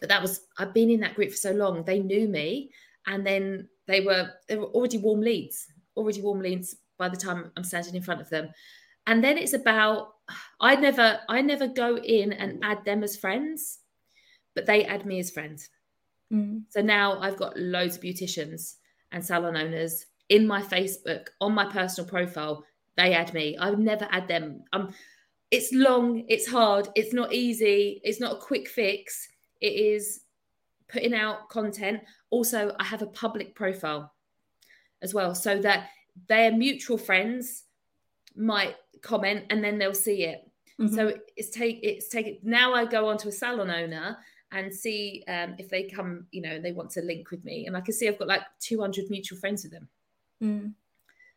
but 0.00 0.08
that 0.08 0.22
was 0.22 0.42
I've 0.58 0.74
been 0.74 0.90
in 0.90 1.00
that 1.00 1.14
group 1.14 1.30
for 1.30 1.36
so 1.36 1.52
long. 1.52 1.84
They 1.84 2.00
knew 2.00 2.28
me, 2.28 2.70
and 3.06 3.26
then 3.26 3.68
they 3.86 4.00
were 4.00 4.30
they 4.48 4.56
were 4.56 4.66
already 4.66 4.98
warm 4.98 5.20
leads, 5.20 5.68
already 5.96 6.20
warm 6.20 6.40
leads 6.40 6.76
by 6.98 7.08
the 7.08 7.16
time 7.16 7.50
I'm 7.56 7.64
standing 7.64 7.94
in 7.94 8.02
front 8.02 8.20
of 8.20 8.30
them. 8.30 8.50
And 9.06 9.22
then 9.22 9.36
it's 9.36 9.52
about 9.52 10.14
I 10.60 10.76
never 10.76 11.20
I 11.28 11.42
never 11.42 11.66
go 11.66 11.96
in 11.98 12.32
and 12.32 12.64
add 12.64 12.84
them 12.84 13.02
as 13.02 13.16
friends, 13.16 13.80
but 14.54 14.66
they 14.66 14.84
add 14.84 15.04
me 15.04 15.18
as 15.18 15.30
friends. 15.30 15.68
Mm. 16.32 16.62
So 16.70 16.80
now 16.80 17.20
I've 17.20 17.36
got 17.36 17.58
loads 17.58 17.96
of 17.96 18.02
beauticians 18.02 18.76
and 19.12 19.24
salon 19.24 19.56
owners 19.56 20.06
in 20.28 20.46
my 20.46 20.62
Facebook 20.62 21.28
on 21.40 21.54
my 21.54 21.66
personal 21.66 22.08
profile. 22.08 22.64
They 22.96 23.12
add 23.12 23.34
me. 23.34 23.56
I 23.56 23.70
would 23.70 23.78
never 23.78 24.08
add 24.10 24.28
them. 24.28 24.62
Um, 24.72 24.94
it's 25.50 25.72
long, 25.72 26.24
it's 26.28 26.48
hard, 26.48 26.88
it's 26.94 27.12
not 27.12 27.32
easy, 27.32 28.00
it's 28.02 28.20
not 28.20 28.32
a 28.32 28.40
quick 28.40 28.66
fix. 28.68 29.28
It 29.60 29.74
is 29.74 30.22
putting 30.88 31.14
out 31.14 31.48
content. 31.48 32.00
Also, 32.30 32.74
I 32.80 32.84
have 32.84 33.02
a 33.02 33.06
public 33.06 33.54
profile 33.54 34.12
as 35.02 35.14
well, 35.14 35.34
so 35.34 35.58
that 35.60 35.90
their 36.28 36.52
mutual 36.52 36.98
friends 36.98 37.64
might 38.36 38.76
comment 39.02 39.44
and 39.50 39.62
then 39.62 39.78
they'll 39.78 39.94
see 39.94 40.24
it. 40.24 40.48
Mm-hmm. 40.80 40.94
So 40.94 41.14
it's 41.36 41.50
take 41.50 41.80
it's 41.82 42.08
take 42.08 42.42
now 42.42 42.74
I 42.74 42.84
go 42.84 43.08
onto 43.08 43.28
a 43.28 43.32
salon 43.32 43.70
owner 43.70 44.18
and 44.50 44.72
see 44.72 45.24
um, 45.28 45.54
if 45.58 45.68
they 45.68 45.84
come, 45.84 46.26
you 46.30 46.42
know, 46.42 46.60
they 46.60 46.72
want 46.72 46.90
to 46.90 47.02
link 47.02 47.30
with 47.30 47.44
me, 47.44 47.66
and 47.66 47.76
I 47.76 47.80
can 47.80 47.94
see 47.94 48.08
I've 48.08 48.18
got 48.18 48.28
like 48.28 48.42
200 48.60 49.10
mutual 49.10 49.38
friends 49.38 49.64
with 49.64 49.72
them. 49.72 49.88
Mm. 50.42 50.72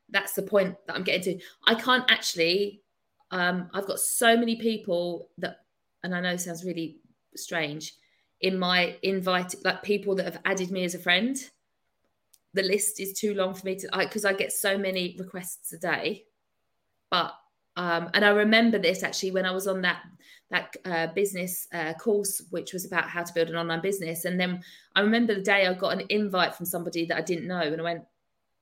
That's 0.09 0.33
the 0.33 0.43
point 0.43 0.75
that 0.85 0.95
I'm 0.95 1.03
getting 1.03 1.37
to. 1.37 1.45
I 1.65 1.75
can't 1.75 2.09
actually 2.09 2.81
um, 3.31 3.69
I've 3.73 3.87
got 3.87 3.99
so 3.99 4.37
many 4.37 4.55
people 4.55 5.29
that, 5.37 5.61
and 6.03 6.15
I 6.15 6.21
know 6.21 6.31
it 6.31 6.41
sounds 6.41 6.63
really 6.63 6.97
strange, 7.35 7.93
in 8.41 8.57
my 8.57 8.95
invite, 9.01 9.55
like 9.63 9.83
people 9.83 10.15
that 10.15 10.25
have 10.25 10.41
added 10.45 10.71
me 10.71 10.83
as 10.83 10.95
a 10.95 10.99
friend. 10.99 11.37
The 12.57 12.63
list 12.63 12.99
is 12.99 13.13
too 13.13 13.33
long 13.33 13.53
for 13.53 13.65
me 13.65 13.75
to, 13.77 13.89
because 13.97 14.25
I, 14.25 14.31
I, 14.31 14.33
get 14.33 14.51
so 14.51 14.77
many 14.77 15.15
requests 15.17 15.71
a 15.73 15.77
day. 15.77 16.25
But, 17.09 17.33
um, 17.75 18.09
and 18.13 18.25
I 18.25 18.29
remember 18.29 18.79
this 18.79 19.03
actually 19.03 19.31
when 19.31 19.45
I 19.45 19.51
was 19.51 19.67
on 19.67 19.81
that 19.81 20.01
that 20.49 20.75
uh, 20.85 21.07
business 21.07 21.67
uh, 21.73 21.93
course, 21.93 22.41
which 22.51 22.71
was 22.71 22.85
about 22.85 23.09
how 23.09 23.21
to 23.21 23.33
build 23.33 23.49
an 23.49 23.57
online 23.57 23.81
business. 23.81 24.23
And 24.23 24.39
then 24.39 24.63
I 24.95 25.01
remember 25.01 25.35
the 25.35 25.41
day 25.41 25.67
I 25.67 25.73
got 25.73 25.93
an 25.93 26.05
invite 26.09 26.55
from 26.55 26.65
somebody 26.65 27.05
that 27.05 27.17
I 27.17 27.21
didn't 27.21 27.47
know, 27.47 27.61
and 27.61 27.79
I 27.79 27.83
went, 27.83 28.03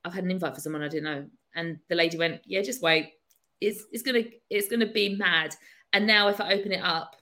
"I've 0.04 0.14
had 0.14 0.24
an 0.24 0.30
invite 0.30 0.54
for 0.54 0.60
someone 0.60 0.82
I 0.82 0.88
didn't 0.88 1.04
know," 1.04 1.26
and 1.54 1.78
the 1.88 1.94
lady 1.94 2.18
went, 2.18 2.42
"Yeah, 2.44 2.62
just 2.62 2.82
wait." 2.82 3.12
it's 3.60 3.84
it's 3.92 4.02
gonna 4.02 4.22
it's 4.50 4.68
gonna 4.68 4.90
be 4.90 5.16
mad. 5.16 5.54
And 5.92 6.06
now 6.06 6.28
if 6.28 6.40
I 6.40 6.52
open 6.52 6.72
it 6.72 6.82
up, 6.82 7.16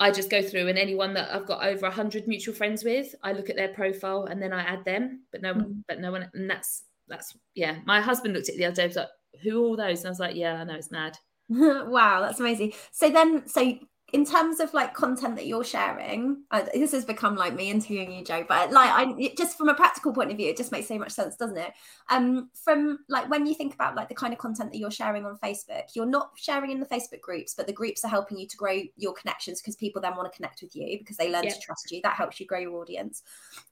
I 0.00 0.10
just 0.10 0.30
go 0.30 0.42
through 0.42 0.68
and 0.68 0.78
anyone 0.78 1.14
that 1.14 1.32
I've 1.32 1.46
got 1.46 1.64
over 1.64 1.88
hundred 1.88 2.26
mutual 2.26 2.54
friends 2.54 2.82
with, 2.84 3.14
I 3.22 3.32
look 3.32 3.48
at 3.48 3.56
their 3.56 3.68
profile 3.68 4.24
and 4.24 4.42
then 4.42 4.52
I 4.52 4.62
add 4.62 4.84
them. 4.84 5.22
But 5.30 5.42
no 5.42 5.52
one, 5.52 5.64
mm. 5.64 5.84
but 5.86 6.00
no 6.00 6.10
one, 6.10 6.28
and 6.34 6.50
that's 6.50 6.82
that's 7.08 7.36
yeah. 7.54 7.78
My 7.86 8.00
husband 8.00 8.34
looked 8.34 8.48
at 8.48 8.56
the 8.56 8.64
other 8.64 8.74
day, 8.74 8.86
was 8.86 8.96
like, 8.96 9.08
"Who 9.42 9.62
are 9.62 9.66
all 9.66 9.76
those?" 9.76 10.00
And 10.00 10.06
I 10.06 10.10
was 10.10 10.20
like, 10.20 10.36
"Yeah, 10.36 10.54
I 10.54 10.64
know 10.64 10.74
it's 10.74 10.90
mad." 10.90 11.16
wow, 11.48 12.20
that's 12.22 12.40
amazing. 12.40 12.72
So 12.90 13.10
then, 13.10 13.46
so 13.46 13.78
in 14.14 14.24
terms 14.24 14.60
of 14.60 14.72
like 14.72 14.94
content 14.94 15.34
that 15.34 15.46
you're 15.46 15.64
sharing, 15.64 16.44
this 16.72 16.92
has 16.92 17.04
become 17.04 17.34
like 17.34 17.52
me 17.52 17.68
interviewing 17.68 18.12
you, 18.12 18.24
joe 18.24 18.44
But 18.48 18.70
like, 18.70 18.88
I 18.88 19.34
just 19.36 19.58
from 19.58 19.68
a 19.68 19.74
practical 19.74 20.12
point 20.12 20.30
of 20.30 20.36
view, 20.36 20.48
it 20.48 20.56
just 20.56 20.70
makes 20.70 20.86
so 20.86 20.96
much 20.96 21.10
sense, 21.10 21.34
doesn't 21.34 21.56
it? 21.56 21.72
Um, 22.10 22.48
from 22.54 23.00
like 23.08 23.28
when 23.28 23.44
you 23.44 23.54
think 23.54 23.74
about 23.74 23.96
like 23.96 24.08
the 24.08 24.14
kind 24.14 24.32
of 24.32 24.38
content 24.38 24.70
that 24.70 24.78
you're 24.78 24.92
sharing 24.92 25.26
on 25.26 25.36
Facebook, 25.38 25.82
you're 25.96 26.06
not 26.06 26.30
sharing 26.36 26.70
in 26.70 26.78
the 26.78 26.86
Facebook 26.86 27.22
groups, 27.22 27.54
but 27.54 27.66
the 27.66 27.72
groups 27.72 28.04
are 28.04 28.08
helping 28.08 28.38
you 28.38 28.46
to 28.46 28.56
grow 28.56 28.82
your 28.96 29.14
connections 29.14 29.60
because 29.60 29.74
people 29.74 30.00
then 30.00 30.14
want 30.14 30.32
to 30.32 30.36
connect 30.36 30.62
with 30.62 30.76
you 30.76 30.96
because 30.96 31.16
they 31.16 31.32
learn 31.32 31.42
to 31.42 31.60
trust 31.60 31.90
you. 31.90 32.00
That 32.04 32.14
helps 32.14 32.38
you 32.38 32.46
grow 32.46 32.60
your 32.60 32.80
audience. 32.80 33.24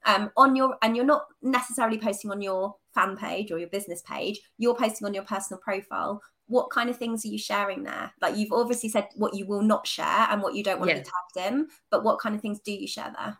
Um, 0.06 0.32
on 0.36 0.56
your 0.56 0.76
and 0.82 0.96
you're 0.96 1.04
not 1.04 1.26
necessarily 1.40 1.98
posting 1.98 2.32
on 2.32 2.42
your 2.42 2.74
fan 2.94 3.16
page 3.16 3.50
or 3.50 3.58
your 3.58 3.68
business 3.68 4.02
page. 4.02 4.40
You're 4.58 4.74
posting 4.74 5.06
on 5.06 5.14
your 5.14 5.24
personal 5.24 5.60
profile 5.60 6.22
what 6.52 6.70
kind 6.70 6.90
of 6.90 6.98
things 6.98 7.24
are 7.24 7.28
you 7.28 7.38
sharing 7.38 7.82
there? 7.82 8.12
Like 8.20 8.36
you've 8.36 8.52
obviously 8.52 8.90
said 8.90 9.08
what 9.16 9.34
you 9.34 9.46
will 9.46 9.62
not 9.62 9.86
share 9.86 10.26
and 10.30 10.42
what 10.42 10.54
you 10.54 10.62
don't 10.62 10.78
want 10.78 10.90
yeah. 10.90 10.98
to 10.98 11.02
be 11.02 11.10
tagged 11.34 11.52
in, 11.52 11.68
but 11.90 12.04
what 12.04 12.18
kind 12.18 12.34
of 12.34 12.42
things 12.42 12.60
do 12.60 12.72
you 12.72 12.86
share 12.86 13.12
there? 13.18 13.38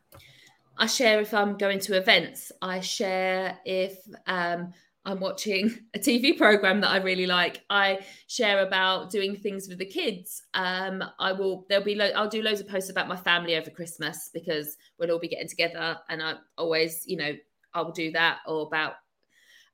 I 0.78 0.86
share 0.86 1.20
if 1.20 1.34
I'm 1.34 1.58
going 1.58 1.78
to 1.80 1.96
events. 1.96 2.50
I 2.62 2.80
share 2.80 3.58
if 3.66 3.98
um, 4.26 4.72
I'm 5.04 5.20
watching 5.20 5.78
a 5.94 5.98
TV 5.98 6.36
program 6.36 6.80
that 6.80 6.90
I 6.90 6.96
really 6.98 7.26
like. 7.26 7.62
I 7.68 8.00
share 8.28 8.66
about 8.66 9.10
doing 9.10 9.36
things 9.36 9.68
with 9.68 9.78
the 9.78 9.86
kids. 9.86 10.42
Um, 10.54 11.04
I 11.18 11.32
will. 11.32 11.66
There'll 11.68 11.84
be. 11.84 11.94
Lo- 11.94 12.12
I'll 12.16 12.28
do 12.28 12.42
loads 12.42 12.60
of 12.60 12.68
posts 12.68 12.88
about 12.88 13.08
my 13.08 13.16
family 13.16 13.56
over 13.56 13.68
Christmas 13.68 14.30
because 14.32 14.76
we'll 14.98 15.10
all 15.10 15.18
be 15.18 15.28
getting 15.28 15.48
together, 15.48 15.98
and 16.08 16.22
I 16.22 16.36
always, 16.56 17.04
you 17.06 17.18
know, 17.18 17.32
I 17.74 17.82
will 17.82 17.92
do 17.92 18.10
that 18.12 18.38
or 18.46 18.66
about 18.66 18.94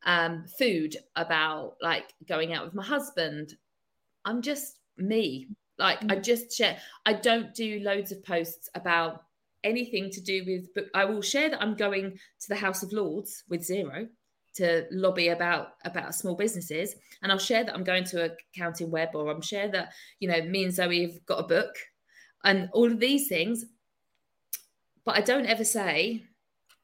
um, 0.04 0.44
food, 0.58 0.96
about 1.16 1.76
like 1.80 2.12
going 2.28 2.52
out 2.52 2.64
with 2.64 2.74
my 2.74 2.84
husband. 2.84 3.54
I'm 4.24 4.42
just 4.42 4.78
me. 4.96 5.48
Like 5.78 6.02
I 6.04 6.16
mm. 6.16 6.22
just 6.22 6.52
share. 6.52 6.78
I 7.06 7.12
don't 7.12 7.54
do 7.54 7.80
loads 7.80 8.12
of 8.12 8.24
posts 8.24 8.68
about 8.74 9.22
anything 9.64 10.10
to 10.10 10.20
do 10.20 10.44
with 10.46 10.72
but 10.74 10.86
I 10.94 11.04
will 11.04 11.22
share 11.22 11.50
that 11.50 11.60
I'm 11.60 11.74
going 11.74 12.12
to 12.12 12.48
the 12.48 12.56
House 12.56 12.82
of 12.82 12.92
Lords 12.92 13.44
with 13.48 13.60
Xero 13.60 14.08
to 14.54 14.86
lobby 14.90 15.28
about 15.28 15.74
about 15.84 16.14
small 16.14 16.34
businesses 16.34 16.94
and 17.22 17.30
I'll 17.30 17.38
share 17.38 17.64
that 17.64 17.74
I'm 17.74 17.84
going 17.84 18.04
to 18.04 18.24
a 18.24 18.30
accounting 18.54 18.90
web 18.90 19.10
or 19.14 19.30
I'm 19.30 19.40
share 19.40 19.68
that 19.68 19.92
you 20.20 20.28
know 20.28 20.40
me 20.42 20.64
and 20.64 20.74
Zoe 20.74 21.02
have 21.02 21.26
got 21.26 21.40
a 21.40 21.48
book 21.48 21.74
and 22.44 22.68
all 22.72 22.90
of 22.90 23.00
these 23.00 23.28
things 23.28 23.64
but 25.04 25.16
I 25.16 25.20
don't 25.20 25.46
ever 25.46 25.64
say 25.64 26.24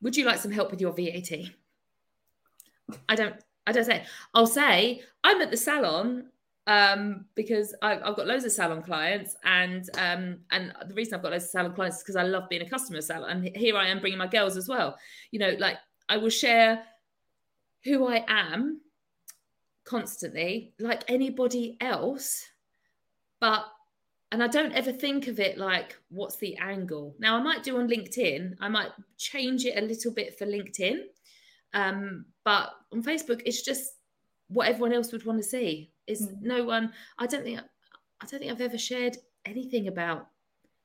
would 0.03 0.17
you 0.17 0.25
like 0.25 0.39
some 0.39 0.53
help 0.53 0.71
with 0.71 0.81
your 0.81 0.93
VAT 0.93 1.31
I 3.09 3.15
don't. 3.15 3.35
I 3.67 3.73
don't 3.73 3.85
say. 3.85 4.05
I'll 4.35 4.47
say 4.47 5.03
I'm 5.23 5.41
at 5.41 5.51
the 5.51 5.57
salon 5.57 6.29
um, 6.67 7.27
because 7.35 7.75
I've, 7.83 8.03
I've, 8.03 8.17
got 8.17 8.27
loads 8.27 8.45
of 8.45 8.53
salon 8.53 8.83
clients, 8.83 9.37
and 9.45 9.89
um, 9.99 10.39
and 10.51 10.73
the 10.87 10.95
reason 10.95 11.15
I've 11.15 11.23
got 11.23 11.33
loads 11.33 11.45
of 11.45 11.51
salon 11.51 11.75
clients 11.75 11.99
is 11.99 12.03
because 12.03 12.17
I 12.17 12.23
love 12.23 12.49
being 12.49 12.63
a 12.63 12.69
customer 12.69 13.01
salon, 13.01 13.31
and 13.31 13.57
here 13.57 13.77
I 13.77 13.89
am 13.89 14.01
bringing 14.01 14.19
my 14.19 14.27
girls 14.27 14.57
as 14.57 14.69
well. 14.69 14.97
You 15.31 15.41
know, 15.41 15.55
like 15.59 15.77
I 16.09 16.17
will 16.17 16.31
share 16.31 16.83
who 17.85 18.09
I 18.09 18.25
am 18.29 18.81
constantly, 19.85 20.73
like 20.79 21.05
anybody 21.09 21.77
else, 21.81 22.47
but 23.41 23.65
and 24.33 24.43
I 24.43 24.49
don't 24.49 24.73
ever 24.73 24.91
think 24.91 25.29
of 25.29 25.39
it 25.39 25.59
like 25.59 25.97
what's 26.09 26.37
the 26.37 26.57
angle. 26.57 27.15
Now 27.19 27.37
I 27.37 27.43
might 27.43 27.63
do 27.63 27.79
on 27.79 27.89
LinkedIn, 27.89 28.57
I 28.61 28.69
might 28.69 28.91
change 29.19 29.65
it 29.65 29.77
a 29.77 29.87
little 29.87 30.13
bit 30.13 30.39
for 30.39 30.47
LinkedIn 30.47 31.03
um, 31.75 32.25
but 32.45 32.71
on 32.93 33.03
Facebook, 33.03 33.43
it's 33.45 33.63
just 33.63 33.95
what 34.49 34.69
everyone 34.69 34.93
else 34.93 35.13
would 35.13 35.27
want 35.27 35.39
to 35.39 35.45
see. 35.45 35.91
Is 36.07 36.29
mm. 36.29 36.43
no 36.43 36.65
one. 36.65 36.93
I 37.19 37.27
don't 37.27 37.45
think. 37.45 37.61
I 38.21 38.27
don't 38.27 38.41
think 38.41 38.53
I've 38.53 38.61
ever 38.61 38.79
shared 38.79 39.19
anything 39.45 39.89
about 39.89 40.29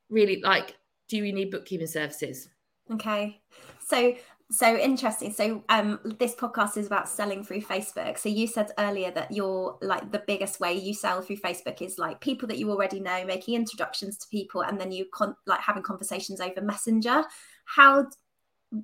really 0.09 0.41
like. 0.41 0.75
Do 1.07 1.17
you 1.17 1.33
need 1.33 1.51
bookkeeping 1.51 1.87
services? 1.87 2.49
Okay, 2.91 3.41
so 3.79 4.15
so 4.51 4.75
interesting 4.75 5.31
so 5.31 5.63
um 5.69 5.99
this 6.17 6.33
podcast 6.33 6.75
is 6.75 6.87
about 6.87 7.07
selling 7.07 7.43
through 7.43 7.61
facebook 7.61 8.17
so 8.17 8.27
you 8.27 8.47
said 8.47 8.71
earlier 8.79 9.11
that 9.11 9.31
you're 9.31 9.77
like 9.83 10.11
the 10.11 10.23
biggest 10.25 10.59
way 10.59 10.73
you 10.73 10.91
sell 10.91 11.21
through 11.21 11.37
facebook 11.37 11.83
is 11.83 11.99
like 11.99 12.19
people 12.19 12.47
that 12.47 12.57
you 12.57 12.71
already 12.71 12.99
know 12.99 13.23
making 13.25 13.53
introductions 13.53 14.17
to 14.17 14.27
people 14.29 14.61
and 14.61 14.81
then 14.81 14.91
you 14.91 15.05
con- 15.13 15.35
like 15.45 15.59
having 15.59 15.83
conversations 15.83 16.41
over 16.41 16.61
messenger 16.61 17.23
how 17.65 18.03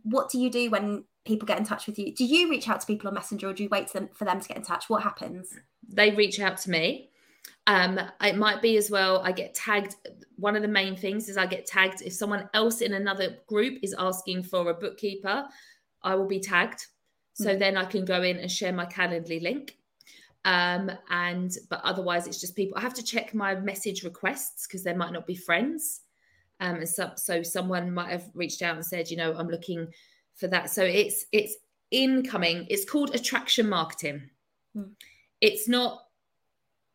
what 0.04 0.30
do 0.30 0.40
you 0.40 0.50
do 0.50 0.70
when 0.70 1.04
people 1.26 1.46
get 1.46 1.58
in 1.58 1.66
touch 1.66 1.88
with 1.88 1.98
you? 2.00 2.14
Do 2.14 2.26
you 2.26 2.50
reach 2.50 2.70
out 2.70 2.82
to 2.82 2.88
people 2.88 3.08
on 3.08 3.14
Messenger 3.14 3.50
or 3.50 3.54
do 3.54 3.64
you 3.64 3.70
wait 3.70 3.92
them, 3.92 4.10
for 4.14 4.26
them 4.26 4.40
to 4.40 4.48
get 4.48 4.58
in 4.58 4.64
touch? 4.64 4.90
What 4.90 5.04
happens? 5.04 5.54
They 5.88 6.12
reach 6.12 6.40
out 6.40 6.58
to 6.60 6.70
me. 6.70 7.10
Um, 7.68 8.00
it 8.22 8.38
might 8.38 8.62
be 8.62 8.78
as 8.78 8.92
well, 8.92 9.22
I 9.24 9.32
get 9.32 9.56
tagged. 9.56 9.96
One 10.36 10.56
of 10.56 10.62
the 10.62 10.68
main 10.68 10.96
things 10.96 11.30
is 11.30 11.38
I 11.38 11.48
get 11.48 11.66
tagged 11.66 12.02
if 12.04 12.14
someone 12.14 12.48
else 12.54 12.82
in 12.82 12.94
another 12.94 13.38
group 13.48 13.80
is 13.82 13.96
asking 13.98 14.44
for 14.44 14.70
a 14.70 14.74
bookkeeper, 14.74 15.46
I 16.04 16.16
will 16.16 16.28
be 16.28 16.40
tagged. 16.40 16.86
So 17.34 17.50
mm-hmm. 17.50 17.60
then 17.60 17.78
I 17.78 17.86
can 17.86 18.06
go 18.06 18.22
in 18.22 18.38
and 18.38 18.52
share 18.52 18.72
my 18.72 18.86
Calendly 18.86 19.42
link. 19.42 19.78
Um, 20.46 20.92
and 21.10 21.52
but 21.72 21.82
otherwise 21.84 22.28
it's 22.28 22.40
just 22.40 22.56
people. 22.56 22.78
I 22.78 22.82
have 22.82 22.94
to 22.94 23.04
check 23.04 23.34
my 23.34 23.56
message 23.56 24.04
requests 24.04 24.68
because 24.68 24.84
there 24.84 24.96
might 24.96 25.12
not 25.12 25.26
be 25.26 25.36
friends. 25.36 26.02
Um, 26.60 26.78
and 26.78 26.90
so, 26.90 27.12
so 27.16 27.44
someone 27.44 27.94
might 27.94 28.12
have 28.12 28.30
reached 28.34 28.62
out 28.62 28.76
and 28.76 28.86
said, 28.86 29.10
you 29.10 29.18
know, 29.18 29.36
I'm 29.36 29.50
looking 29.50 29.88
for 30.36 30.48
that. 30.48 30.70
So 30.70 30.84
it's 30.84 31.26
it's 31.32 31.56
incoming. 31.92 32.68
It's 32.70 32.90
called 32.90 33.14
attraction 33.16 33.70
marketing. 33.70 34.30
Hmm. 34.74 34.94
It's 35.42 35.68
not 35.68 36.02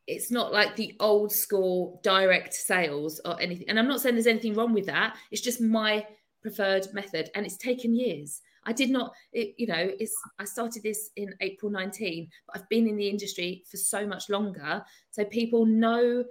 it's 0.07 0.31
not 0.31 0.53
like 0.53 0.75
the 0.75 0.96
old 0.99 1.31
school 1.31 2.01
direct 2.03 2.53
sales 2.53 3.20
or 3.25 3.40
anything. 3.40 3.68
And 3.68 3.79
I'm 3.79 3.87
not 3.87 4.01
saying 4.01 4.16
there's 4.16 4.27
anything 4.27 4.55
wrong 4.55 4.73
with 4.73 4.87
that. 4.87 5.16
It's 5.31 5.40
just 5.40 5.61
my 5.61 6.05
preferred 6.42 6.87
method, 6.92 7.31
and 7.35 7.46
it's 7.46 7.57
taken 7.57 7.94
years. 7.94 8.40
I 8.64 8.73
did 8.73 8.90
not, 8.90 9.12
it, 9.33 9.55
you 9.57 9.66
know, 9.66 9.90
it's 9.99 10.14
I 10.38 10.44
started 10.44 10.83
this 10.83 11.11
in 11.16 11.35
April 11.40 11.70
19, 11.70 12.29
but 12.46 12.57
I've 12.57 12.68
been 12.68 12.88
in 12.88 12.96
the 12.96 13.09
industry 13.09 13.64
for 13.70 13.77
so 13.77 14.07
much 14.07 14.29
longer, 14.29 14.85
so 15.11 15.25
people 15.25 15.64
know 15.64 16.25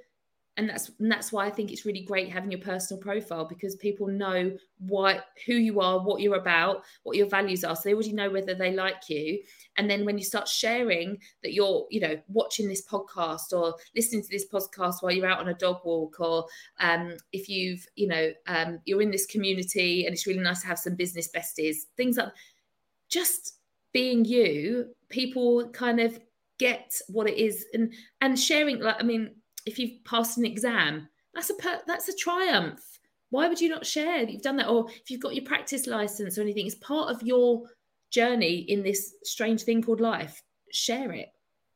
and 0.60 0.69
that's 0.69 0.91
and 1.00 1.10
that's 1.10 1.32
why 1.32 1.45
I 1.45 1.50
think 1.50 1.72
it's 1.72 1.86
really 1.86 2.02
great 2.02 2.30
having 2.30 2.52
your 2.52 2.60
personal 2.60 3.02
profile 3.02 3.45
because 3.45 3.78
people 3.78 4.08
know 4.08 4.52
what 4.80 5.28
who 5.45 5.54
you 5.54 5.80
are, 5.80 6.04
what 6.04 6.22
you're 6.22 6.36
about, 6.36 6.84
what 7.04 7.15
your 7.15 7.28
values 7.28 7.63
are. 7.63 7.78
So 7.78 7.84
they 7.86 7.93
already 7.93 8.12
know 8.12 8.30
whether 8.30 8.54
they 8.54 8.74
like 8.74 9.08
you. 9.08 9.41
And 9.78 9.89
then 9.89 10.04
when 10.04 10.17
you 10.17 10.24
start 10.26 10.50
sharing 10.50 11.17
that 11.43 11.54
you're, 11.54 11.88
you 11.89 12.02
know, 12.02 12.19
watching 12.28 12.67
this 12.67 12.86
podcast 12.86 13.54
or 13.54 13.74
listening 13.95 14.22
to 14.22 14.30
this 14.30 14.48
podcast 14.52 14.95
while 15.00 15.13
you're 15.13 15.30
out 15.30 15.39
on 15.39 15.48
a 15.48 15.54
dog 15.54 15.80
walk, 15.86 16.19
or 16.19 16.45
um, 16.82 17.15
if 17.32 17.48
you've, 17.48 17.86
you 17.95 18.08
know, 18.08 18.34
um, 18.48 18.80
you're 18.84 19.02
in 19.02 19.12
this 19.12 19.28
community 19.28 20.06
and 20.06 20.13
it's 20.13 20.28
really 20.28 20.41
nice 20.41 20.60
to 20.60 20.67
have 20.67 20.78
some 20.78 20.95
business 20.95 21.30
besties, 21.34 21.78
things 21.95 22.17
like 22.17 22.34
just 23.08 23.60
being 23.93 24.26
you, 24.26 24.88
people 25.08 25.69
kind 25.69 26.02
of 26.02 26.19
get 26.58 27.00
what 27.08 27.30
it 27.30 27.38
is 27.38 27.65
and 27.74 27.93
and 28.19 28.38
sharing 28.38 28.82
like 28.82 28.98
i 29.00 29.04
mean 29.04 29.32
if 29.65 29.80
you've 29.80 30.04
passed 30.06 30.38
an 30.38 30.45
exam, 30.45 31.08
that's 31.34 31.50
a 31.50 31.56
per- 31.56 31.82
that's 31.88 32.10
a 32.10 32.15
triumph. 32.15 32.82
Why 33.30 33.48
would 33.48 33.62
you 33.62 33.69
not 33.69 33.86
share 33.86 34.26
that 34.26 34.32
you've 34.32 34.41
done 34.41 34.58
that? 34.58 34.69
Or 34.69 34.89
if 34.89 35.12
you've 35.12 35.22
got 35.22 35.36
your 35.36 35.45
practice 35.45 35.86
license 35.86 36.38
or 36.38 36.41
anything, 36.41 36.65
it's 36.65 36.76
part 36.76 37.10
of 37.10 37.22
your 37.22 37.63
journey 38.12 38.58
in 38.58 38.82
this 38.82 39.13
strange 39.24 39.62
thing 39.62 39.84
called 39.84 40.02
life. 40.02 40.41
Share 40.72 41.12
it. 41.12 41.30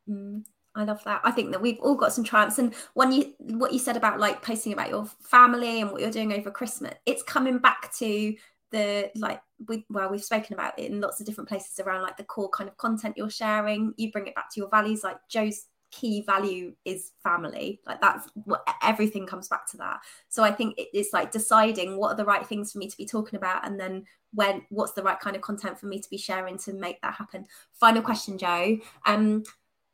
Mm, 0.10 0.44
I 0.76 0.84
love 0.84 1.04
that. 1.04 1.22
I 1.24 1.32
think 1.32 1.52
that 1.52 1.62
we've 1.62 1.80
all 1.80 1.96
got 1.96 2.14
some 2.14 2.24
triumphs. 2.24 2.58
And 2.58 2.74
when 2.96 3.12
you 3.12 3.34
what 3.40 3.72
you 3.72 3.80
said 3.80 3.98
about 3.98 4.20
like 4.20 4.42
posting 4.42 4.74
about 4.74 4.90
your 4.90 5.06
family 5.22 5.82
and 5.82 5.92
what 5.92 6.02
you're 6.02 6.12
doing 6.12 6.34
over 6.34 6.50
Christmas, 6.50 6.96
it's 7.06 7.24
coming 7.24 7.60
back 7.60 7.94
to 8.00 8.36
the 8.74 9.12
like 9.16 9.40
we 9.68 9.86
well 9.90 10.10
we've 10.10 10.24
spoken 10.24 10.56
about 10.56 10.78
it 10.78 10.92
in 10.92 11.00
lots 11.00 11.20
of 11.20 11.26
different 11.26 11.48
places 11.48 11.80
around 11.80 12.02
like 12.02 12.18
the 12.18 12.24
core 12.24 12.50
kind 12.50 12.68
of 12.68 12.76
content 12.78 13.16
you're 13.16 13.30
sharing 13.30 13.94
you 13.98 14.12
bring 14.12 14.26
it 14.26 14.34
back 14.36 14.50
to 14.52 14.60
your 14.60 14.70
values 14.70 15.04
like 15.04 15.18
jo's 15.30 15.68
key 15.94 16.22
value 16.22 16.74
is 16.86 17.12
family. 17.22 17.80
Like 17.86 18.02
that's 18.02 18.28
what 18.46 18.68
everything 18.82 19.28
comes 19.28 19.48
back 19.48 19.70
to 19.72 19.78
that. 19.78 20.00
So 20.30 20.44
i 20.44 20.52
think 20.52 20.74
it's 20.78 21.14
like 21.14 21.32
deciding 21.32 21.98
what 21.98 22.10
are 22.10 22.16
the 22.16 22.26
right 22.26 22.46
things 22.46 22.72
for 22.72 22.80
me 22.80 22.88
to 22.88 22.98
be 22.98 23.06
talking 23.06 23.38
about 23.38 23.66
and 23.66 23.80
then 23.80 24.06
when 24.34 24.64
what's 24.70 24.94
the 24.94 25.04
right 25.04 25.20
kind 25.20 25.36
of 25.36 25.44
content 25.44 25.80
for 25.80 25.86
me 25.86 26.00
to 26.00 26.10
be 26.10 26.18
sharing 26.18 26.58
to 26.60 26.74
make 26.74 27.00
that 27.02 27.14
happen. 27.14 27.46
Final 27.80 28.02
question 28.02 28.38
jo. 28.38 28.78
Um 29.06 29.44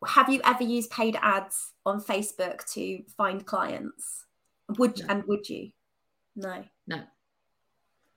have 0.07 0.29
you 0.29 0.39
ever 0.45 0.63
used 0.63 0.89
paid 0.89 1.17
ads 1.21 1.73
on 1.85 2.01
facebook 2.01 2.71
to 2.73 3.03
find 3.17 3.45
clients? 3.45 4.25
Would 4.77 4.99
no. 4.99 5.05
and 5.09 5.23
would 5.25 5.49
you? 5.49 5.71
No. 6.35 6.63
No. 6.87 7.01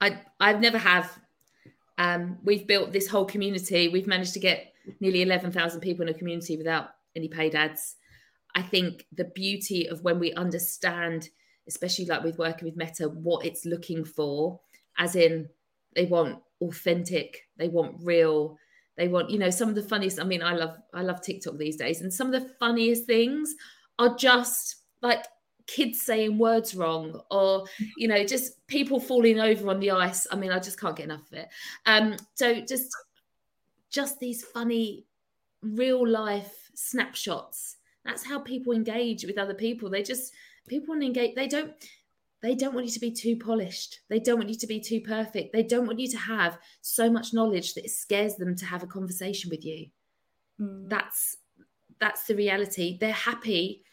I 0.01 0.21
i've 0.39 0.61
never 0.61 0.79
have. 0.79 1.19
Um 1.99 2.39
we've 2.45 2.67
built 2.67 2.93
this 2.93 3.09
whole 3.09 3.25
community. 3.25 3.89
We've 3.89 4.07
managed 4.07 4.35
to 4.35 4.41
get 4.41 4.73
nearly 5.01 5.23
11,000 5.23 5.81
people 5.81 6.03
in 6.03 6.15
a 6.15 6.19
community 6.19 6.57
without 6.57 6.91
any 7.17 7.29
paid 7.29 7.55
ads. 7.55 7.97
I 8.55 8.63
think 8.63 9.07
the 9.13 9.25
beauty 9.25 9.87
of 9.87 10.03
when 10.03 10.19
we 10.19 10.33
understand, 10.35 11.31
especially 11.67 12.07
like 12.07 12.23
with 12.23 12.39
working 12.39 12.67
with 12.67 12.77
Meta, 12.77 13.09
what 13.09 13.47
it's 13.47 13.65
looking 13.65 14.05
for, 14.05 14.61
as 14.99 15.17
in 15.17 15.49
they 15.95 16.07
want 16.07 16.43
authentic, 16.61 17.49
they 17.57 17.69
want 17.69 17.97
real, 18.03 18.59
they 18.97 19.09
want, 19.09 19.31
you 19.31 19.39
know, 19.39 19.51
some 19.51 19.69
of 19.69 19.75
the 19.75 19.83
funniest. 19.83 20.21
I 20.21 20.25
mean, 20.25 20.43
I 20.43 20.55
love 20.55 20.77
I 20.93 21.03
love 21.03 21.23
TikTok 21.23 21.57
these 21.57 21.77
days, 21.77 22.03
and 22.03 22.13
some 22.13 22.33
of 22.33 22.43
the 22.43 22.49
funniest 22.61 23.07
things 23.07 23.55
are 23.99 24.15
just 24.17 24.77
like 25.01 25.25
kids 25.67 26.03
saying 26.03 26.39
words 26.39 26.75
wrong 26.75 27.21
or 27.31 27.65
you 27.97 28.09
know 28.09 28.25
just 28.25 28.67
people 28.67 28.99
falling 28.99 29.39
over 29.39 29.71
on 29.71 29.79
the 29.79 29.91
ice 29.91 30.27
i 30.33 30.37
mean 30.37 30.51
i 30.51 30.59
just 30.59 30.79
can't 30.79 30.97
get 30.97 31.05
enough 31.05 31.27
of 31.31 31.39
it 31.39 31.49
um 31.87 32.17
so 32.35 32.61
just 32.61 32.89
just 33.89 34.19
these 34.19 34.45
funny 34.45 35.05
real 35.63 36.07
life 36.07 36.71
snapshots. 36.75 37.77
That's 38.05 38.25
how 38.25 38.41
people 38.41 38.73
engage 38.73 39.25
with 39.25 39.39
other 39.39 39.55
people. 39.55 39.89
They 39.89 40.03
just 40.03 40.33
people 40.69 40.89
want 40.89 41.03
to 41.03 41.07
engage 41.07 41.35
they 41.35 41.49
don't 41.49 41.73
they 42.43 42.57
don't 42.57 42.75
want 42.75 42.87
you 42.87 42.93
to 42.93 43.01
be 43.01 43.13
too 43.13 43.37
polished. 43.37 44.01
They 44.09 44.19
don't 44.19 44.39
want 44.39 44.51
you 44.51 44.57
to 44.57 44.67
be 44.67 44.81
too 44.81 45.01
perfect. 45.01 45.53
They 45.53 45.63
don't 45.63 45.87
want 45.87 46.01
you 46.01 46.09
to 46.09 46.19
have 46.19 46.59
so 46.81 47.09
much 47.09 47.33
knowledge 47.33 47.75
that 47.75 47.85
it 47.85 47.91
scares 47.91 48.35
them 48.35 48.57
to 48.57 48.67
have 48.67 48.83
a 48.83 48.89
conversation 48.89 49.49
with 49.49 49.65
you. 49.65 49.87
Mm. 50.61 50.89
that's 50.89 51.39
that's 51.99 52.25
the 52.25 52.35
reality. 52.35 52.99
They're 52.99 53.13
happy. 53.13 53.85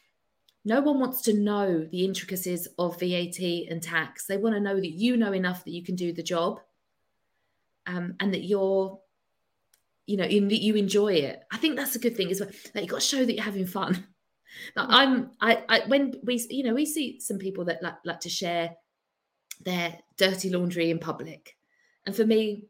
No 0.66 0.82
one 0.82 1.00
wants 1.00 1.22
to 1.24 1.34
know 1.34 1.88
the 1.92 2.04
intricacies 2.04 2.68
of 2.78 3.00
VAT 3.00 3.40
and 3.40 3.82
tax. 3.82 4.26
They 4.26 4.38
want 4.38 4.56
to 4.56 4.60
know 4.60 4.76
that 4.76 4.90
you 4.90 5.16
know 5.16 5.32
enough 5.32 5.64
that 5.64 5.72
you 5.72 5.84
can 5.84 5.96
do 5.96 6.12
the 6.12 6.24
job 6.24 6.60
um, 7.86 8.16
and 8.20 8.34
that 8.34 8.44
you're, 8.44 9.00
you 10.10 10.18
know, 10.18 10.24
that 10.24 10.64
you 10.64 10.76
enjoy 10.76 11.14
it. 11.14 11.44
I 11.52 11.58
think 11.58 11.76
that's 11.76 11.96
a 11.96 12.00
good 12.00 12.18
thing 12.18 12.32
as 12.32 12.40
well. 12.40 12.50
You've 12.74 12.88
got 12.88 13.02
to 13.02 13.06
show 13.06 13.24
that 13.24 13.34
you're 13.34 13.44
having 13.44 13.68
fun. 13.68 14.08
Now, 14.76 14.88
I'm, 14.90 15.30
I, 15.40 15.64
I, 15.70 15.82
when 15.86 16.16
we, 16.24 16.44
you 16.50 16.64
know, 16.64 16.74
we 16.74 16.84
see 16.84 17.20
some 17.20 17.38
people 17.38 17.66
that 17.66 17.84
like, 17.84 17.94
like 18.04 18.20
to 18.22 18.30
share 18.30 18.72
their 19.64 20.00
dirty 20.18 20.50
laundry 20.50 20.90
in 20.90 20.98
public. 20.98 21.56
And 22.08 22.16
for 22.16 22.26
me, 22.26 22.64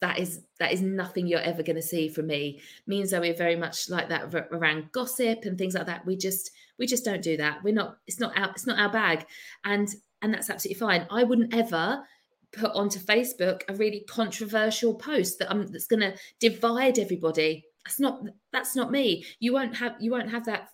that 0.00 0.18
is 0.18 0.42
that 0.58 0.72
is 0.72 0.82
nothing 0.82 1.28
you're 1.28 1.38
ever 1.38 1.62
going 1.62 1.76
to 1.76 1.82
see 1.82 2.08
from 2.08 2.26
me. 2.26 2.60
Me 2.88 3.00
and 3.00 3.08
Zoe 3.08 3.30
are 3.30 3.34
very 3.34 3.54
much 3.54 3.88
like 3.88 4.08
that 4.08 4.34
around 4.34 4.90
gossip 4.90 5.44
and 5.44 5.56
things 5.56 5.74
like 5.74 5.86
that. 5.86 6.04
We 6.04 6.16
just 6.16 6.50
we 6.76 6.88
just 6.88 7.04
don't 7.04 7.22
do 7.22 7.36
that. 7.36 7.62
We're 7.62 7.72
not. 7.72 7.98
It's 8.08 8.18
not 8.18 8.36
our. 8.36 8.50
It's 8.50 8.66
not 8.66 8.80
our 8.80 8.90
bag, 8.90 9.24
and 9.64 9.88
and 10.22 10.34
that's 10.34 10.50
absolutely 10.50 10.80
fine. 10.80 11.06
I 11.08 11.22
wouldn't 11.22 11.54
ever 11.54 12.02
put 12.52 12.72
onto 12.72 12.98
Facebook 12.98 13.62
a 13.68 13.74
really 13.74 14.04
controversial 14.08 14.94
post 14.94 15.38
that 15.38 15.50
um 15.50 15.66
that's 15.68 15.86
going 15.86 16.00
to 16.00 16.14
divide 16.40 16.98
everybody. 16.98 17.64
That's 17.84 17.98
not 17.98 18.22
that's 18.52 18.76
not 18.76 18.90
me. 18.90 19.24
You 19.40 19.52
won't 19.52 19.76
have 19.76 19.96
you 20.00 20.10
won't 20.10 20.30
have 20.30 20.44
that 20.46 20.68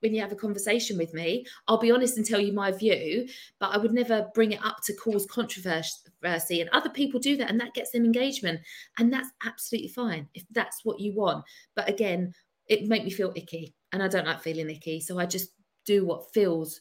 when 0.00 0.14
you 0.14 0.20
have 0.20 0.32
a 0.32 0.36
conversation 0.36 0.98
with 0.98 1.14
me. 1.14 1.44
I'll 1.68 1.78
be 1.78 1.90
honest 1.90 2.16
and 2.16 2.26
tell 2.26 2.40
you 2.40 2.52
my 2.52 2.72
view, 2.72 3.28
but 3.58 3.72
I 3.72 3.78
would 3.78 3.92
never 3.92 4.28
bring 4.34 4.52
it 4.52 4.64
up 4.64 4.78
to 4.84 4.94
cause 4.94 5.26
controversy. 5.26 6.60
And 6.60 6.70
other 6.70 6.90
people 6.90 7.20
do 7.20 7.36
that, 7.36 7.50
and 7.50 7.60
that 7.60 7.74
gets 7.74 7.92
them 7.92 8.04
engagement, 8.04 8.60
and 8.98 9.12
that's 9.12 9.28
absolutely 9.46 9.88
fine 9.88 10.28
if 10.34 10.44
that's 10.50 10.84
what 10.84 11.00
you 11.00 11.14
want. 11.14 11.44
But 11.76 11.88
again, 11.88 12.34
it 12.66 12.88
make 12.88 13.04
me 13.04 13.10
feel 13.10 13.32
icky, 13.36 13.74
and 13.92 14.02
I 14.02 14.08
don't 14.08 14.26
like 14.26 14.42
feeling 14.42 14.70
icky, 14.70 15.00
so 15.00 15.18
I 15.18 15.26
just 15.26 15.50
do 15.86 16.04
what 16.04 16.32
feels 16.32 16.80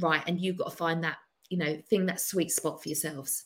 right, 0.00 0.22
and 0.26 0.40
you've 0.40 0.58
got 0.58 0.70
to 0.70 0.76
find 0.76 1.04
that 1.04 1.16
you 1.50 1.58
know 1.58 1.78
thing 1.88 2.06
that 2.06 2.20
sweet 2.20 2.50
spot 2.50 2.82
for 2.82 2.88
yourselves. 2.88 3.44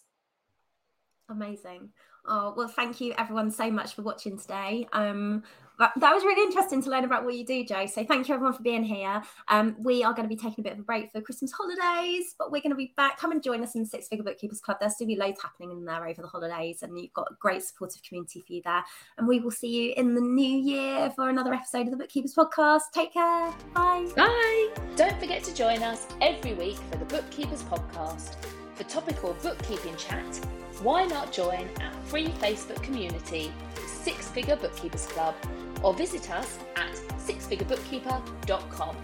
Amazing. 1.28 1.90
Oh, 2.26 2.54
well, 2.56 2.68
thank 2.68 3.00
you 3.00 3.14
everyone 3.16 3.50
so 3.50 3.70
much 3.70 3.94
for 3.94 4.02
watching 4.02 4.38
today. 4.38 4.86
Um, 4.92 5.42
that, 5.78 5.92
that 5.96 6.12
was 6.12 6.24
really 6.24 6.42
interesting 6.42 6.82
to 6.82 6.90
learn 6.90 7.04
about 7.04 7.24
what 7.24 7.34
you 7.34 7.46
do, 7.46 7.64
Jo. 7.64 7.86
So 7.86 8.04
thank 8.04 8.28
you 8.28 8.34
everyone 8.34 8.52
for 8.52 8.62
being 8.62 8.82
here. 8.82 9.22
Um, 9.46 9.76
we 9.78 10.02
are 10.02 10.12
going 10.12 10.28
to 10.28 10.34
be 10.34 10.40
taking 10.40 10.60
a 10.60 10.62
bit 10.62 10.72
of 10.72 10.80
a 10.80 10.82
break 10.82 11.12
for 11.12 11.20
Christmas 11.20 11.52
holidays, 11.52 12.34
but 12.38 12.50
we're 12.50 12.60
going 12.60 12.72
to 12.72 12.76
be 12.76 12.92
back. 12.96 13.18
Come 13.18 13.30
and 13.30 13.42
join 13.42 13.62
us 13.62 13.74
in 13.74 13.82
the 13.82 13.86
Six 13.86 14.08
Figure 14.08 14.24
Bookkeepers 14.24 14.60
Club. 14.60 14.78
There's 14.80 14.94
still 14.94 15.06
be 15.06 15.16
loads 15.16 15.40
happening 15.40 15.70
in 15.70 15.84
there 15.84 16.06
over 16.06 16.20
the 16.20 16.28
holidays, 16.28 16.82
and 16.82 16.98
you've 16.98 17.12
got 17.12 17.28
a 17.30 17.34
great 17.40 17.62
supportive 17.62 18.02
community 18.02 18.42
for 18.46 18.52
you 18.52 18.62
there. 18.64 18.82
And 19.18 19.28
we 19.28 19.40
will 19.40 19.52
see 19.52 19.68
you 19.68 19.94
in 19.96 20.14
the 20.14 20.20
new 20.20 20.58
year 20.58 21.10
for 21.10 21.28
another 21.28 21.54
episode 21.54 21.86
of 21.86 21.92
the 21.92 21.96
Bookkeepers 21.96 22.34
Podcast. 22.34 22.82
Take 22.92 23.12
care. 23.12 23.52
Bye. 23.74 24.08
Bye. 24.16 24.74
Don't 24.96 25.18
forget 25.20 25.44
to 25.44 25.54
join 25.54 25.82
us 25.82 26.06
every 26.20 26.54
week 26.54 26.78
for 26.90 26.98
the 26.98 27.04
Bookkeepers 27.04 27.62
Podcast. 27.62 28.36
For 28.78 28.84
topical 28.84 29.36
bookkeeping 29.42 29.96
chat, 29.96 30.36
why 30.82 31.04
not 31.04 31.32
join 31.32 31.68
our 31.82 31.92
free 32.04 32.28
Facebook 32.28 32.80
community, 32.80 33.52
Six 33.88 34.28
Figure 34.28 34.54
Bookkeepers 34.54 35.06
Club? 35.06 35.34
or 35.82 35.94
visit 35.94 36.30
us 36.30 36.58
at 36.76 36.92
sixfigurebookkeeper.com. 37.18 38.96